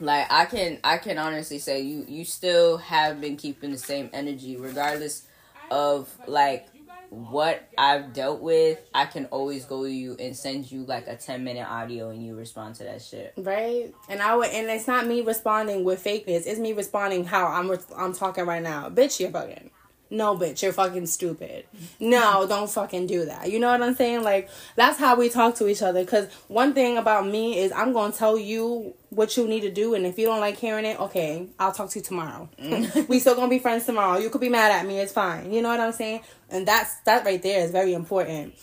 like 0.00 0.30
i 0.30 0.44
can 0.44 0.78
i 0.82 0.98
can 0.98 1.18
honestly 1.18 1.58
say 1.58 1.80
you 1.80 2.04
you 2.08 2.24
still 2.24 2.78
have 2.78 3.20
been 3.20 3.36
keeping 3.36 3.70
the 3.70 3.78
same 3.78 4.10
energy 4.12 4.56
regardless 4.56 5.26
of 5.70 6.08
like 6.26 6.66
what 7.10 7.68
I've 7.76 8.12
dealt 8.12 8.40
with, 8.40 8.78
I 8.94 9.04
can 9.04 9.26
always 9.26 9.64
go 9.64 9.82
to 9.82 9.90
you 9.90 10.16
and 10.18 10.36
send 10.36 10.70
you 10.70 10.84
like 10.84 11.08
a 11.08 11.16
10 11.16 11.42
minute 11.42 11.68
audio 11.68 12.10
and 12.10 12.24
you 12.24 12.36
respond 12.36 12.76
to 12.76 12.84
that 12.84 13.02
shit. 13.02 13.34
Right? 13.36 13.92
And 14.08 14.22
I 14.22 14.36
would 14.36 14.50
and 14.50 14.68
it's 14.68 14.86
not 14.86 15.06
me 15.06 15.20
responding 15.20 15.84
with 15.84 16.02
fakeness. 16.02 16.46
It's 16.46 16.60
me 16.60 16.72
responding 16.72 17.24
how 17.24 17.48
I'm 17.48 17.76
I'm 17.96 18.14
talking 18.14 18.46
right 18.46 18.62
now. 18.62 18.88
Bitch, 18.88 19.18
you're 19.18 19.30
bugging 19.30 19.70
no 20.10 20.36
bitch 20.36 20.62
you're 20.62 20.72
fucking 20.72 21.06
stupid. 21.06 21.64
No 22.00 22.46
don't 22.48 22.68
fucking 22.68 23.06
do 23.06 23.24
that. 23.26 23.50
You 23.50 23.58
know 23.58 23.70
what 23.70 23.82
i'm 23.82 23.94
saying? 23.94 24.22
Like 24.22 24.48
that's 24.76 24.98
how 24.98 25.16
we 25.16 25.28
talk 25.28 25.54
to 25.56 25.68
each 25.68 25.82
other. 25.82 26.00
Because 26.04 26.32
one 26.48 26.74
thing 26.74 26.98
about 26.98 27.26
me 27.26 27.58
is 27.58 27.72
i'm 27.72 27.92
gonna 27.92 28.12
tell 28.12 28.36
you 28.38 28.94
what 29.10 29.36
you 29.36 29.46
need 29.46 29.60
to 29.60 29.70
do 29.70 29.94
and 29.94 30.06
if 30.06 30.18
you 30.18 30.26
don't 30.26 30.40
like 30.40 30.56
hearing 30.56 30.84
it 30.84 30.98
okay 31.00 31.48
i'll 31.58 31.72
talk 31.72 31.90
to 31.90 31.98
you 31.98 32.04
tomorrow. 32.04 32.48
Mm. 32.60 33.08
We 33.08 33.20
still 33.20 33.34
gonna 33.34 33.48
be 33.48 33.58
friends 33.58 33.86
tomorrow. 33.86 34.18
You 34.18 34.30
could 34.30 34.40
be 34.40 34.48
mad 34.48 34.72
at 34.72 34.86
me 34.86 34.98
it's 34.98 35.12
fine. 35.12 35.52
You 35.52 35.62
know 35.62 35.68
what 35.68 35.80
i'm 35.80 35.92
saying? 35.92 36.22
And 36.50 36.66
that's 36.66 36.96
that 37.06 37.24
right 37.24 37.42
there 37.42 37.64
is 37.64 37.70
very 37.70 37.94
important. 37.94 38.54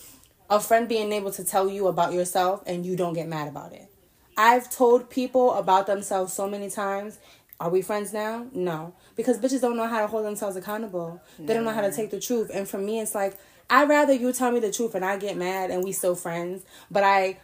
A 0.49 0.59
friend 0.59 0.87
being 0.87 1.11
able 1.11 1.31
to 1.31 1.43
tell 1.43 1.69
you 1.69 1.87
about 1.87 2.13
yourself 2.13 2.63
and 2.65 2.85
you 2.85 2.95
don't 2.95 3.13
get 3.13 3.27
mad 3.27 3.47
about 3.47 3.73
it. 3.73 3.89
I've 4.37 4.69
told 4.69 5.09
people 5.09 5.53
about 5.55 5.87
themselves 5.87 6.31
so 6.31 6.47
many 6.47 6.69
times 6.69 7.17
are 7.59 7.69
we 7.69 7.81
friends 7.81 8.13
now? 8.13 8.47
No. 8.53 8.93
Because 9.15 9.39
bitches 9.39 9.61
don't 9.61 9.77
know 9.77 9.87
how 9.87 10.01
to 10.01 10.07
hold 10.07 10.25
themselves 10.25 10.55
accountable. 10.55 11.21
They 11.39 11.53
don't 11.53 11.63
know 11.63 11.71
how 11.71 11.81
to 11.81 11.91
take 11.91 12.11
the 12.11 12.19
truth. 12.19 12.51
And 12.53 12.69
for 12.69 12.77
me 12.77 12.99
it's 12.99 13.15
like 13.15 13.37
I'd 13.69 13.89
rather 13.89 14.13
you 14.13 14.31
tell 14.31 14.51
me 14.51 14.59
the 14.59 14.71
truth 14.71 14.95
and 14.95 15.03
I 15.03 15.17
get 15.17 15.37
mad 15.37 15.71
and 15.71 15.83
we 15.83 15.91
still 15.91 16.15
friends, 16.15 16.63
but 16.89 17.03
I 17.03 17.39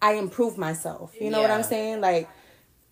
I 0.00 0.14
improve 0.14 0.58
myself. 0.58 1.12
You 1.18 1.30
know 1.30 1.40
yeah. 1.40 1.48
what 1.48 1.50
I'm 1.50 1.62
saying? 1.62 2.00
Like 2.00 2.28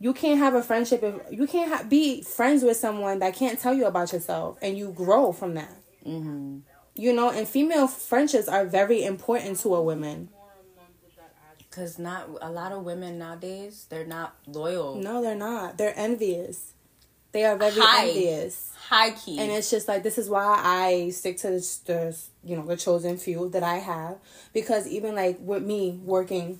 you 0.00 0.12
can't 0.12 0.38
have 0.38 0.54
a 0.54 0.62
friendship 0.62 1.02
if 1.02 1.14
you 1.30 1.46
can't 1.46 1.70
ha- 1.70 1.84
be 1.88 2.22
friends 2.22 2.64
with 2.64 2.76
someone 2.76 3.20
that 3.20 3.34
can't 3.34 3.58
tell 3.58 3.74
you 3.74 3.86
about 3.86 4.12
yourself 4.12 4.58
and 4.60 4.76
you 4.76 4.90
grow 4.90 5.32
from 5.32 5.54
that. 5.54 5.76
Mm-hmm. 6.06 6.58
You 6.94 7.12
know, 7.12 7.30
and 7.30 7.46
female 7.46 7.86
friendships 7.86 8.48
are 8.48 8.66
very 8.66 9.04
important 9.04 9.58
to 9.60 9.74
a 9.74 9.82
woman. 9.82 10.28
Cause 11.72 11.98
not 11.98 12.28
a 12.42 12.50
lot 12.50 12.72
of 12.72 12.84
women 12.84 13.18
nowadays, 13.18 13.86
they're 13.88 14.04
not 14.04 14.36
loyal. 14.46 14.96
No, 14.96 15.22
they're 15.22 15.34
not. 15.34 15.78
They're 15.78 15.94
envious. 15.96 16.72
They 17.32 17.46
are 17.46 17.56
very 17.56 17.80
high, 17.80 18.08
envious. 18.08 18.70
High 18.88 19.12
key. 19.12 19.38
And 19.38 19.50
it's 19.50 19.70
just 19.70 19.88
like 19.88 20.02
this 20.02 20.18
is 20.18 20.28
why 20.28 20.60
I 20.62 21.08
stick 21.10 21.38
to 21.38 21.50
the, 21.50 21.78
the 21.86 22.18
you 22.44 22.56
know 22.56 22.66
the 22.66 22.76
chosen 22.76 23.16
few 23.16 23.48
that 23.50 23.62
I 23.62 23.76
have 23.76 24.18
because 24.52 24.86
even 24.86 25.14
like 25.14 25.38
with 25.40 25.62
me 25.62 25.98
working 26.04 26.58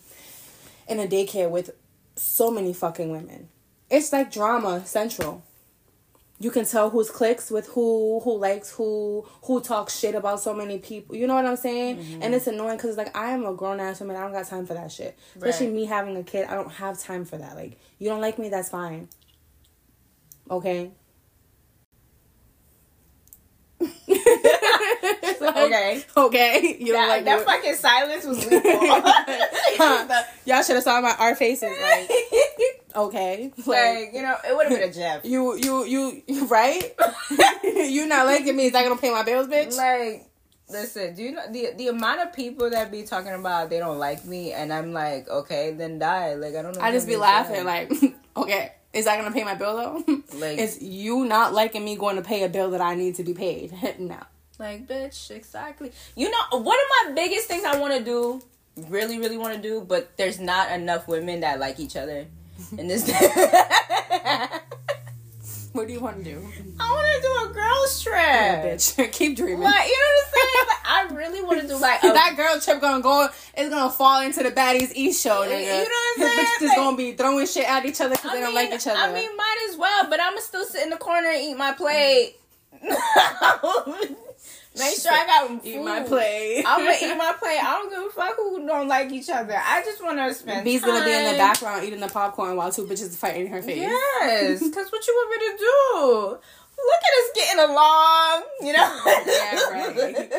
in 0.89 0.99
a 0.99 1.07
daycare 1.07 1.51
with 1.51 1.73
so 2.17 2.51
many 2.51 2.73
fucking 2.73 3.11
women, 3.11 3.49
it's 3.91 4.15
like 4.15 4.33
drama 4.33 4.87
central 4.87 5.45
you 6.43 6.51
can 6.51 6.65
tell 6.67 6.91
who's 6.91 7.09
clicks 7.09 7.51
with 7.51 7.69
who 7.69 8.21
who 8.25 8.37
likes 8.37 8.73
who 8.73 9.25
who 9.45 9.61
talks 9.61 9.97
shit 9.97 10.15
about 10.17 10.41
so 10.41 10.53
many 10.53 10.79
people 10.79 11.15
you 11.15 11.27
know 11.27 11.35
what 11.37 11.47
i'm 11.47 11.57
saying 11.57 11.97
mm-hmm. 11.97 12.23
and 12.23 12.35
it's 12.35 12.49
annoying 12.49 12.77
because 12.77 12.97
like 12.97 13.17
i 13.17 13.31
am 13.31 13.47
a 13.47 13.55
grown-ass 13.55 14.01
woman 14.01 14.17
i 14.17 14.21
don't 14.21 14.33
got 14.33 14.47
time 14.47 14.67
for 14.67 14.75
that 14.75 14.91
shit 14.91 15.17
especially 15.37 15.69
me 15.69 15.85
having 15.85 16.17
a 16.17 16.23
kid 16.25 16.47
i 16.49 16.55
don't 16.55 16.73
have 16.73 16.99
time 16.99 17.25
for 17.25 17.37
that 17.37 17.55
like 17.55 17.79
you 17.99 18.09
don't 18.09 18.21
like 18.21 18.39
me 18.39 18.49
that's 18.49 18.71
fine 18.71 19.09
okay 20.51 20.91
like, 23.81 25.57
okay. 25.57 26.05
Okay. 26.17 26.77
You 26.79 26.93
that, 26.93 27.09
like 27.09 27.25
that 27.25 27.45
fucking 27.45 27.75
silence 27.75 28.25
was 28.25 28.39
lethal. 28.51 28.61
huh. 28.73 30.23
Y'all 30.45 30.63
should 30.63 30.77
have 30.77 30.85
saw 30.85 31.01
my 31.01 31.15
our 31.19 31.35
faces. 31.35 31.71
Like, 31.81 32.11
okay. 32.95 33.53
Like, 33.67 33.67
like 33.67 34.11
you 34.13 34.23
know, 34.23 34.37
it 34.49 34.55
would 34.55 34.69
have 34.69 34.79
been 34.79 34.89
a 34.89 34.93
Jeff. 35.01 35.25
You, 35.25 35.57
you, 35.57 35.85
you, 35.85 36.47
right? 36.47 36.95
you 37.65 38.07
not 38.07 38.27
liking 38.27 38.57
me? 38.57 38.67
Is 38.67 38.73
that 38.73 38.83
gonna 38.83 39.01
pay 39.01 39.11
my 39.11 39.23
bills, 39.23 39.49
bitch? 39.49 39.77
Like. 39.77 40.29
Listen, 40.71 41.15
do 41.15 41.23
you 41.23 41.33
know 41.33 41.43
the 41.51 41.75
the 41.77 41.89
amount 41.89 42.21
of 42.23 42.33
people 42.33 42.71
that 42.71 42.91
be 42.91 43.03
talking 43.03 43.33
about 43.33 43.69
they 43.69 43.79
don't 43.79 43.99
like 43.99 44.25
me, 44.25 44.53
and 44.53 44.73
I'm 44.73 44.95
like, 44.95 45.29
okay, 45.29 45.73
then 45.73 45.99
die. 45.99 46.33
Like 46.35 46.55
I 46.55 46.63
don't 46.63 46.75
know. 46.75 46.81
I 46.81 46.93
just 46.93 47.07
be 47.07 47.17
laughing, 47.17 47.65
like, 47.67 47.93
okay, 48.37 48.73
is 48.95 49.05
that 49.05 49.19
gonna 49.19 49.35
pay 49.35 49.45
my 49.45 49.55
bill 49.55 49.77
though? 49.77 50.23
Like, 50.39 50.57
is 50.57 50.81
you 50.81 51.27
not 51.27 51.53
liking 51.53 51.85
me 51.85 51.97
going 51.97 52.17
to 52.17 52.23
pay 52.23 52.43
a 52.45 52.49
bill 52.49 52.71
that 52.71 52.81
I 52.81 52.95
need 52.95 53.17
to 53.17 53.25
be 53.25 53.35
paid? 53.35 53.75
no. 53.99 54.17
Like, 54.59 54.87
bitch, 54.87 55.31
exactly. 55.31 55.93
You 56.15 56.31
know, 56.31 56.59
one 56.59 56.79
of 56.79 57.07
my 57.07 57.13
biggest 57.15 57.49
things 57.49 57.65
I 57.65 57.79
want 57.79 57.95
to 57.95 58.05
do, 58.05 58.43
really, 58.89 59.19
really 59.19 59.37
want 59.37 59.55
to 59.55 59.61
do, 59.61 59.81
but 59.81 60.17
there's 60.17 60.39
not 60.39 60.71
enough 60.71 61.09
women 61.09 61.41
that 61.41 61.59
like 61.59 61.81
each 61.81 61.97
other 61.97 62.27
in 62.79 62.89
this. 62.89 63.03
what 65.73 65.89
do 65.89 65.93
you 65.93 66.01
want 66.01 66.19
to 66.19 66.25
do? 66.25 66.39
I 66.79 66.91
want 66.91 67.07
to 67.17 67.23
do 67.23 67.51
a 67.51 67.55
girls 67.55 68.03
trip. 68.03 68.15
Yeah, 68.15 68.65
bitch, 68.65 69.13
keep 69.19 69.37
dreaming. 69.37 69.63
Like, 69.63 69.89
you 69.89 69.99
know 69.99 70.07
what 70.07 70.27
I'm 70.27 70.33
saying? 70.35 70.67
Like, 70.69 70.85
I 70.85 71.07
really 71.15 71.43
want 71.43 71.61
to 71.63 71.69
do 71.69 71.77
like 71.77 72.03
a, 72.05 72.09
that 72.09 72.35
girl 72.37 72.61
trip 72.61 72.81
gonna 72.81 73.03
go. 73.03 73.29
It's 73.57 73.71
gonna 73.71 73.91
fall 73.91 74.21
into 74.23 74.43
the 74.43 74.51
baddies 74.51 74.93
east 74.95 75.23
show. 75.23 75.43
Nigga. 75.43 75.61
You 75.61 75.67
know 75.67 75.83
what 75.83 75.87
I'm 75.87 76.23
saying? 76.23 76.47
Bitches 76.47 76.69
like, 76.69 76.77
gonna 76.77 76.97
be 76.97 77.13
throwing 77.13 77.47
shit 77.47 77.69
at 77.69 77.85
each 77.85 78.01
other 78.01 78.15
because 78.15 78.33
they 78.33 78.41
don't 78.41 78.55
like 78.55 78.73
each 78.73 78.87
other. 78.87 78.99
I 78.99 79.13
mean, 79.13 79.37
might 79.37 79.69
as 79.71 79.77
well. 79.77 80.09
But 80.09 80.21
I'ma 80.21 80.41
still 80.41 80.65
sit 80.65 80.83
in 80.83 80.89
the 80.91 80.97
corner 80.97 81.29
and 81.29 81.43
eat 81.43 81.57
my 81.57 81.73
plate. 81.73 82.37
Mm. 82.85 84.17
Make 84.79 84.97
sure 84.99 85.13
I 85.13 85.27
got 85.27 85.49
food. 85.49 85.61
Eat 85.65 85.83
my 85.83 86.01
plate. 86.01 86.65
I'm 86.67 86.79
gonna 86.85 86.97
eat 87.01 87.17
my 87.17 87.35
plate. 87.39 87.59
I 87.63 87.79
don't 87.79 87.91
give 87.91 88.03
a 88.05 88.11
fuck 88.11 88.37
who 88.37 88.67
don't 88.67 88.89
like 88.89 89.13
each 89.13 89.29
other. 89.29 89.55
I 89.55 89.83
just 89.83 90.03
want 90.03 90.19
to 90.19 90.33
spend. 90.35 90.65
B's 90.65 90.83
gonna 90.83 91.05
be 91.05 91.13
in 91.13 91.33
the 91.33 91.39
background 91.39 91.85
eating 91.85 92.01
the 92.01 92.09
popcorn 92.09 92.57
while 92.57 92.73
two 92.73 92.87
bitches 92.87 93.17
fighting 93.17 93.47
in 93.47 93.53
her 93.53 93.63
face. 93.63 93.79
Yes, 93.79 94.63
because 94.63 94.91
what 94.91 95.07
you 95.07 95.15
want 95.15 95.31
me 95.31 95.39
to 95.51 95.57
do? 95.59 96.39
Look 96.85 97.03
at 97.05 97.13
us 97.21 97.31
getting 97.35 97.61
along, 97.71 98.43
you 98.63 98.73
know. 98.73 98.89
Yeah, 99.27 99.71
right. 99.71 100.33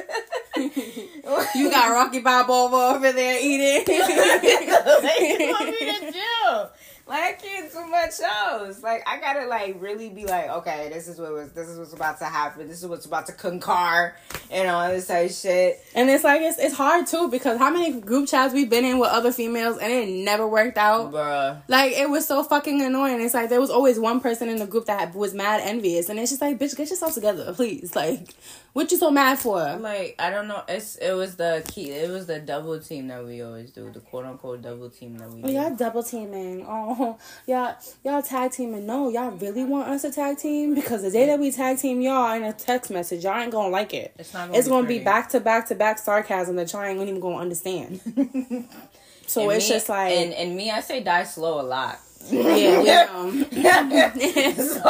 you 1.56 1.70
got 1.70 1.92
Rocky 1.92 2.20
Balboa 2.20 2.96
over 2.96 3.12
there 3.12 3.40
eating. 3.40 3.84
what 3.88 4.10
you 4.10 5.52
want 5.52 5.70
me 5.70 5.80
to 5.80 6.12
do? 6.12 6.68
Like 7.06 7.22
I 7.22 7.32
can't 7.34 7.54
much 7.90 8.20
else. 8.22 8.82
Like 8.82 9.04
I 9.08 9.20
gotta 9.20 9.46
like 9.46 9.78
really 9.80 10.10
be 10.10 10.26
like, 10.26 10.50
okay, 10.50 10.90
this 10.92 11.08
is 11.08 11.20
what 11.20 11.34
was 11.34 11.52
this 11.52 11.68
is 11.68 11.78
what's 11.78 11.94
about 11.94 12.18
to 12.20 12.26
happen. 12.26 12.68
This 12.68 12.82
is 12.82 12.88
what's 12.88 13.06
about 13.06 13.26
to 13.28 13.34
concur 13.34 14.16
and 14.50 14.70
all 14.70 14.90
this 14.90 15.08
type 15.08 15.32
shit. 15.32 15.84
And 15.96 16.10
it's 16.10 16.24
like 16.24 16.42
it's 16.42 16.58
it's 16.58 16.76
hard 16.76 17.08
too 17.08 17.30
because 17.30 17.58
how 17.58 17.70
many 17.70 18.00
group 18.00 18.30
chats 18.30 18.54
we've 18.54 18.70
been 18.70 18.86
in 18.86 19.00
with 19.00 19.10
other 19.10 19.34
females 19.34 19.78
and 19.80 19.92
it 19.92 20.08
never 20.10 20.48
worked 20.48 20.78
out. 20.78 21.12
Bruh. 21.12 21.62
Like 21.68 21.92
it 21.92 22.10
was 22.10 22.26
so 22.26 22.42
fucking 22.44 22.82
annoying. 22.82 23.22
It's 23.22 23.34
like 23.34 23.50
there 23.50 23.62
was 23.62 23.70
always 23.70 24.00
one 24.00 24.22
person 24.22 24.48
in 24.48 24.58
the 24.58 24.68
group 24.68 24.86
that 24.86 25.14
was 25.14 25.34
mad 25.34 25.62
envious 25.64 26.08
and 26.08 26.18
it's 26.20 26.32
just 26.32 26.42
like, 26.42 26.58
bitch, 26.58 26.76
get 26.78 26.90
yourself 26.90 27.14
together, 27.16 27.54
please. 27.54 27.96
Like 27.96 28.34
what 28.74 28.92
you 28.92 28.98
so 28.98 29.12
mad 29.12 29.38
for? 29.38 29.76
Like 29.78 30.16
I 30.18 30.32
don't 30.32 30.48
know. 30.48 30.64
It's 30.68 30.96
it 30.96 31.14
was 31.14 31.36
the 31.36 31.64
key. 31.68 31.92
It 31.92 32.10
was 32.10 32.26
the 32.26 32.40
double 32.40 32.80
team 32.80 33.08
that 33.08 33.24
we 33.24 33.42
always 33.42 33.70
do. 33.70 33.92
The 33.92 34.00
quote 34.00 34.26
unquote 34.26 34.64
double 34.64 34.90
team 34.90 35.18
that 35.20 35.32
we. 35.32 35.44
Oh, 35.44 35.48
do. 35.48 35.54
y'all 35.54 35.76
double 35.76 36.04
teaming. 36.04 36.66
Oh, 36.68 37.18
y'all 37.48 37.76
y'all 38.04 38.22
tag 38.24 38.52
teaming. 38.52 38.88
No, 38.88 39.10
y'all 39.10 39.32
really 39.32 39.64
want 39.64 39.90
us 39.90 40.02
to 40.02 40.12
tag 40.12 40.38
team 40.38 40.74
because 40.74 41.04
the 41.04 41.12
day 41.12 41.28
that 41.28 41.40
we 41.40 41.52
tag 41.52 41.78
team 41.78 42.02
y'all 42.02 42.34
in 42.34 42.44
a 42.44 42.54
text 42.54 42.90
message, 42.90 43.24
y'all 43.24 43.40
ain't 43.40 43.52
gonna 43.52 43.70
like 43.70 43.94
it. 43.94 44.14
It's 44.18 44.34
not. 44.34 44.48
Gonna 44.48 44.58
it's 44.58 44.68
be 44.68 44.72
gonna 44.72 44.86
pretty. 44.86 45.00
be 45.00 45.06
back 45.06 45.30
to 45.30 45.40
back 45.40 45.68
to 45.68 45.76
back 45.76 46.00
sarcasm 46.00 46.56
that 46.56 46.74
y'all 46.74 46.84
ain't 46.84 47.00
even 47.00 47.20
gonna 47.20 47.38
understand. 47.38 48.02
so 49.28 49.44
and 49.44 49.52
it's 49.52 49.70
me, 49.70 49.76
just 49.76 49.90
like 49.90 50.14
and 50.14 50.34
and 50.34 50.56
me, 50.56 50.72
I 50.72 50.80
say 50.80 51.04
die 51.04 51.26
slow 51.26 51.62
a 51.62 51.64
lot. 51.64 52.00
Yeah, 53.54 54.54
so, 54.56 54.82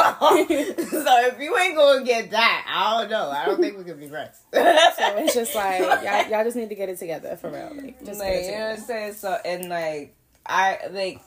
so 0.44 1.26
if 1.26 1.40
you 1.40 1.56
ain't 1.58 1.76
gonna 1.76 2.04
get 2.04 2.30
that, 2.30 2.66
I 2.68 3.00
don't 3.00 3.10
know. 3.10 3.30
I 3.30 3.46
don't 3.46 3.60
think 3.60 3.78
we 3.78 3.84
can 3.84 3.98
be 3.98 4.08
friends. 4.08 4.40
so 4.52 4.60
it's 4.60 5.34
just 5.34 5.54
like 5.54 5.80
y'all, 5.80 6.30
y'all 6.30 6.44
just 6.44 6.56
need 6.56 6.68
to 6.68 6.74
get 6.74 6.88
it 6.88 6.98
together 6.98 7.36
for 7.36 7.50
real. 7.50 7.72
Like, 7.74 8.04
just 8.04 8.20
like, 8.20 8.44
you 8.44 8.52
know 8.52 8.70
what 8.70 8.78
I'm 8.78 8.84
saying? 8.84 9.12
So 9.14 9.38
and 9.44 9.68
like 9.68 10.14
I 10.46 10.78
like 10.90 11.20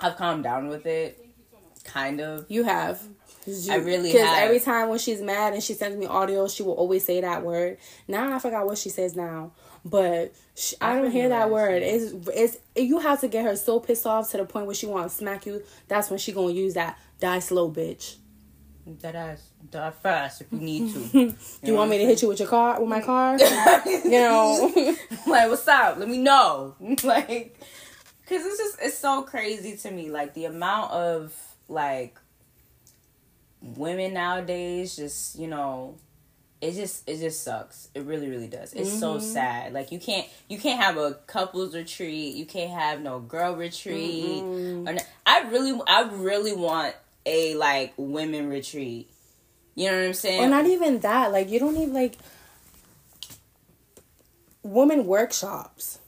I've 0.00 0.16
calmed 0.16 0.44
down 0.44 0.68
with 0.68 0.86
it, 0.86 1.18
kind 1.84 2.20
of. 2.20 2.46
You 2.48 2.64
have. 2.64 3.02
You, 3.46 3.72
I 3.72 3.76
really 3.76 4.12
because 4.12 4.38
every 4.38 4.60
time 4.60 4.90
when 4.90 4.98
she's 4.98 5.20
mad 5.22 5.54
and 5.54 5.62
she 5.62 5.72
sends 5.72 5.96
me 5.96 6.06
audio, 6.06 6.46
she 6.46 6.62
will 6.62 6.74
always 6.74 7.04
say 7.04 7.20
that 7.22 7.42
word. 7.42 7.78
Now 8.06 8.34
I 8.34 8.38
forgot 8.38 8.66
what 8.66 8.78
she 8.78 8.90
says 8.90 9.16
now, 9.16 9.52
but 9.84 10.34
she, 10.54 10.76
I, 10.80 10.96
don't 10.96 11.10
hear 11.10 11.28
that 11.30 11.50
word. 11.50 11.82
It's 11.82 12.12
it's 12.34 12.58
you 12.76 12.98
have 12.98 13.20
to 13.20 13.28
get 13.28 13.44
her 13.44 13.56
so 13.56 13.80
pissed 13.80 14.06
off 14.06 14.30
to 14.30 14.36
the 14.36 14.44
point 14.44 14.66
where 14.66 14.74
she 14.74 14.86
want 14.86 15.10
to 15.10 15.16
smack 15.16 15.46
you. 15.46 15.62
That's 15.88 16.10
when 16.10 16.18
she 16.18 16.32
gonna 16.32 16.52
use 16.52 16.74
that 16.74 16.98
die 17.18 17.38
slow, 17.38 17.70
bitch. 17.70 18.16
That 18.86 19.14
ass 19.14 19.50
die 19.70 19.90
fast 19.90 20.42
if 20.42 20.52
you 20.52 20.58
need 20.58 20.92
to. 20.92 21.00
you, 21.18 21.34
you 21.62 21.74
want 21.74 21.90
me 21.90 21.98
to 21.98 22.04
hit 22.04 22.22
you 22.22 22.28
with 22.28 22.40
your 22.40 22.48
car 22.48 22.80
with 22.80 22.88
my 22.88 23.00
car? 23.00 23.38
you 23.86 24.10
know, 24.10 24.72
like 25.26 25.48
what's 25.48 25.66
up? 25.68 25.98
Let 25.98 26.08
me 26.08 26.18
know. 26.18 26.74
like, 27.04 27.58
cause 28.26 28.44
it's 28.44 28.58
just 28.58 28.78
it's 28.82 28.98
so 28.98 29.22
crazy 29.22 29.76
to 29.78 29.90
me. 29.90 30.10
Like 30.10 30.34
the 30.34 30.44
amount 30.46 30.92
of 30.92 31.34
like 31.68 32.18
women 33.62 34.14
nowadays 34.14 34.96
just 34.96 35.38
you 35.38 35.46
know 35.46 35.96
it 36.60 36.72
just 36.74 37.08
it 37.08 37.18
just 37.20 37.42
sucks. 37.42 37.88
It 37.94 38.02
really 38.04 38.28
really 38.28 38.48
does. 38.48 38.72
It's 38.74 38.92
so 38.98 39.14
Mm-hmm. 39.14 39.24
sad. 39.24 39.72
Like 39.72 39.92
you 39.92 39.98
can't 39.98 40.26
you 40.48 40.58
can't 40.58 40.80
have 40.80 40.96
a 40.98 41.14
couples 41.26 41.74
retreat. 41.74 42.34
You 42.34 42.44
can't 42.44 42.70
have 42.70 43.00
no 43.00 43.20
girl 43.20 43.54
retreat. 43.56 44.42
Or 44.42 44.92
no- 44.92 44.98
I 45.26 45.42
really 45.50 45.80
I 45.86 46.02
really 46.12 46.52
want 46.52 46.94
a 47.24 47.54
like 47.54 47.94
women 47.96 48.48
retreat. 48.50 49.10
You 49.74 49.90
know 49.90 49.96
what 49.98 50.06
I'm 50.08 50.14
saying? 50.14 50.42
Or 50.44 50.48
not 50.48 50.66
even 50.66 51.00
that. 51.00 51.32
Like 51.32 51.48
you 51.48 51.58
don't 51.60 51.74
need 51.74 51.90
like 51.90 52.16
women 54.62 55.06
workshops. 55.06 55.99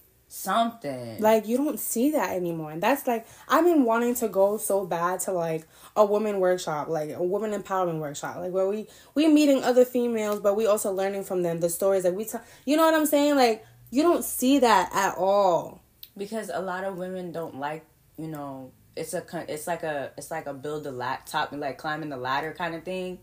Something. 0.42 1.20
Like 1.20 1.46
you 1.46 1.56
don't 1.56 1.78
see 1.78 2.10
that 2.12 2.30
anymore. 2.34 2.72
And 2.72 2.82
that's 2.82 3.06
like 3.06 3.26
I've 3.48 3.64
been 3.64 3.84
wanting 3.84 4.14
to 4.16 4.28
go 4.28 4.56
so 4.56 4.84
bad 4.84 5.20
to 5.20 5.32
like 5.32 5.66
a 5.94 6.04
woman 6.04 6.40
workshop, 6.40 6.88
like 6.88 7.10
a 7.10 7.22
woman 7.22 7.52
empowerment 7.52 8.00
workshop, 8.00 8.36
like 8.36 8.52
where 8.52 8.66
we 8.68 8.88
we 9.14 9.28
meeting 9.28 9.62
other 9.62 9.84
females, 9.84 10.40
but 10.40 10.56
we 10.56 10.66
also 10.66 10.90
learning 10.92 11.24
from 11.24 11.42
them 11.42 11.60
the 11.60 11.68
stories 11.70 12.02
that 12.02 12.14
we 12.14 12.24
tell. 12.24 12.42
You 12.64 12.76
know 12.76 12.84
what 12.84 12.94
I'm 12.94 13.06
saying? 13.06 13.36
Like 13.36 13.64
you 13.90 14.02
don't 14.02 14.24
see 14.24 14.58
that 14.60 14.90
at 14.94 15.16
all. 15.16 15.80
because 16.16 16.50
a 16.52 16.60
lot 16.60 16.84
of 16.84 16.98
women 16.98 17.32
don't 17.32 17.56
like 17.58 17.84
you 18.18 18.28
know 18.28 18.72
it's 18.96 19.14
a 19.14 19.22
it's 19.48 19.66
like 19.66 19.82
a 19.82 20.10
it's 20.18 20.30
like 20.30 20.46
a 20.46 20.54
build 20.54 20.86
a 20.86 20.90
laptop 20.90 21.52
and 21.52 21.60
like 21.60 21.78
climbing 21.78 22.10
the 22.10 22.16
ladder 22.16 22.52
kind 22.56 22.74
of 22.74 22.82
thing 22.84 23.18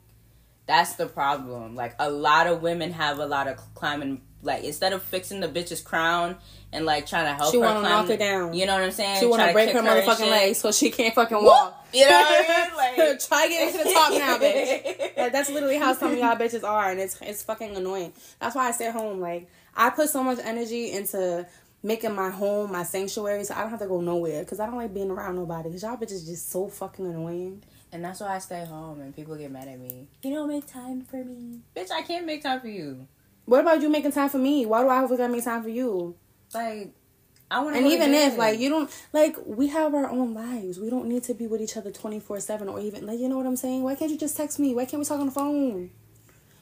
that's 0.65 0.93
the 0.93 1.05
problem 1.05 1.75
like 1.75 1.93
a 1.99 2.09
lot 2.09 2.47
of 2.47 2.61
women 2.61 2.91
have 2.93 3.19
a 3.19 3.25
lot 3.25 3.47
of 3.47 3.57
climbing 3.75 4.21
like 4.41 4.63
instead 4.63 4.93
of 4.93 5.03
fixing 5.03 5.39
the 5.41 5.47
bitch's 5.47 5.81
crown 5.81 6.35
and 6.71 6.85
like 6.85 7.05
trying 7.05 7.25
to 7.25 7.33
help 7.33 7.51
She 7.51 7.59
her 7.59 7.65
wanna 7.65 7.79
climb, 7.81 7.91
knock 7.91 8.07
her 8.07 8.17
down. 8.17 8.53
you 8.53 8.65
know 8.65 8.73
what 8.75 8.83
i'm 8.83 8.91
saying 8.91 9.19
She 9.19 9.25
want 9.25 9.41
to 9.41 9.51
break 9.53 9.71
her 9.71 9.81
motherfucking 9.81 10.17
shit. 10.17 10.29
legs 10.29 10.57
so 10.59 10.71
she 10.71 10.91
can't 10.91 11.13
fucking 11.15 11.43
walk. 11.43 11.85
you 11.93 12.05
know 12.05 12.11
what 12.11 12.49
i 12.49 12.67
mean 12.67 12.77
like 13.07 13.19
Try 13.19 13.47
getting 13.49 13.77
to 13.77 13.83
the 13.85 13.93
top 13.93 14.11
now, 14.13 14.37
bitch. 14.41 15.17
Like 15.17 15.31
that's 15.31 15.49
literally 15.49 15.77
how 15.77 15.93
some 15.93 16.11
of 16.13 16.17
y'all 16.17 16.35
bitches 16.37 16.63
are, 16.63 16.91
and 16.91 16.99
it's 16.99 17.19
it's 17.21 17.43
fucking 17.43 17.75
annoying. 17.75 18.13
That's 18.39 18.55
why 18.55 18.67
I 18.67 18.71
stay 18.71 18.91
home. 18.91 19.19
Like 19.19 19.49
I 19.75 19.89
put 19.89 20.09
so 20.09 20.23
much 20.23 20.39
energy 20.43 20.91
into 20.91 21.45
making 21.83 22.13
my 22.15 22.29
home 22.29 22.71
my 22.71 22.83
sanctuary, 22.83 23.43
so 23.43 23.55
I 23.55 23.61
don't 23.61 23.71
have 23.71 23.79
to 23.79 23.87
go 23.87 23.99
nowhere 24.01 24.43
because 24.43 24.59
I 24.59 24.65
don't 24.67 24.77
like 24.77 24.93
being 24.93 25.09
around 25.11 25.35
nobody. 25.35 25.69
Because 25.69 25.81
y'all 25.83 25.97
bitches 25.97 26.25
just 26.25 26.49
so 26.51 26.67
fucking 26.67 27.05
annoying. 27.05 27.63
and 27.91 28.03
that's 28.03 28.19
why 28.19 28.35
i 28.35 28.37
stay 28.39 28.63
home 28.65 29.01
and 29.01 29.15
people 29.15 29.35
get 29.35 29.51
mad 29.51 29.67
at 29.67 29.79
me 29.79 30.07
you 30.21 30.31
don't 30.35 30.47
make 30.47 30.65
time 30.67 31.01
for 31.01 31.23
me 31.23 31.59
bitch 31.75 31.89
i 31.91 32.03
can't 32.03 32.23
make 32.25 32.43
time 32.43 32.59
for 32.61 32.67
you 32.67 33.07
What 33.49 33.61
about 33.61 33.81
you 33.81 33.89
making 33.89 34.11
time 34.11 34.29
for 34.29 34.37
me? 34.37 34.67
Why 34.67 34.83
do 34.83 34.89
I 34.89 34.97
always 34.97 35.17
gotta 35.17 35.33
make 35.33 35.43
time 35.43 35.63
for 35.63 35.69
you? 35.69 36.15
like 36.53 36.89
i 37.51 37.59
want 37.61 37.75
to 37.75 37.79
And 37.79 37.91
even 37.91 38.13
if 38.13 38.37
like 38.37 38.59
you 38.59 38.69
don't 38.69 38.89
like, 39.13 39.35
we 39.45 39.67
have 39.67 39.93
our 39.95 40.07
own 40.09 40.35
lives. 40.35 40.79
We 40.79 40.89
don't 40.91 41.07
need 41.07 41.23
to 41.23 41.33
be 41.33 41.47
with 41.47 41.61
each 41.61 41.75
other 41.75 41.89
twenty 41.91 42.19
four 42.19 42.39
seven 42.39 42.69
or 42.69 42.79
even 42.79 43.07
like 43.07 43.19
you 43.19 43.27
know 43.27 43.37
what 43.37 43.47
I'm 43.47 43.55
saying. 43.55 43.81
Why 43.81 43.95
can't 43.95 44.11
you 44.11 44.17
just 44.19 44.37
text 44.37 44.59
me? 44.59 44.75
Why 44.75 44.85
can't 44.85 44.99
we 44.99 45.05
talk 45.05 45.19
on 45.19 45.25
the 45.25 45.31
phone? 45.31 45.89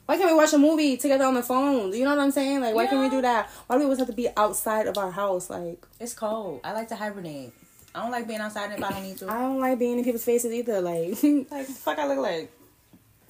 Why 0.06 0.16
can't 0.16 0.30
we 0.30 0.36
watch 0.36 0.54
a 0.54 0.58
movie 0.58 0.96
together 0.96 1.26
on 1.26 1.34
the 1.34 1.42
phone? 1.42 1.92
You 1.92 2.04
know 2.04 2.16
what 2.16 2.20
I'm 2.20 2.30
saying? 2.30 2.62
Like, 2.62 2.74
why 2.74 2.86
can't 2.86 3.02
we 3.02 3.10
do 3.10 3.20
that? 3.20 3.50
Why 3.66 3.76
do 3.76 3.80
we 3.80 3.84
always 3.84 3.98
have 3.98 4.08
to 4.08 4.14
be 4.14 4.28
outside 4.34 4.86
of 4.86 4.96
our 4.96 5.10
house? 5.10 5.50
Like, 5.50 5.86
it's 6.00 6.14
cold 6.14 6.60
i 6.64 6.72
like 6.72 6.88
to 6.88 6.96
hibernate 6.96 7.52
i 7.94 8.00
don't 8.00 8.10
like 8.10 8.26
being 8.26 8.40
outside 8.40 8.72
if 8.72 8.82
i 8.82 8.90
don't 8.90 9.02
need 9.02 9.18
to 9.18 9.30
I 9.30 9.40
don't 9.42 9.60
like 9.60 9.78
being 9.78 9.98
in 9.98 10.04
people's 10.04 10.24
faces 10.24 10.52
either. 10.52 10.80
Like, 10.80 11.22
like 11.50 11.66
the 11.66 11.74
fuck 11.84 11.98
I 11.98 12.06
look 12.06 12.18
like. 12.18 12.50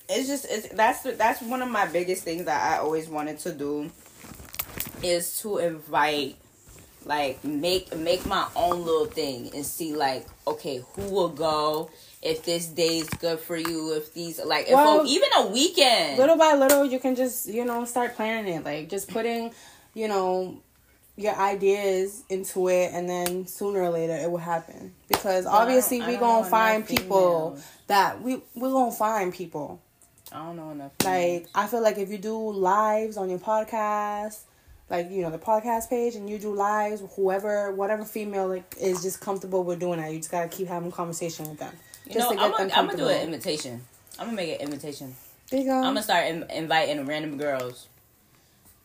It's 0.08 0.28
just 0.28 0.46
it's 0.48 0.68
that's 0.68 1.02
that's 1.02 1.42
one 1.42 1.62
of 1.62 1.68
my 1.70 1.86
biggest 1.86 2.24
things 2.24 2.44
that 2.46 2.72
I 2.72 2.78
always 2.78 3.08
wanted 3.08 3.38
to 3.40 3.52
do 3.52 3.90
is 5.02 5.40
to 5.42 5.58
invite 5.58 6.36
like 7.04 7.42
make 7.44 7.94
make 7.96 8.26
my 8.26 8.46
own 8.56 8.84
little 8.84 9.06
thing 9.06 9.50
and 9.54 9.64
see 9.64 9.94
like 9.94 10.26
okay 10.46 10.82
who 10.94 11.02
will 11.10 11.28
go 11.28 11.90
if 12.22 12.44
this 12.44 12.66
day's 12.66 13.08
good 13.08 13.38
for 13.38 13.56
you 13.56 13.94
if 13.94 14.12
these 14.12 14.44
like 14.44 14.66
if 14.66 14.72
oh, 14.72 14.76
Well, 14.76 15.00
a, 15.02 15.06
even 15.06 15.28
a 15.36 15.46
weekend 15.46 16.18
little 16.18 16.36
by 16.36 16.54
little, 16.54 16.84
you 16.84 16.98
can 16.98 17.14
just 17.14 17.48
you 17.48 17.64
know 17.64 17.84
start 17.84 18.16
planning 18.16 18.52
it. 18.54 18.64
Like, 18.64 18.88
just 18.88 19.08
putting, 19.08 19.52
you 19.94 20.08
know, 20.08 20.60
your 21.16 21.34
ideas 21.36 22.24
into 22.28 22.68
it, 22.68 22.92
and 22.92 23.08
then 23.08 23.46
sooner 23.46 23.82
or 23.82 23.90
later 23.90 24.14
it 24.14 24.30
will 24.30 24.38
happen. 24.38 24.94
Because 25.08 25.46
obviously 25.46 26.00
we 26.00 26.16
gonna 26.16 26.48
find 26.48 26.86
people 26.86 27.58
that 27.86 28.20
we 28.20 28.42
we're 28.54 28.72
gonna 28.72 28.92
find 28.92 29.32
people. 29.32 29.80
I 30.32 30.38
don't 30.38 30.56
know 30.56 30.70
enough 30.70 30.92
Like 31.04 31.46
I 31.54 31.66
feel 31.66 31.82
like 31.82 31.98
if 31.98 32.10
you 32.10 32.18
do 32.18 32.36
lives 32.52 33.16
on 33.16 33.30
your 33.30 33.38
podcast, 33.38 34.40
like 34.90 35.10
you 35.10 35.22
know 35.22 35.30
the 35.30 35.38
podcast 35.38 35.88
page, 35.88 36.14
and 36.16 36.28
you 36.28 36.38
do 36.38 36.54
lives, 36.54 37.02
whoever, 37.16 37.72
whatever 37.72 38.04
female 38.04 38.48
like 38.48 38.74
is 38.80 39.02
just 39.02 39.20
comfortable 39.20 39.64
with 39.64 39.80
doing 39.80 40.00
that, 40.00 40.12
you 40.12 40.18
just 40.18 40.30
gotta 40.30 40.48
keep 40.48 40.68
having 40.68 40.90
conversation 40.92 41.48
with 41.48 41.58
them. 41.58 41.72
you 42.06 42.14
Just 42.14 42.30
know 42.30 42.36
to 42.36 42.42
I'm 42.42 42.50
get 42.50 42.58
gonna, 42.58 42.72
I'm 42.74 42.86
gonna 42.86 42.98
do 42.98 43.08
an 43.08 43.22
invitation 43.22 43.82
I'm 44.18 44.26
gonna 44.26 44.36
make 44.36 44.60
an 44.60 44.66
invitation 44.66 45.14
There 45.50 45.60
you 45.60 45.66
go. 45.66 45.76
I'm 45.76 45.82
gonna 45.84 46.02
start 46.02 46.26
in, 46.26 46.42
inviting 46.50 47.04
random 47.06 47.38
girls 47.38 47.88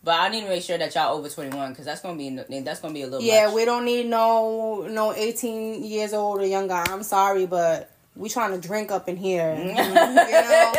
but 0.04 0.20
I 0.20 0.28
need 0.28 0.42
to 0.42 0.48
make 0.48 0.62
sure 0.62 0.76
that 0.76 0.94
y'all 0.94 1.16
over 1.16 1.28
21 1.28 1.70
because 1.70 1.86
that's 1.86 2.02
gonna 2.02 2.18
be 2.18 2.28
that's 2.60 2.80
gonna 2.80 2.92
be 2.92 3.02
a 3.02 3.06
little 3.06 3.22
yeah, 3.22 3.46
much. 3.46 3.54
we 3.54 3.64
don't 3.64 3.86
need 3.86 4.06
no 4.06 4.86
no 4.86 5.14
eighteen 5.14 5.82
years 5.82 6.12
old 6.12 6.40
or 6.42 6.46
younger. 6.46 6.74
I'm 6.74 7.02
sorry, 7.02 7.46
but 7.46 7.90
we 8.16 8.28
trying 8.28 8.58
to 8.58 8.66
drink 8.66 8.90
up 8.90 9.08
in 9.08 9.16
here. 9.16 9.54
you 9.58 9.74
know, 9.74 10.72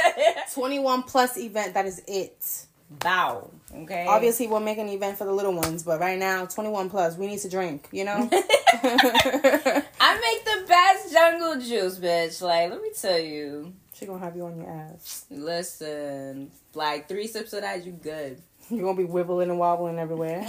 twenty 0.53 0.79
one 0.79 1.03
plus 1.03 1.37
event. 1.37 1.73
That 1.73 1.85
is 1.85 2.01
it. 2.07 2.65
Bow. 2.89 3.49
Okay. 3.73 4.05
Obviously, 4.07 4.47
we'll 4.47 4.59
make 4.59 4.77
an 4.77 4.87
event 4.87 5.17
for 5.17 5.25
the 5.25 5.31
little 5.31 5.53
ones, 5.53 5.83
but 5.83 5.99
right 5.99 6.17
now, 6.17 6.45
twenty 6.45 6.69
one 6.69 6.89
plus, 6.89 7.17
we 7.17 7.27
need 7.27 7.39
to 7.39 7.49
drink. 7.49 7.87
You 7.91 8.05
know. 8.05 8.29
I 8.31 9.83
make 10.21 10.45
the 10.45 10.65
best 10.67 11.11
jungle 11.11 11.55
juice, 11.55 11.99
bitch. 11.99 12.41
Like, 12.41 12.69
let 12.69 12.81
me 12.81 12.91
tell 12.99 13.19
you. 13.19 13.73
She 13.93 14.05
gonna 14.05 14.19
have 14.19 14.35
you 14.35 14.45
on 14.45 14.57
your 14.57 14.69
ass. 14.69 15.25
Listen, 15.29 16.51
like 16.73 17.07
three 17.07 17.27
sips 17.27 17.53
of 17.53 17.61
that, 17.61 17.85
you 17.85 17.93
good. 17.93 18.41
You 18.69 18.81
gonna 18.81 18.97
be 18.97 19.05
wibbling 19.05 19.43
and 19.43 19.59
wobbling 19.59 19.99
everywhere. 19.99 20.45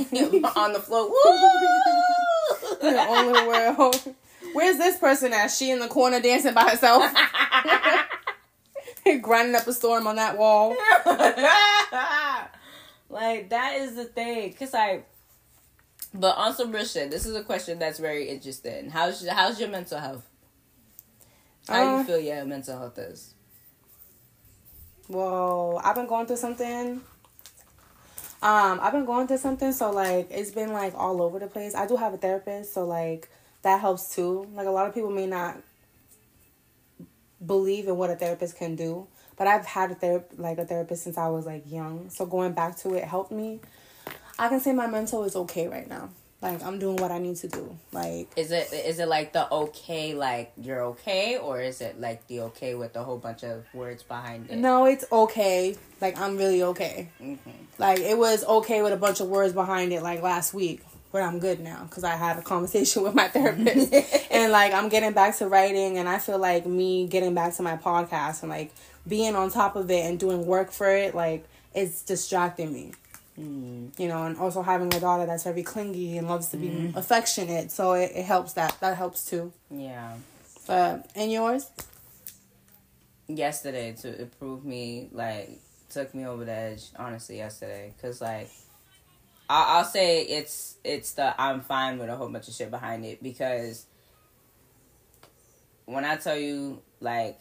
On 0.57 0.73
the 0.73 0.81
floor. 0.81 1.09
Woo! 1.09 1.17
in 2.83 2.95
your 2.95 3.09
own 3.09 3.33
little 3.33 3.49
world. 3.49 4.15
Where's 4.57 4.79
this 4.79 4.97
person 4.99 5.35
at? 5.35 5.51
She 5.51 5.71
in 5.71 5.81
the 5.81 5.89
corner 5.89 6.19
dancing 6.19 6.55
by 6.55 6.71
herself, 6.71 7.13
grinding 9.23 9.55
up 9.55 9.67
a 9.67 9.73
storm 9.75 10.07
on 10.07 10.17
that 10.17 10.39
wall. 10.39 10.71
like 13.11 13.51
that 13.51 13.75
is 13.77 13.97
the 13.97 14.07
thing, 14.07 14.55
cause 14.55 14.73
I. 14.73 15.03
But 16.15 16.39
on 16.39 16.55
some 16.55 16.73
real 16.73 16.87
shit, 16.87 17.11
this 17.11 17.27
is 17.27 17.37
a 17.37 17.43
question 17.45 17.79
that's 17.79 17.99
very 17.99 18.31
interesting. 18.31 18.89
How's 18.89 19.23
your, 19.23 19.35
how's 19.35 19.61
your 19.61 19.69
mental 19.69 19.99
health? 19.99 20.27
How 21.69 21.97
Uh, 21.97 21.99
you 21.99 22.05
feel 22.05 22.21
your 22.21 22.45
mental 22.47 22.79
health 22.79 22.97
is? 22.97 23.35
Well, 25.09 25.83
I've 25.85 25.97
been 25.97 26.07
going 26.07 26.27
through 26.27 26.37
something. 26.37 27.03
Um, 28.43 28.81
I've 28.81 28.93
been 28.93 29.05
going 29.05 29.27
through 29.27 29.37
something, 29.37 29.73
so 29.73 29.91
like 29.91 30.29
it's 30.31 30.51
been 30.53 30.73
like 30.73 30.95
all 30.95 31.21
over 31.21 31.39
the 31.39 31.47
place. 31.47 31.75
I 31.75 31.87
do 31.87 31.97
have 31.97 32.15
a 32.15 32.17
therapist, 32.17 32.73
so 32.73 32.87
like 32.87 33.29
that 33.67 33.81
helps 33.81 34.15
too. 34.15 34.47
Like 34.55 34.69
a 34.69 34.71
lot 34.71 34.87
of 34.87 34.95
people 34.95 35.11
may 35.11 35.27
not 35.27 35.57
believe 37.45 37.89
in 37.89 37.97
what 37.97 38.11
a 38.11 38.15
therapist 38.15 38.57
can 38.57 38.77
do, 38.77 39.09
but 39.37 39.49
I've 39.49 39.67
had 39.67 39.91
a 39.91 39.95
ther- 39.97 40.25
like 40.37 40.59
a 40.59 40.65
therapist 40.65 41.03
since 41.03 41.19
I 41.19 41.27
was 41.29 41.47
like 41.47 41.65
young. 41.71 42.09
So 42.09 42.27
going 42.27 42.53
back 42.53 42.77
to 42.79 42.95
it 42.95 43.05
helped 43.05 43.33
me. 43.33 43.61
I 44.39 44.49
can 44.49 44.61
say 44.61 44.73
my 44.73 44.87
mental 44.87 45.25
is 45.25 45.35
okay 45.35 45.67
right 45.67 45.89
now. 45.89 46.11
Like 46.41 46.63
I'm 46.63 46.79
doing 46.79 46.97
what 46.97 47.11
I 47.11 47.19
need 47.19 47.37
to 47.39 47.49
do. 47.49 47.77
Like 47.91 48.29
Is 48.37 48.53
it 48.53 48.73
is 48.73 49.01
it 49.01 49.09
like 49.09 49.33
the 49.33 49.51
okay, 49.53 50.15
like 50.15 50.53
you're 50.57 50.83
okay, 50.95 51.37
or 51.37 51.61
is 51.61 51.81
it 51.81 52.01
like 52.01 52.25
the 52.29 52.43
okay 52.43 52.77
with 52.77 52.95
a 52.95 53.03
whole 53.03 53.19
bunch 53.19 53.43
of 53.43 53.65
words 53.75 54.05
behind 54.05 54.49
it? 54.49 54.59
no, 54.59 54.85
it's 54.85 55.05
okay. 55.11 55.77
Like 56.01 56.21
I'm 56.21 56.37
really 56.37 56.63
okay. 56.63 57.11
hmm 57.19 57.35
Like 57.79 57.99
it 57.99 58.17
was 58.17 58.45
okay 58.45 58.83
with 58.83 58.93
a 58.93 58.97
bunch 58.97 59.19
of 59.19 59.27
words 59.27 59.55
behind 59.55 59.93
it 59.93 60.03
like 60.03 60.23
last 60.23 60.55
week, 60.55 60.83
but 61.17 61.23
I'm 61.23 61.39
good 61.39 61.61
now 61.61 61.85
because 61.89 62.05
I 62.05 62.15
had 62.15 62.37
a 62.37 62.43
conversation 62.43 63.03
with 63.03 63.15
my 63.15 63.29
therapist 63.29 63.91
and 64.31 64.53
like 64.53 64.75
I'm 64.75 64.91
getting 64.91 65.13
back 65.13 65.35
to 65.39 65.49
writing 65.49 65.97
and 65.97 66.07
I 66.07 66.19
feel 66.19 66.39
like 66.39 66.67
me 66.67 67.07
getting 67.07 67.33
back 67.33 67.55
to 67.55 67.63
my 67.63 67.79
podcast 67.79 68.43
and 68.43 68.51
like 68.51 68.71
being 69.09 69.35
on 69.35 69.51
top 69.51 69.77
of 69.77 69.91
it 69.91 70.05
and 70.05 70.21
doing 70.21 70.45
work 70.45 70.71
for 70.71 70.95
it 70.95 71.15
like 71.15 71.47
it's 71.75 72.03
distracting 72.03 72.71
me. 72.71 72.93
Mm. 73.41 73.99
You 73.99 74.09
know, 74.09 74.25
and 74.25 74.37
also 74.37 74.61
having 74.61 74.93
a 74.93 75.01
daughter 75.01 75.25
that's 75.25 75.45
very 75.45 75.63
clingy 75.63 76.19
and 76.19 76.29
loves 76.29 76.49
to 76.49 76.59
be 76.59 76.93
affectionate, 76.95 77.71
so 77.71 77.93
it, 77.93 78.13
it 78.15 78.25
helps 78.25 78.55
that 78.55 78.79
that 78.81 78.97
helps 78.97 79.25
too. 79.27 79.53
Yeah. 79.71 80.17
But 80.67 81.11
and 81.15 81.31
yours? 81.31 81.71
Yesterday 83.27 83.93
to 84.01 84.23
improve 84.23 84.65
me, 84.65 85.09
like 85.13 85.61
took 85.91 86.15
me 86.15 86.27
over 86.27 86.45
the 86.45 86.53
edge. 86.53 86.85
Honestly, 86.99 87.39
yesterday, 87.39 87.95
cause 88.03 88.21
like. 88.21 88.51
I- 89.49 89.79
I'll 89.79 89.85
say 89.85 90.23
it's 90.23 90.77
it's 90.85 91.13
the 91.13 91.41
I'm 91.41 91.61
fine 91.61 91.99
with 91.99 92.09
a 92.09 92.17
whole 92.17 92.29
bunch 92.29 92.49
of 92.49 92.55
shit 92.55 92.71
behind 92.71 93.05
it 93.05 93.23
because 93.23 93.87
when 95.85 96.05
I 96.05 96.17
tell 96.17 96.37
you 96.37 96.83
like 97.01 97.39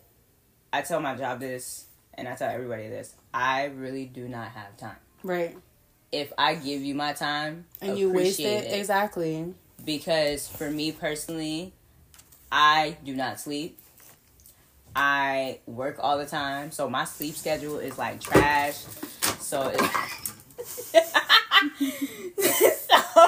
I 0.71 0.81
tell 0.81 0.99
my 0.99 1.15
job 1.15 1.39
this 1.39 1.85
and 2.13 2.27
I 2.27 2.35
tell 2.35 2.49
everybody 2.49 2.89
this 2.89 3.13
I 3.33 3.65
really 3.65 4.05
do 4.05 4.27
not 4.27 4.49
have 4.49 4.77
time. 4.77 4.97
Right. 5.23 5.57
If 6.11 6.31
I 6.37 6.55
give 6.55 6.81
you 6.81 6.95
my 6.95 7.13
time 7.13 7.65
And 7.81 7.97
you 7.97 8.09
waste 8.11 8.39
appreciate 8.39 8.65
it 8.71 8.77
exactly. 8.79 9.53
because 9.83 10.47
for 10.47 10.69
me 10.69 10.91
personally, 10.91 11.73
I 12.51 12.97
do 13.03 13.15
not 13.15 13.39
sleep. 13.39 13.79
I 14.95 15.59
work 15.65 15.97
all 15.99 16.17
the 16.17 16.25
time, 16.25 16.71
so 16.71 16.89
my 16.89 17.03
sleep 17.03 17.35
schedule 17.35 17.79
is 17.79 17.97
like 17.97 18.21
trash. 18.21 18.77
So 19.39 19.67
it's 19.73 20.24
so, 21.03 21.19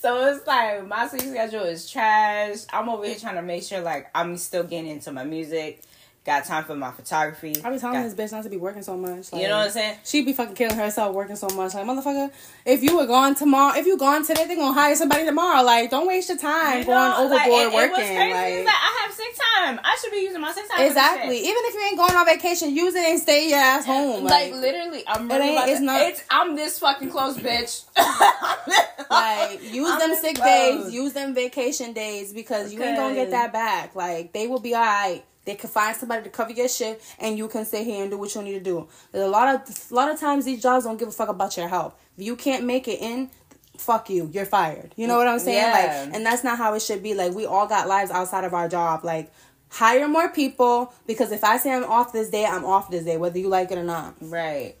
so 0.00 0.26
it's 0.26 0.46
like 0.46 0.86
my 0.86 1.06
sleep 1.08 1.22
schedule 1.22 1.62
is 1.62 1.90
trash. 1.90 2.58
I'm 2.72 2.88
over 2.88 3.04
here 3.04 3.16
trying 3.16 3.36
to 3.36 3.42
make 3.42 3.62
sure 3.62 3.80
like 3.80 4.10
I'm 4.14 4.36
still 4.36 4.64
getting 4.64 4.88
into 4.90 5.12
my 5.12 5.24
music. 5.24 5.82
Got 6.24 6.46
time 6.46 6.64
for 6.64 6.74
my 6.74 6.90
photography. 6.90 7.54
I 7.62 7.68
be 7.70 7.78
telling 7.78 8.00
Got- 8.00 8.16
this 8.16 8.30
bitch 8.30 8.32
not 8.32 8.44
to 8.44 8.48
be 8.48 8.56
working 8.56 8.82
so 8.82 8.96
much. 8.96 9.30
Like, 9.30 9.42
you 9.42 9.46
know 9.48 9.58
what 9.58 9.66
I'm 9.66 9.70
saying? 9.72 9.98
She 10.04 10.24
be 10.24 10.32
fucking 10.32 10.54
killing 10.54 10.74
herself 10.78 11.14
working 11.14 11.36
so 11.36 11.48
much. 11.50 11.74
Like, 11.74 11.84
motherfucker, 11.84 12.30
if 12.64 12.82
you 12.82 12.96
were 12.96 13.04
gone 13.06 13.34
tomorrow, 13.34 13.78
if 13.78 13.84
you 13.84 13.98
gone 13.98 14.24
today, 14.24 14.46
they 14.46 14.56
gonna 14.56 14.72
hire 14.72 14.94
somebody 14.96 15.26
tomorrow. 15.26 15.62
Like, 15.62 15.90
don't 15.90 16.06
waste 16.06 16.30
your 16.30 16.38
time 16.38 16.78
You 16.78 16.84
going 16.86 17.10
know, 17.10 17.26
like, 17.26 17.42
overboard 17.42 17.62
and 17.64 17.72
what's 17.74 17.92
working. 17.98 18.16
crazy 18.16 18.32
like, 18.32 18.64
that 18.64 18.80
I 19.02 19.04
have 19.04 19.14
sick 19.14 19.34
time. 19.54 19.80
I 19.84 19.98
should 20.00 20.12
be 20.12 20.16
using 20.22 20.40
my 20.40 20.52
sick 20.52 20.66
time. 20.70 20.86
exactly. 20.86 21.36
Even 21.40 21.56
if 21.66 21.74
you 21.74 21.80
ain't 21.88 21.98
going 21.98 22.14
on 22.16 22.24
vacation, 22.24 22.74
use 22.74 22.94
it 22.94 23.04
and 23.04 23.20
stay 23.20 23.50
your 23.50 23.58
ass 23.58 23.84
home. 23.84 24.24
Like, 24.24 24.50
Like, 24.52 24.62
literally, 24.62 25.04
I'm 25.06 25.30
It 25.30 25.34
really 25.34 25.48
ain't- 25.56 25.68
it's 25.68 25.80
to- 25.80 25.84
not- 25.84 26.00
It's 26.08 26.22
I'm 26.30 26.56
this 26.56 26.78
fucking 26.78 27.10
close, 27.10 27.36
bitch. 27.36 27.82
like 29.10 29.62
use 29.74 29.90
I'm 29.90 29.98
them 29.98 30.14
sick 30.18 30.36
close. 30.36 30.84
days, 30.84 30.94
use 30.94 31.12
them 31.12 31.34
vacation 31.34 31.92
days 31.92 32.32
because 32.32 32.72
you 32.72 32.82
ain't 32.82 32.96
gonna 32.96 33.14
get 33.14 33.30
that 33.32 33.52
back. 33.52 33.94
Like, 33.94 34.32
they 34.32 34.46
will 34.46 34.60
be 34.60 34.74
alright. 34.74 35.22
They 35.44 35.54
can 35.54 35.68
find 35.68 35.96
somebody 35.96 36.22
to 36.24 36.30
cover 36.30 36.52
your 36.52 36.68
shit, 36.68 37.02
and 37.18 37.36
you 37.36 37.48
can 37.48 37.64
sit 37.64 37.84
here 37.84 38.02
and 38.02 38.10
do 38.10 38.16
what 38.16 38.34
you 38.34 38.42
need 38.42 38.54
to 38.54 38.60
do. 38.60 38.88
There's 39.12 39.26
a 39.26 39.28
lot 39.28 39.54
of 39.54 39.90
a 39.90 39.94
lot 39.94 40.10
of 40.10 40.18
times 40.18 40.44
these 40.44 40.62
jobs 40.62 40.84
don't 40.84 40.98
give 40.98 41.08
a 41.08 41.12
fuck 41.12 41.28
about 41.28 41.56
your 41.56 41.68
health. 41.68 41.94
If 42.16 42.24
you 42.24 42.36
can't 42.36 42.64
make 42.64 42.88
it 42.88 43.00
in, 43.00 43.30
fuck 43.76 44.08
you. 44.08 44.30
You're 44.32 44.46
fired. 44.46 44.92
You 44.96 45.06
know 45.06 45.18
what 45.18 45.28
I'm 45.28 45.38
saying? 45.38 45.58
Yeah. 45.58 45.72
Like, 46.06 46.14
and 46.14 46.24
that's 46.24 46.44
not 46.44 46.58
how 46.58 46.74
it 46.74 46.82
should 46.82 47.02
be. 47.02 47.14
Like, 47.14 47.34
we 47.34 47.44
all 47.44 47.66
got 47.66 47.88
lives 47.88 48.10
outside 48.10 48.44
of 48.44 48.54
our 48.54 48.68
job. 48.68 49.04
Like, 49.04 49.32
hire 49.74 50.06
more 50.06 50.28
people 50.28 50.92
because 51.06 51.32
if 51.32 51.42
I 51.42 51.56
say 51.56 51.72
I'm 51.72 51.84
off 51.84 52.12
this 52.12 52.30
day, 52.30 52.46
I'm 52.46 52.64
off 52.64 52.90
this 52.90 53.04
day, 53.04 53.16
whether 53.16 53.38
you 53.38 53.48
like 53.48 53.70
it 53.72 53.78
or 53.78 53.84
not. 53.84 54.14
Right. 54.20 54.76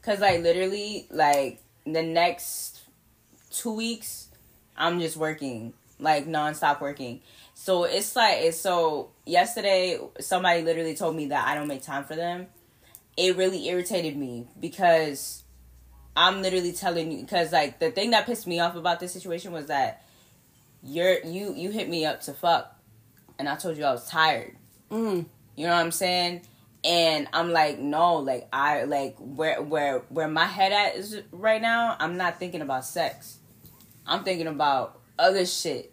Cause 0.00 0.20
like 0.20 0.40
literally, 0.40 1.06
like 1.10 1.60
the 1.84 2.02
next 2.02 2.80
two 3.50 3.72
weeks, 3.72 4.28
I'm 4.76 5.00
just 5.00 5.16
working, 5.16 5.74
like 5.98 6.26
nonstop 6.26 6.80
working. 6.80 7.20
So 7.52 7.84
it's 7.84 8.16
like 8.16 8.38
it's 8.38 8.58
so 8.58 9.10
yesterday 9.28 9.98
somebody 10.20 10.62
literally 10.62 10.94
told 10.94 11.14
me 11.14 11.26
that 11.26 11.46
I 11.46 11.54
don't 11.54 11.68
make 11.68 11.82
time 11.82 12.04
for 12.04 12.16
them. 12.16 12.46
It 13.16 13.36
really 13.36 13.68
irritated 13.68 14.16
me 14.16 14.46
because 14.58 15.42
I'm 16.16 16.42
literally 16.42 16.72
telling 16.72 17.12
you 17.12 17.22
because 17.22 17.52
like 17.52 17.78
the 17.78 17.90
thing 17.90 18.10
that 18.10 18.26
pissed 18.26 18.46
me 18.46 18.60
off 18.60 18.74
about 18.74 19.00
this 19.00 19.12
situation 19.12 19.52
was 19.52 19.66
that 19.66 20.04
you're 20.82 21.20
you 21.24 21.54
you 21.54 21.70
hit 21.70 21.88
me 21.88 22.06
up 22.06 22.22
to 22.22 22.32
fuck 22.32 22.74
and 23.38 23.48
I 23.48 23.56
told 23.56 23.76
you 23.76 23.84
I 23.84 23.92
was 23.92 24.08
tired. 24.08 24.56
Mm. 24.90 25.26
You 25.56 25.66
know 25.66 25.72
what 25.72 25.80
I'm 25.80 25.92
saying? 25.92 26.42
And 26.84 27.28
I'm 27.32 27.52
like, 27.52 27.78
no, 27.78 28.16
like 28.16 28.48
I 28.52 28.84
like 28.84 29.16
where 29.18 29.60
where 29.60 30.00
where 30.08 30.28
my 30.28 30.46
head 30.46 30.72
at 30.72 30.96
is 30.96 31.20
right 31.32 31.60
now, 31.60 31.96
I'm 31.98 32.16
not 32.16 32.38
thinking 32.38 32.62
about 32.62 32.84
sex. 32.84 33.38
I'm 34.06 34.24
thinking 34.24 34.46
about 34.46 35.00
other 35.18 35.44
shit. 35.44 35.92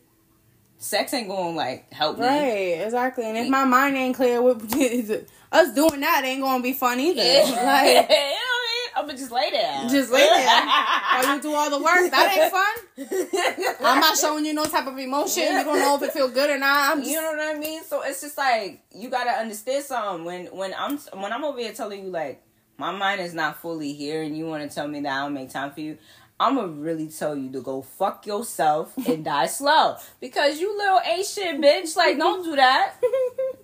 Sex 0.85 1.15
ain't 1.15 1.27
gonna 1.27 1.55
like 1.55 1.91
help 1.91 2.19
me. 2.19 2.25
Right, 2.25 2.83
exactly. 2.85 3.25
And 3.25 3.35
if 3.35 3.49
my 3.49 3.65
mind 3.65 3.97
ain't 3.97 4.15
clear, 4.15 4.39
what, 4.39 4.61
us 5.51 5.73
doing 5.73 5.99
that 5.99 6.21
ain't 6.23 6.43
gonna 6.43 6.61
be 6.61 6.73
fun 6.73 6.99
either. 6.99 7.21
Like, 7.23 7.47
you 7.49 7.55
know 7.55 7.55
what 7.55 7.65
I 7.65 8.61
mean? 8.67 8.91
I'm 8.95 9.05
gonna 9.07 9.17
just 9.17 9.31
lay 9.31 9.49
down. 9.49 9.89
just 9.89 10.11
lay 10.11 10.27
down. 10.27 10.67
while 10.67 11.35
you 11.35 11.41
do 11.41 11.55
all 11.55 11.71
the 11.71 11.79
work. 11.79 12.11
That 12.11 12.37
ain't 12.37 12.51
fun. 12.51 13.77
I'm 13.83 13.99
not 13.99 14.15
showing 14.15 14.45
you 14.45 14.53
no 14.53 14.65
type 14.65 14.85
of 14.85 14.95
emotion. 14.99 15.41
You 15.41 15.63
don't 15.63 15.79
know 15.79 15.95
if 15.95 16.03
it 16.03 16.11
feel 16.11 16.29
good 16.29 16.51
or 16.51 16.59
not. 16.59 16.91
I'm 16.91 16.99
just, 16.99 17.09
You 17.09 17.19
know 17.19 17.31
what 17.31 17.55
I 17.55 17.57
mean? 17.57 17.83
So 17.83 18.03
it's 18.03 18.21
just 18.21 18.37
like 18.37 18.83
you 18.93 19.09
gotta 19.09 19.31
understand 19.31 19.83
something. 19.85 20.23
When 20.23 20.45
when 20.47 20.75
I'm 20.77 20.99
when 21.19 21.33
I'm 21.33 21.43
over 21.43 21.57
here 21.57 21.73
telling 21.73 22.03
you 22.05 22.11
like 22.11 22.43
my 22.77 22.91
mind 22.91 23.21
is 23.21 23.33
not 23.33 23.59
fully 23.59 23.93
here, 23.93 24.21
and 24.21 24.37
you 24.37 24.45
want 24.45 24.69
to 24.69 24.73
tell 24.73 24.87
me 24.87 24.99
that 25.01 25.11
I 25.11 25.23
don't 25.23 25.33
make 25.33 25.49
time 25.49 25.71
for 25.71 25.81
you, 25.81 25.97
I'm 26.39 26.55
gonna 26.55 26.67
really 26.67 27.07
tell 27.07 27.35
you 27.35 27.49
to 27.51 27.61
go 27.61 27.81
fuck 27.81 28.25
yourself 28.25 28.93
and 29.07 29.23
die 29.23 29.45
slow 29.45 29.95
because 30.19 30.59
you 30.59 30.77
little 30.77 30.99
ain't 31.05 31.25
shit 31.25 31.61
bitch. 31.61 31.95
Like 31.95 32.17
don't 32.17 32.43
do 32.43 32.55
that. 32.55 32.95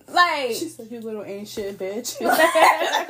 Like 0.08 0.56
she 0.56 0.68
said, 0.68 0.92
"You 0.92 1.00
little 1.00 1.24
ain't 1.24 1.48
shit, 1.48 1.78
bitch." 1.78 2.20
like, 2.20 2.38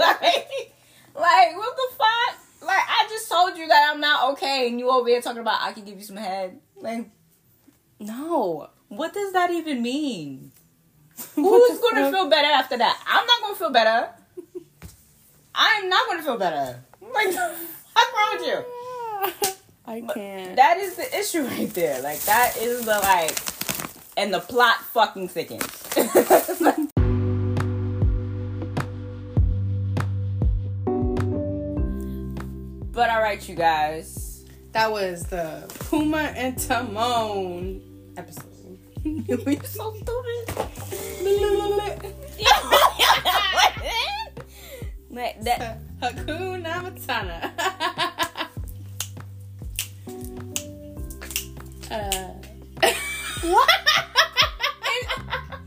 like 1.15 1.57
what 1.57 1.75
the 1.75 1.95
fuck? 1.95 2.61
Like 2.61 2.83
I 2.87 3.07
just 3.09 3.27
told 3.27 3.57
you 3.57 3.67
that 3.67 3.89
I'm 3.91 3.99
not 3.99 4.33
okay, 4.33 4.67
and 4.67 4.79
you 4.79 4.87
over 4.91 5.09
here 5.09 5.19
talking 5.19 5.41
about 5.41 5.61
I 5.61 5.73
can 5.73 5.83
give 5.83 5.97
you 5.97 6.03
some 6.03 6.17
head. 6.17 6.59
Like 6.75 7.09
no. 7.99 8.69
what 8.89 9.13
does 9.15 9.33
that 9.33 9.49
even 9.49 9.81
mean? 9.81 10.51
Who's 11.35 11.79
gonna 11.79 12.01
fuck? 12.01 12.11
feel 12.11 12.29
better 12.29 12.47
after 12.47 12.77
that? 12.77 13.01
I'm 13.07 13.25
not 13.25 13.41
gonna 13.41 13.55
feel 13.55 13.71
better. 13.71 14.09
I'm 15.55 15.89
not 15.89 16.07
gonna 16.07 16.23
feel 16.23 16.37
better. 16.37 16.83
Like, 17.01 17.25
what's 17.25 17.35
wrong 17.35 18.37
with 18.37 18.47
you? 18.47 18.80
I 19.85 20.01
can't. 20.01 20.55
That 20.55 20.77
is 20.77 20.95
the 20.95 21.17
issue 21.17 21.43
right 21.43 21.73
there. 21.73 22.01
Like, 22.01 22.19
that 22.21 22.57
is 22.57 22.85
the 22.85 22.99
like, 22.99 23.37
and 24.17 24.33
the 24.33 24.39
plot 24.39 24.77
fucking 24.93 25.27
thickens. 25.29 25.65
but 32.91 33.09
all 33.09 33.21
right, 33.21 33.47
you 33.47 33.55
guys. 33.55 34.45
That 34.71 34.91
was 34.91 35.23
the 35.23 35.65
Pumbaa 35.67 36.33
and 36.35 36.57
Timon 36.57 37.81
episode. 38.15 38.51
You're 39.03 39.63
so 39.63 39.93
stupid. 39.95 40.65
Like 45.09 45.41
that. 45.41 45.79
Hakuna 46.01 46.81
Matata. 46.83 48.27
Uh, 51.91 52.33
What? 53.43 53.69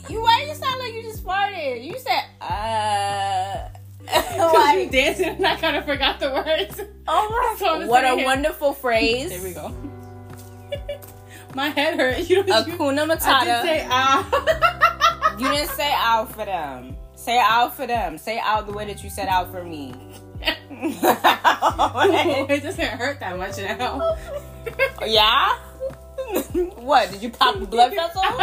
you 0.09 0.21
why 0.23 0.45
you 0.49 0.55
sound 0.55 0.79
like 0.79 0.95
you 0.95 1.03
just 1.03 1.25
farted? 1.25 1.85
You 1.85 1.99
said 1.99 2.25
uh 2.41 3.69
Cause 4.37 4.75
you 4.75 4.91
dancing 4.91 5.29
and 5.29 5.47
I 5.47 5.57
kind 5.57 5.77
of 5.77 5.85
forgot 5.85 6.21
the 6.21 6.31
words. 6.31 6.81
oh 7.09 7.29
my 7.31 7.57
just 7.79 7.89
what 7.89 8.05
a 8.05 8.17
here. 8.17 8.25
wonderful 8.25 8.73
phrase. 8.75 9.31
There 9.31 9.43
we 9.43 9.53
go. 9.55 9.75
My 11.55 11.69
head 11.69 11.99
hurt. 11.99 12.19
You 12.29 12.37
you, 12.39 12.43
Akuna 12.45 13.03
I 13.03 13.07
did 13.07 13.19
Matata. 13.19 13.63
say 13.63 13.87
ah. 13.89 15.37
you 15.39 15.49
didn't 15.49 15.71
say 15.71 15.93
out 15.97 16.33
for 16.33 16.45
them. 16.45 16.97
Say 17.15 17.39
out 17.41 17.75
for 17.77 17.87
them. 17.87 18.19
Say 18.19 18.39
out 18.41 18.67
the 18.67 18.73
way 18.73 18.85
that 18.87 19.03
you 19.05 19.09
said 19.11 19.29
out 19.29 19.51
for 19.51 19.65
me. 19.65 19.95
it 20.71 22.63
doesn't 22.63 22.87
hurt 22.99 23.21
that 23.21 23.39
much 23.39 23.57
now. 23.59 24.17
yeah? 25.07 25.57
what? 26.77 27.11
Did 27.13 27.23
you 27.23 27.31
pop 27.31 27.57
a 27.57 27.67
blood 27.67 27.93
vessel? 27.95 28.23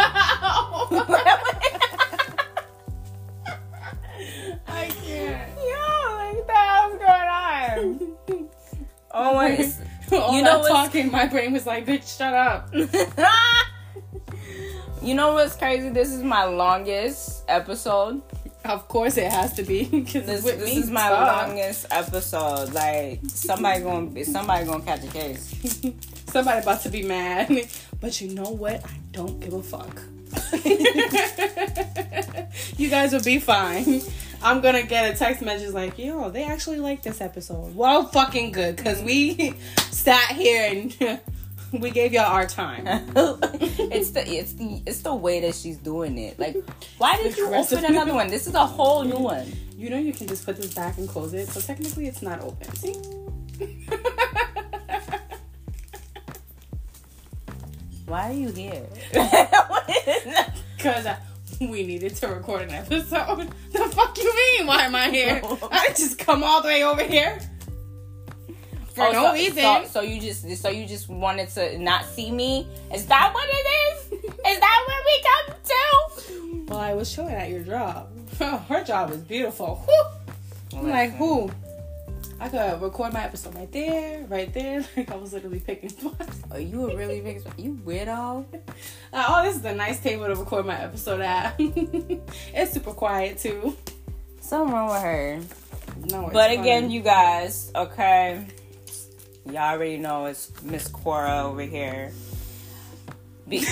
I 4.66 4.88
can't. 5.04 5.48
Yo, 5.58 6.16
like 6.16 6.36
what 6.36 6.46
the 6.46 6.54
hell's 6.54 6.98
going 6.98 7.28
on? 7.28 8.48
Oh 9.14 9.34
my 9.34 9.50
All 10.18 10.34
You 10.36 10.42
that 10.42 10.52
know 10.52 10.58
what's- 10.60 10.68
talking, 10.72 11.10
my 11.10 11.26
brain 11.26 11.52
was 11.52 11.66
like, 11.66 11.86
"Bitch, 11.86 12.16
shut 12.16 12.32
up." 12.34 12.68
you 15.02 15.14
know 15.14 15.34
what's 15.34 15.56
crazy? 15.56 15.88
This 15.90 16.10
is 16.12 16.22
my 16.22 16.44
longest 16.44 17.44
episode. 17.48 18.22
Of 18.64 18.86
course, 18.86 19.16
it 19.16 19.30
has 19.30 19.52
to 19.54 19.64
be 19.64 19.84
because 19.86 20.24
This, 20.24 20.44
this 20.44 20.64
me. 20.64 20.76
is 20.76 20.88
my 20.90 21.00
Stop. 21.08 21.48
longest 21.48 21.86
episode. 21.90 22.72
Like 22.72 23.20
somebody 23.26 23.82
gonna 23.82 24.24
somebody 24.24 24.64
gonna 24.66 24.84
catch 24.84 25.02
a 25.04 25.08
case. 25.08 25.54
Somebody 26.26 26.62
about 26.62 26.80
to 26.82 26.88
be 26.88 27.02
mad, 27.02 27.68
but 28.00 28.20
you 28.20 28.34
know 28.34 28.50
what? 28.50 28.84
I 28.84 28.98
don't 29.12 29.38
give 29.40 29.52
a 29.52 29.62
fuck. 29.62 30.00
you 32.78 32.88
guys 32.88 33.12
will 33.12 33.22
be 33.22 33.38
fine. 33.38 34.00
I'm 34.42 34.60
gonna 34.60 34.82
get 34.82 35.14
a 35.14 35.16
text 35.16 35.42
message 35.42 35.72
like, 35.72 35.98
"Yo, 35.98 36.30
they 36.30 36.44
actually 36.44 36.78
like 36.78 37.02
this 37.02 37.20
episode." 37.20 37.76
Well, 37.76 38.06
fucking 38.06 38.52
good, 38.52 38.78
cause 38.78 39.02
we 39.02 39.54
sat 39.90 40.32
here 40.32 40.68
and 40.70 41.20
we 41.72 41.90
gave 41.90 42.12
y'all 42.12 42.32
our 42.32 42.46
time. 42.46 42.86
it's 43.16 44.10
the 44.10 44.24
it's 44.26 44.52
the 44.54 44.82
it's 44.86 45.02
the 45.02 45.14
way 45.14 45.40
that 45.40 45.54
she's 45.54 45.76
doing 45.76 46.18
it. 46.18 46.38
Like, 46.38 46.56
why 46.98 47.16
did 47.16 47.36
you 47.36 47.52
open 47.54 47.84
another 47.84 48.14
one? 48.14 48.28
This 48.28 48.46
is 48.46 48.54
a 48.54 48.66
whole 48.66 49.04
new 49.04 49.18
one. 49.18 49.52
You 49.76 49.90
know, 49.90 49.98
you 49.98 50.12
can 50.12 50.26
just 50.26 50.44
put 50.44 50.56
this 50.56 50.74
back 50.74 50.98
and 50.98 51.08
close 51.08 51.34
it, 51.34 51.48
so 51.48 51.60
technically 51.60 52.06
it's 52.06 52.22
not 52.22 52.40
open. 52.40 52.74
See? 52.76 52.94
Why 58.12 58.28
are 58.28 58.34
you 58.34 58.50
here? 58.50 58.86
Cause 60.78 61.06
uh, 61.06 61.16
we 61.60 61.82
needed 61.86 62.14
to 62.16 62.28
record 62.28 62.60
an 62.60 62.70
episode. 62.72 63.48
The 63.72 63.78
fuck 63.88 64.18
you 64.18 64.36
mean? 64.36 64.66
Why 64.66 64.82
am 64.82 64.94
I 64.94 65.08
here? 65.08 65.40
I 65.72 65.86
didn't 65.86 65.96
just 65.96 66.18
come 66.18 66.44
all 66.44 66.60
the 66.60 66.68
way 66.68 66.84
over 66.84 67.02
here 67.02 67.40
for 68.92 69.06
Oh, 69.06 69.12
no 69.12 69.22
so, 69.28 69.32
reason. 69.32 69.54
So, 69.54 69.84
so 69.86 70.00
you 70.02 70.20
just 70.20 70.60
so 70.60 70.68
you 70.68 70.86
just 70.86 71.08
wanted 71.08 71.48
to 71.54 71.78
not 71.78 72.04
see 72.04 72.30
me? 72.30 72.68
Is 72.92 73.06
that 73.06 73.32
what 73.32 73.48
it 73.48 73.66
is? 73.80 74.12
Is 74.46 74.60
that 74.60 74.84
where 74.86 75.02
we 75.08 75.24
come 75.30 75.56
to? 75.64 76.70
well, 76.70 76.80
I 76.80 76.92
was 76.92 77.10
chilling 77.10 77.34
at 77.34 77.48
your 77.48 77.60
job. 77.62 78.10
Her 78.68 78.84
job 78.84 79.10
is 79.12 79.22
beautiful. 79.22 79.76
Whew. 79.86 80.80
I'm 80.80 80.90
like, 80.90 81.12
who? 81.12 81.50
I 82.42 82.48
could 82.48 82.82
record 82.82 83.12
my 83.12 83.22
episode 83.22 83.54
right 83.54 83.70
there, 83.70 84.24
right 84.26 84.52
there. 84.52 84.84
Like 84.96 85.10
I 85.12 85.16
was 85.16 85.32
literally 85.32 85.60
picking 85.60 85.88
spots. 85.96 86.40
Oh, 86.50 86.58
you 86.58 86.90
a 86.90 86.96
really 86.96 87.20
big 87.20 87.40
you 87.56 87.74
weirdo. 87.84 88.44
Like, 89.12 89.24
oh, 89.28 89.42
this 89.44 89.56
is 89.56 89.64
a 89.64 89.74
nice 89.74 90.00
table 90.00 90.26
to 90.26 90.34
record 90.34 90.66
my 90.66 90.76
episode 90.80 91.20
at. 91.20 91.54
it's 91.58 92.72
super 92.72 92.92
quiet 92.92 93.38
too. 93.38 93.76
Something 94.40 94.74
wrong 94.74 94.88
with 94.90 95.02
her. 95.02 95.40
No, 96.08 96.24
it's 96.24 96.32
But 96.32 96.50
again, 96.50 96.84
fine. 96.84 96.90
you 96.90 97.00
guys, 97.02 97.70
okay. 97.76 98.44
Y'all 99.46 99.58
already 99.58 99.98
know 99.98 100.26
it's 100.26 100.50
Miss 100.62 100.88
Cora 100.88 101.44
over 101.44 101.62
here. 101.62 102.10
Be- 103.48 103.66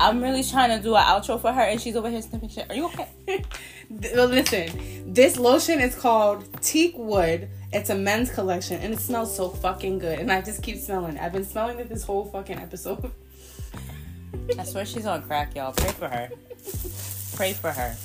I'm 0.00 0.22
really 0.22 0.44
trying 0.44 0.76
to 0.76 0.82
do 0.82 0.94
an 0.94 1.02
outro 1.04 1.40
for 1.40 1.52
her, 1.52 1.62
and 1.62 1.80
she's 1.80 1.96
over 1.96 2.10
here 2.10 2.22
sniffing 2.22 2.48
shit. 2.48 2.70
Are 2.70 2.74
you 2.74 2.86
okay? 2.86 3.08
Listen, 3.90 5.12
this 5.12 5.38
lotion 5.38 5.80
is 5.80 5.94
called 5.94 6.62
Teak 6.62 6.94
Wood. 6.96 7.48
It's 7.72 7.90
a 7.90 7.94
men's 7.94 8.30
collection, 8.30 8.80
and 8.80 8.94
it 8.94 9.00
smells 9.00 9.34
so 9.34 9.48
fucking 9.48 9.98
good. 9.98 10.18
And 10.18 10.30
I 10.30 10.40
just 10.40 10.62
keep 10.62 10.78
smelling. 10.78 11.16
it. 11.16 11.22
I've 11.22 11.32
been 11.32 11.44
smelling 11.44 11.78
it 11.78 11.88
this 11.88 12.04
whole 12.04 12.24
fucking 12.24 12.58
episode. 12.58 13.12
I 14.58 14.64
swear 14.64 14.86
she's 14.86 15.06
on 15.06 15.22
crack, 15.22 15.54
y'all. 15.54 15.72
Pray 15.72 15.92
for 15.92 16.08
her. 16.08 16.30
Pray 17.36 17.52
for 17.52 17.70
her. 17.70 17.96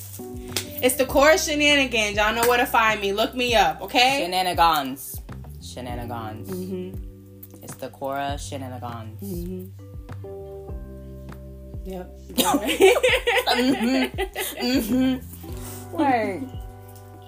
It's 0.82 0.96
the 0.96 1.06
Cora 1.06 1.38
Shenanigans. 1.38 2.18
Y'all 2.18 2.36
know 2.36 2.48
where 2.48 2.58
to 2.58 2.66
find 2.66 3.02
me. 3.02 3.14
Look 3.14 3.36
me 3.36 3.56
up, 3.56 3.82
okay? 3.82 4.22
Shenanigans. 4.24 5.22
Shenanigans. 5.62 6.50
Mm-hmm. 6.50 7.64
It's 7.64 7.76
the 7.76 7.90
Cora 7.90 8.38
Shenanigans. 8.38 9.22
Mm-hmm. 9.22 9.93
Yep. 11.86 12.10
Mm-hmm. 14.64 15.96
Right. 15.96 16.42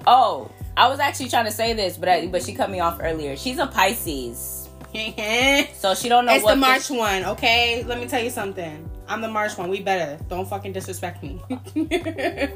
Oh, 0.07 0.49
I 0.77 0.87
was 0.87 0.99
actually 0.99 1.29
trying 1.29 1.45
to 1.45 1.51
say 1.51 1.73
this, 1.73 1.97
but 1.97 2.09
I, 2.09 2.27
but 2.27 2.41
she 2.43 2.53
cut 2.53 2.69
me 2.71 2.79
off 2.79 2.99
earlier. 3.01 3.35
She's 3.35 3.59
a 3.59 3.67
Pisces, 3.67 4.69
so 5.73 5.93
she 5.93 6.09
don't 6.09 6.25
know 6.25 6.37
what 6.39 6.53
the 6.53 6.59
March 6.59 6.89
one, 6.89 7.25
okay? 7.25 7.83
Let 7.83 7.99
me 7.99 8.07
tell 8.07 8.23
you 8.23 8.29
something. 8.29 8.89
I'm 9.07 9.21
the 9.21 9.27
March 9.27 9.57
one. 9.57 9.69
We 9.69 9.81
better. 9.81 10.21
Don't 10.29 10.47
fucking 10.47 10.73
disrespect 10.73 11.21
me. 11.21 11.41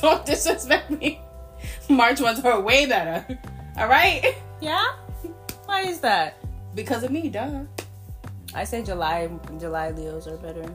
Don't 0.00 0.24
disrespect 0.24 0.90
me. 0.90 1.20
March 1.88 2.20
ones 2.20 2.40
are 2.40 2.60
way 2.60 2.86
better. 2.86 3.38
All 3.76 3.88
right? 3.88 4.36
Yeah. 4.60 4.86
Why 5.66 5.82
is 5.82 6.00
that? 6.00 6.36
Because 6.74 7.02
of 7.02 7.10
me, 7.10 7.28
duh. 7.28 7.64
I 8.54 8.64
say 8.64 8.82
July. 8.82 9.28
July 9.58 9.90
Leos 9.90 10.26
are 10.26 10.36
better. 10.36 10.74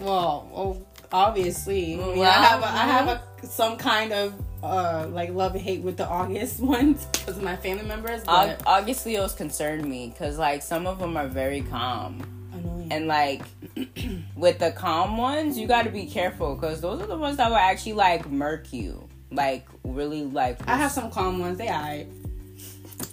Well, 0.00 0.48
oh, 0.54 0.86
obviously, 1.12 1.94
I, 1.94 2.06
mean, 2.14 2.24
I 2.24 2.30
have 2.30 2.62
a, 2.62 2.66
I 2.66 2.86
have 2.86 3.08
a 3.08 3.46
some 3.46 3.76
kind 3.76 4.12
of 4.12 4.34
uh 4.62 5.06
like 5.10 5.30
love 5.30 5.54
and 5.54 5.62
hate 5.62 5.82
with 5.82 5.96
the 5.96 6.06
August 6.08 6.58
ones 6.76 7.06
because 7.12 7.40
my 7.40 7.56
family 7.56 7.84
members. 7.86 8.22
But 8.24 8.62
August 8.66 9.06
Leos 9.06 9.34
concern 9.34 9.88
me 9.88 10.08
because 10.08 10.38
like 10.38 10.62
some 10.62 10.86
of 10.86 10.98
them 10.98 11.16
are 11.16 11.28
very 11.28 11.60
calm, 11.62 12.22
annoying. 12.52 12.88
and 12.92 13.06
like 13.06 13.42
with 14.36 14.58
the 14.58 14.72
calm 14.72 15.16
ones, 15.18 15.58
you 15.58 15.66
got 15.66 15.82
to 15.84 15.90
be 15.90 16.06
careful 16.06 16.54
because 16.54 16.80
those 16.80 17.00
are 17.00 17.06
the 17.06 17.16
ones 17.16 17.36
that 17.36 17.48
will 17.48 17.56
actually 17.56 17.92
like 17.94 18.28
murk 18.30 18.72
you, 18.72 19.08
like 19.30 19.66
really 19.84 20.22
like 20.24 20.66
I 20.68 20.76
have 20.76 20.90
some 20.92 21.10
calm 21.10 21.38
ones. 21.38 21.58
They 21.58 21.68
alright. 21.68 22.08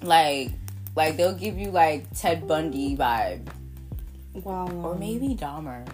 like 0.01 0.51
like 0.95 1.17
they'll 1.17 1.35
give 1.35 1.57
you 1.57 1.71
like 1.71 2.05
Ted 2.17 2.47
Bundy 2.47 2.95
vibe 2.97 3.47
Wow. 4.33 4.69
or 4.71 4.95
maybe 4.95 5.35
Dahmer. 5.35 5.85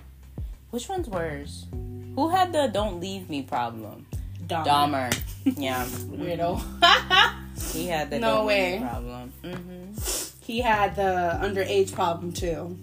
Which 0.78 0.90
one's 0.90 1.10
worse? 1.10 1.66
Who 2.14 2.30
had 2.30 2.54
the 2.54 2.68
"Don't 2.68 3.00
leave 3.02 3.32
me" 3.32 3.42
problem? 3.42 4.06
Dahmer. 4.46 5.10
Dahmer. 5.10 5.10
Yeah, 5.58 5.84
Weirdo. 6.06 6.62
he 7.74 7.88
had 7.88 8.12
the 8.12 8.20
No 8.20 8.46
"Don't 8.46 8.48
leave 8.48 8.58
me" 8.58 8.78
way. 8.78 8.80
problem. 8.86 9.34
hmm 9.42 9.98
he 10.46 10.62
had 10.62 10.96
the 10.96 11.40
underage 11.42 11.92
problem 11.94 12.32
too. 12.32 12.78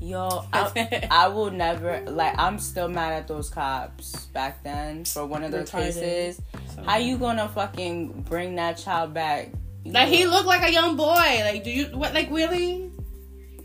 Yo, 0.00 0.44
I, 0.52 1.06
I 1.24 1.28
will 1.28 1.52
never 1.52 2.02
like. 2.10 2.34
I'm 2.36 2.58
still 2.58 2.88
mad 2.88 3.12
at 3.12 3.28
those 3.28 3.48
cops 3.48 4.26
back 4.34 4.64
then 4.64 5.04
for 5.04 5.24
one 5.24 5.44
of 5.44 5.52
those 5.52 5.70
Retarded. 5.70 5.94
cases. 5.94 6.42
How 6.84 6.96
you 6.96 7.16
gonna 7.16 7.48
fucking 7.48 8.22
bring 8.28 8.56
that 8.56 8.76
child 8.76 9.14
back? 9.14 9.50
You 9.84 9.92
Like 9.92 10.08
he 10.08 10.26
looked 10.26 10.48
like 10.48 10.62
a 10.68 10.72
young 10.72 10.96
boy. 10.96 11.14
Like, 11.46 11.62
do 11.62 11.70
you 11.70 11.86
what? 11.96 12.12
Like 12.12 12.28
really? 12.32 12.90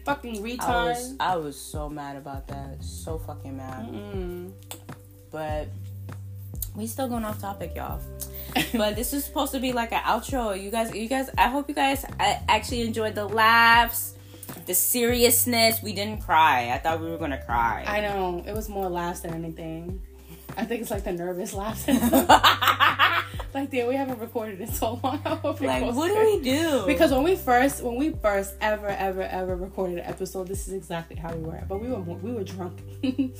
Fucking 0.05 0.37
I 0.37 0.49
retard. 0.49 0.85
was 0.85 1.15
I 1.19 1.35
was 1.37 1.59
so 1.59 1.89
mad 1.89 2.17
about 2.17 2.47
that. 2.47 2.83
So 2.83 3.17
fucking 3.17 3.55
mad. 3.55 3.87
Mm. 3.87 4.51
But 5.31 5.69
we 6.75 6.87
still 6.87 7.07
going 7.07 7.23
off 7.23 7.39
topic, 7.39 7.73
y'all. 7.75 8.01
but 8.73 8.95
this 8.95 9.13
is 9.13 9.23
supposed 9.23 9.53
to 9.53 9.59
be 9.59 9.71
like 9.73 9.91
an 9.91 10.01
outro. 10.01 10.61
You 10.61 10.71
guys, 10.71 10.93
you 10.93 11.07
guys. 11.07 11.29
I 11.37 11.47
hope 11.47 11.69
you 11.69 11.75
guys 11.75 12.03
uh, 12.03 12.39
actually 12.47 12.81
enjoyed 12.81 13.15
the 13.15 13.25
laughs, 13.25 14.15
the 14.65 14.73
seriousness. 14.73 15.81
We 15.81 15.93
didn't 15.93 16.21
cry. 16.21 16.71
I 16.73 16.79
thought 16.79 16.99
we 16.99 17.09
were 17.09 17.17
gonna 17.17 17.43
cry. 17.43 17.83
I 17.87 18.01
know 18.01 18.43
it 18.45 18.53
was 18.53 18.69
more 18.69 18.89
laughs 18.89 19.21
than 19.21 19.33
anything. 19.33 20.01
I 20.57 20.65
think 20.65 20.81
it's 20.81 20.91
like 20.91 21.03
the 21.03 21.11
nervous 21.11 21.53
laughs. 21.53 21.87
like, 23.53 23.69
damn, 23.71 23.87
we 23.87 23.95
haven't 23.95 24.19
recorded 24.19 24.61
in 24.61 24.71
so 24.71 24.99
long. 25.03 25.21
I 25.25 25.35
hope 25.35 25.61
it 25.61 25.67
like, 25.67 25.93
what 25.93 26.07
do 26.07 26.19
we 26.19 26.41
do? 26.41 26.83
Because 26.85 27.11
when 27.11 27.23
we 27.23 27.35
first, 27.35 27.83
when 27.83 27.95
we 27.95 28.11
first 28.11 28.55
ever, 28.61 28.87
ever, 28.87 29.23
ever 29.23 29.55
recorded 29.55 29.99
an 29.99 30.05
episode, 30.05 30.47
this 30.47 30.67
is 30.67 30.73
exactly 30.73 31.15
how 31.15 31.33
we 31.33 31.41
were. 31.41 31.63
But 31.67 31.81
we 31.81 31.89
were, 31.89 31.99
we 31.99 32.33
were 32.33 32.43
drunk. 32.43 32.79
we 33.01 33.31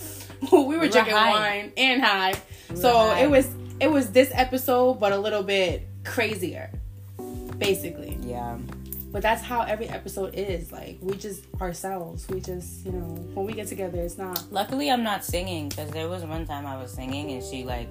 were 0.52 0.80
were 0.80 0.88
drinking 0.88 1.14
high. 1.14 1.32
wine 1.32 1.74
and 1.78 2.02
high. 2.02 2.34
We 2.70 2.76
so 2.76 2.94
high. 2.94 3.24
it 3.24 3.30
was, 3.30 3.50
it 3.80 3.92
was 3.92 4.12
this 4.12 4.32
episode, 4.34 4.96
but 4.96 5.12
a 5.12 5.18
little 5.18 5.44
bit 5.44 5.88
crazier, 6.04 6.70
basically. 7.58 8.18
yeah. 8.22 8.58
But 9.14 9.22
that's 9.22 9.44
how 9.44 9.62
every 9.62 9.88
episode 9.88 10.34
is. 10.34 10.72
Like 10.72 10.98
we 11.00 11.16
just 11.16 11.44
ourselves. 11.62 12.28
We 12.30 12.42
just, 12.42 12.84
you 12.84 12.92
know, 12.92 13.06
when 13.36 13.46
we 13.46 13.54
get 13.54 13.68
together, 13.68 14.02
it's 14.02 14.18
not. 14.18 14.44
Luckily, 14.52 14.90
I'm 14.90 15.04
not 15.04 15.24
singing 15.24 15.70
because 15.70 15.92
there 15.92 16.10
was 16.10 16.24
one 16.24 16.48
time 16.48 16.66
I 16.66 16.82
was 16.82 16.92
singing 16.92 17.32
and 17.32 17.44
she 17.44 17.64
like, 17.64 17.88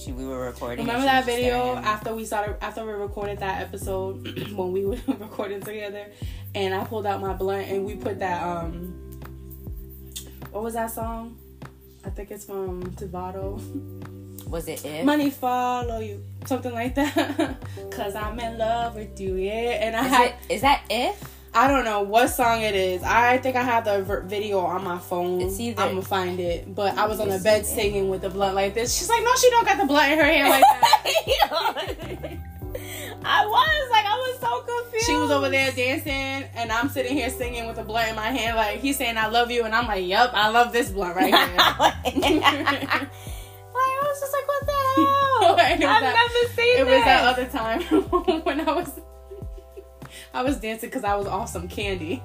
she 0.00 0.12
we 0.12 0.24
were 0.24 0.38
recording. 0.46 0.86
Remember 0.86 1.04
that 1.04 1.24
video 1.24 1.74
after 1.74 2.14
we 2.14 2.24
started 2.24 2.62
after 2.62 2.86
we 2.86 2.92
recorded 2.92 3.40
that 3.40 3.60
episode 3.60 4.24
when 4.52 4.70
we 4.70 4.86
were 4.86 4.98
recording 5.18 5.60
together, 5.60 6.06
and 6.54 6.72
I 6.72 6.84
pulled 6.84 7.06
out 7.06 7.20
my 7.20 7.32
blunt 7.32 7.66
and 7.68 7.84
we 7.84 7.96
put 7.96 8.20
that 8.20 8.40
um, 8.44 8.94
what 10.52 10.62
was 10.62 10.74
that 10.74 10.92
song? 10.92 11.36
I 12.04 12.10
think 12.10 12.30
it's 12.30 12.44
from 12.44 12.84
Tivado. 12.92 14.12
Was 14.46 14.68
it 14.68 14.84
if? 14.84 15.04
Money 15.04 15.30
follow 15.30 15.98
you, 15.98 16.22
something 16.44 16.72
like 16.72 16.94
that. 16.94 17.56
Cause 17.90 18.14
I'm 18.14 18.38
in 18.38 18.58
love 18.58 18.94
with 18.94 19.18
you, 19.20 19.34
yeah. 19.34 19.84
And 19.84 19.96
I 19.96 20.04
Is, 20.06 20.12
had 20.12 20.24
it, 20.28 20.34
is 20.48 20.60
that 20.62 20.82
if? 20.88 21.32
I 21.52 21.68
don't 21.68 21.84
know 21.84 22.02
what 22.02 22.28
song 22.28 22.60
it 22.60 22.74
is. 22.74 23.02
I 23.02 23.38
think 23.38 23.56
I 23.56 23.62
have 23.62 23.84
the 23.86 24.02
video 24.26 24.60
on 24.60 24.84
my 24.84 24.98
phone. 24.98 25.40
It's 25.40 25.58
either- 25.58 25.82
I'm 25.82 25.90
gonna 25.94 26.02
find 26.02 26.38
it. 26.38 26.74
But 26.74 26.96
I 26.98 27.06
was 27.06 27.18
on 27.18 27.28
the 27.30 27.38
bed 27.38 27.64
singing 27.66 28.08
with 28.10 28.20
the 28.20 28.28
blunt 28.30 28.54
like 28.54 28.74
this. 28.74 28.94
She's 28.96 29.08
like, 29.08 29.22
no, 29.24 29.34
she 29.36 29.48
don't 29.50 29.64
got 29.64 29.78
the 29.78 29.86
blunt 29.86 30.12
in 30.12 30.18
her 30.18 30.24
hand 30.24 30.48
like 30.50 30.62
that. 30.62 32.36
I 33.28 33.44
was 33.46 33.90
like, 33.90 34.04
I 34.04 34.16
was 34.16 34.38
so 34.40 34.60
confused. 34.60 35.06
she 35.06 35.16
was 35.16 35.30
over 35.30 35.48
there 35.48 35.72
dancing, 35.72 36.48
and 36.54 36.70
I'm 36.70 36.88
sitting 36.88 37.16
here 37.16 37.30
singing 37.30 37.66
with 37.66 37.78
a 37.78 37.82
blunt 37.84 38.10
in 38.10 38.14
my 38.16 38.28
hand. 38.28 38.56
Like 38.56 38.78
he's 38.80 38.96
saying, 38.98 39.16
I 39.16 39.26
love 39.28 39.50
you, 39.50 39.64
and 39.64 39.74
I'm 39.74 39.86
like, 39.86 40.06
Yup, 40.06 40.30
I 40.34 40.50
love 40.50 40.72
this 40.72 40.90
blunt 40.90 41.16
right 41.16 41.34
here. 42.14 43.10
was 44.16 44.20
just 44.20 44.32
like, 44.32 44.48
what 44.48 44.66
the 44.66 44.72
hell? 44.96 45.54
It 45.58 45.84
I've 45.84 46.02
that- 46.02 46.14
never 46.14 46.54
seen 46.54 46.78
it 46.78 46.86
was 46.86 47.04
that 47.04 47.24
other 47.24 47.46
time 47.46 47.82
when 48.44 48.60
I 48.68 48.72
was. 48.72 49.00
I 50.32 50.42
was 50.42 50.58
dancing 50.58 50.90
because 50.90 51.04
I 51.04 51.14
was 51.14 51.26
off 51.26 51.48
some 51.48 51.66
candy. 51.66 52.22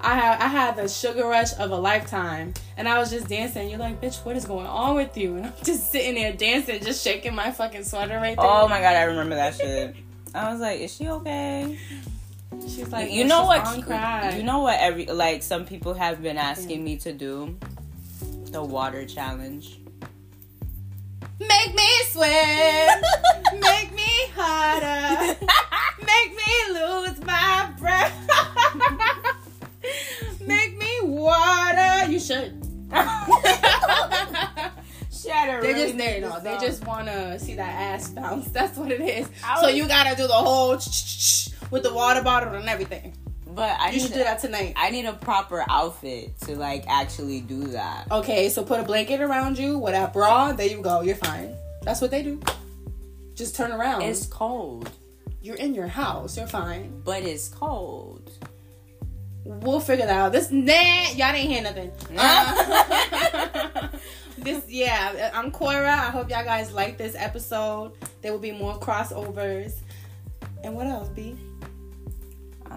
I 0.00 0.14
had 0.14 0.40
I 0.40 0.46
had 0.46 0.76
the 0.76 0.88
sugar 0.88 1.26
rush 1.26 1.52
of 1.58 1.70
a 1.70 1.76
lifetime, 1.76 2.52
and 2.76 2.86
I 2.88 2.98
was 2.98 3.10
just 3.10 3.28
dancing. 3.28 3.70
You're 3.70 3.78
like, 3.78 4.00
bitch, 4.00 4.22
what 4.26 4.36
is 4.36 4.44
going 4.44 4.66
on 4.66 4.94
with 4.94 5.16
you? 5.16 5.36
And 5.36 5.46
I'm 5.46 5.52
just 5.64 5.90
sitting 5.90 6.14
there 6.16 6.32
dancing, 6.34 6.82
just 6.82 7.02
shaking 7.02 7.34
my 7.34 7.50
fucking 7.50 7.84
sweater 7.84 8.16
right 8.16 8.36
there. 8.36 8.46
Oh 8.46 8.68
my 8.68 8.80
god, 8.80 8.94
I 8.96 9.04
remember 9.04 9.36
that 9.36 9.54
shit. 9.54 9.96
I 10.34 10.50
was 10.52 10.60
like, 10.60 10.80
is 10.80 10.94
she 10.94 11.08
okay? 11.08 11.78
She's 12.60 12.90
like, 12.92 13.10
you 13.10 13.24
"No, 13.24 13.40
know 13.40 13.46
what? 13.46 14.34
You 14.36 14.42
know 14.42 14.60
what? 14.60 14.78
Every 14.78 15.06
like 15.06 15.42
some 15.42 15.64
people 15.64 15.94
have 15.94 16.22
been 16.22 16.36
asking 16.38 16.84
me 16.84 16.96
to 16.98 17.12
do 17.12 17.56
the 18.50 18.62
water 18.62 19.06
challenge. 19.06 19.78
Make 21.38 21.74
me 21.74 21.88
sweat, 22.10 23.02
make 23.60 23.94
me 23.94 24.30
harder, 24.34 25.36
make 26.00 26.30
me 26.34 26.52
lose 26.72 27.22
my 27.24 27.70
breath, 27.78 28.14
make 30.46 30.78
me 30.78 31.00
water. 31.02 32.10
You 32.10 32.18
should. 32.18 32.62
a 35.48 35.60
They 35.60 35.72
really 35.72 35.84
just 35.86 35.98
they 35.98 36.20
know 36.20 36.40
they 36.40 36.56
just 36.58 36.86
want 36.86 37.06
to 37.08 37.38
see 37.38 37.54
that 37.54 37.74
ass 37.74 38.08
bounce. 38.10 38.48
That's 38.48 38.78
what 38.78 38.90
it 38.90 39.00
is. 39.00 39.28
I 39.44 39.60
So 39.60 39.68
you 39.68 39.86
gotta 39.86 40.16
do 40.16 40.26
the 40.26 40.32
whole 40.32 40.70
with 41.70 41.82
the 41.82 41.92
water 41.92 42.22
bottle 42.22 42.54
and 42.54 42.68
everything. 42.68 43.14
But 43.56 43.80
I 43.80 43.86
You 43.86 43.92
need 43.94 44.02
should 44.02 44.12
do 44.12 44.18
that 44.18 44.38
tonight. 44.38 44.74
I 44.76 44.90
need 44.90 45.06
a 45.06 45.14
proper 45.14 45.64
outfit 45.66 46.38
to 46.42 46.54
like 46.56 46.84
actually 46.88 47.40
do 47.40 47.68
that. 47.68 48.06
Okay, 48.12 48.50
so 48.50 48.62
put 48.62 48.80
a 48.80 48.82
blanket 48.82 49.22
around 49.22 49.56
you 49.58 49.78
with 49.78 49.94
that 49.94 50.12
bra. 50.12 50.52
There 50.52 50.66
you 50.66 50.82
go. 50.82 51.00
You're 51.00 51.16
fine. 51.16 51.54
That's 51.82 52.02
what 52.02 52.10
they 52.10 52.22
do. 52.22 52.38
Just 53.34 53.56
turn 53.56 53.72
around. 53.72 54.02
It's 54.02 54.26
cold, 54.26 54.90
You're 55.40 55.56
in 55.56 55.74
your 55.74 55.86
house. 55.86 56.36
You're 56.36 56.46
fine. 56.46 57.00
but 57.02 57.22
it's 57.22 57.48
cold. 57.48 58.30
We'll 59.44 59.80
figure 59.80 60.04
that 60.06 60.18
out. 60.18 60.32
This 60.32 60.50
nah, 60.50 60.72
y'all 61.14 61.32
didn't 61.32 61.50
hear 61.50 61.62
nothing. 61.62 61.92
Uh, 62.16 63.88
this 64.38 64.68
yeah, 64.68 65.30
I'm 65.32 65.50
Cora. 65.50 65.92
I 65.92 66.10
hope 66.10 66.28
y'all 66.28 66.44
guys 66.44 66.72
like 66.72 66.98
this 66.98 67.14
episode. 67.16 67.92
There 68.20 68.32
will 68.32 68.38
be 68.38 68.52
more 68.52 68.78
crossovers. 68.78 69.76
And 70.62 70.74
what 70.74 70.86
else, 70.88 71.08
B? 71.08 71.36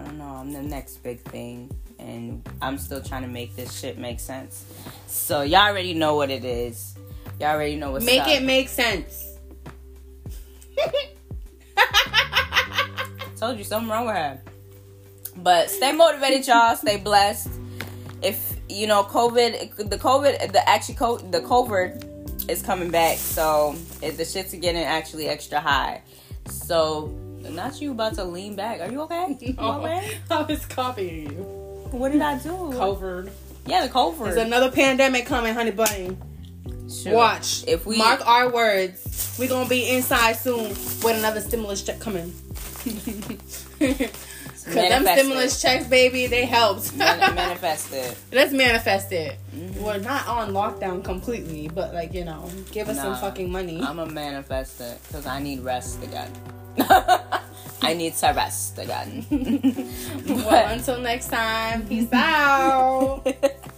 I 0.00 0.04
don't 0.04 0.18
know. 0.18 0.24
I'm 0.24 0.50
the 0.52 0.62
next 0.62 1.02
big 1.02 1.20
thing, 1.20 1.70
and 1.98 2.42
I'm 2.62 2.78
still 2.78 3.02
trying 3.02 3.22
to 3.22 3.28
make 3.28 3.54
this 3.54 3.78
shit 3.78 3.98
make 3.98 4.18
sense. 4.18 4.64
So 5.06 5.42
y'all 5.42 5.68
already 5.68 5.92
know 5.92 6.16
what 6.16 6.30
it 6.30 6.44
is. 6.44 6.96
Y'all 7.38 7.50
already 7.50 7.76
know 7.76 7.92
what's 7.92 8.06
Make 8.06 8.22
up. 8.22 8.28
it 8.28 8.42
make 8.42 8.68
sense. 8.68 9.36
Told 13.38 13.58
you 13.58 13.64
something 13.64 13.90
wrong 13.90 14.06
with 14.06 14.16
her. 14.16 14.40
But 15.36 15.70
stay 15.70 15.92
motivated, 15.92 16.46
y'all. 16.46 16.76
Stay 16.76 16.96
blessed. 16.98 17.50
If 18.22 18.56
you 18.68 18.86
know 18.86 19.02
COVID, 19.02 19.88
the 19.90 19.98
COVID, 19.98 20.52
the 20.52 20.68
actually 20.68 20.94
co- 20.94 21.18
the 21.18 21.40
COVID 21.40 22.50
is 22.50 22.62
coming 22.62 22.90
back, 22.90 23.18
so 23.18 23.74
it, 24.02 24.16
the 24.16 24.24
shit's 24.24 24.52
getting 24.54 24.82
actually 24.82 25.28
extra 25.28 25.60
high. 25.60 26.02
So 26.46 27.14
not 27.48 27.80
you 27.80 27.92
about 27.92 28.14
to 28.14 28.24
lean 28.24 28.54
back. 28.56 28.80
Are 28.80 28.90
you 28.90 29.00
okay? 29.02 29.36
You 29.40 29.54
okay? 29.58 30.18
I 30.30 30.42
was 30.42 30.66
copying 30.66 31.30
you. 31.30 31.42
What 31.90 32.12
did 32.12 32.20
I 32.20 32.38
do? 32.38 32.72
Covered. 32.72 33.30
yeah, 33.66 33.86
the 33.86 33.92
COVID. 33.92 34.24
There's 34.24 34.36
another 34.36 34.70
pandemic 34.70 35.26
coming, 35.26 35.54
honey 35.54 35.70
bunny. 35.70 36.16
Sure. 36.90 37.14
Watch. 37.14 37.64
If 37.66 37.86
we 37.86 37.96
mark 37.96 38.26
our 38.26 38.50
words, 38.50 39.36
we're 39.38 39.48
gonna 39.48 39.68
be 39.68 39.88
inside 39.90 40.32
soon 40.32 40.68
with 40.68 41.18
another 41.18 41.40
stimulus 41.40 41.82
check 41.82 42.00
coming. 42.00 42.32
Cause 44.64 44.74
them 44.74 45.04
Manifest 45.04 45.18
stimulus 45.18 45.62
checks, 45.62 45.86
baby, 45.86 46.26
they 46.26 46.44
helped. 46.44 46.94
Man- 46.94 47.34
manifest 47.34 47.92
it. 47.94 48.16
Let's 48.30 48.52
manifest 48.52 49.10
it. 49.10 49.38
Mm-hmm. 49.54 49.82
We're 49.82 49.98
not 49.98 50.28
on 50.28 50.52
lockdown 50.52 51.02
completely, 51.02 51.68
but 51.68 51.94
like 51.94 52.12
you 52.12 52.24
know, 52.24 52.50
give 52.70 52.88
us 52.88 52.98
some 52.98 53.16
fucking 53.16 53.50
money. 53.50 53.80
I'm 53.80 53.96
gonna 53.96 54.12
manifest 54.12 54.80
it 54.80 54.98
because 55.06 55.26
I 55.26 55.40
need 55.40 55.60
rest 55.60 56.02
again. 56.02 56.30
I 57.82 57.94
need 57.94 58.14
to 58.16 58.32
rest 58.36 58.78
again. 58.78 59.26
well, 60.26 60.72
until 60.72 61.00
next 61.00 61.28
time, 61.28 61.86
peace 61.86 62.12
out. 62.12 63.26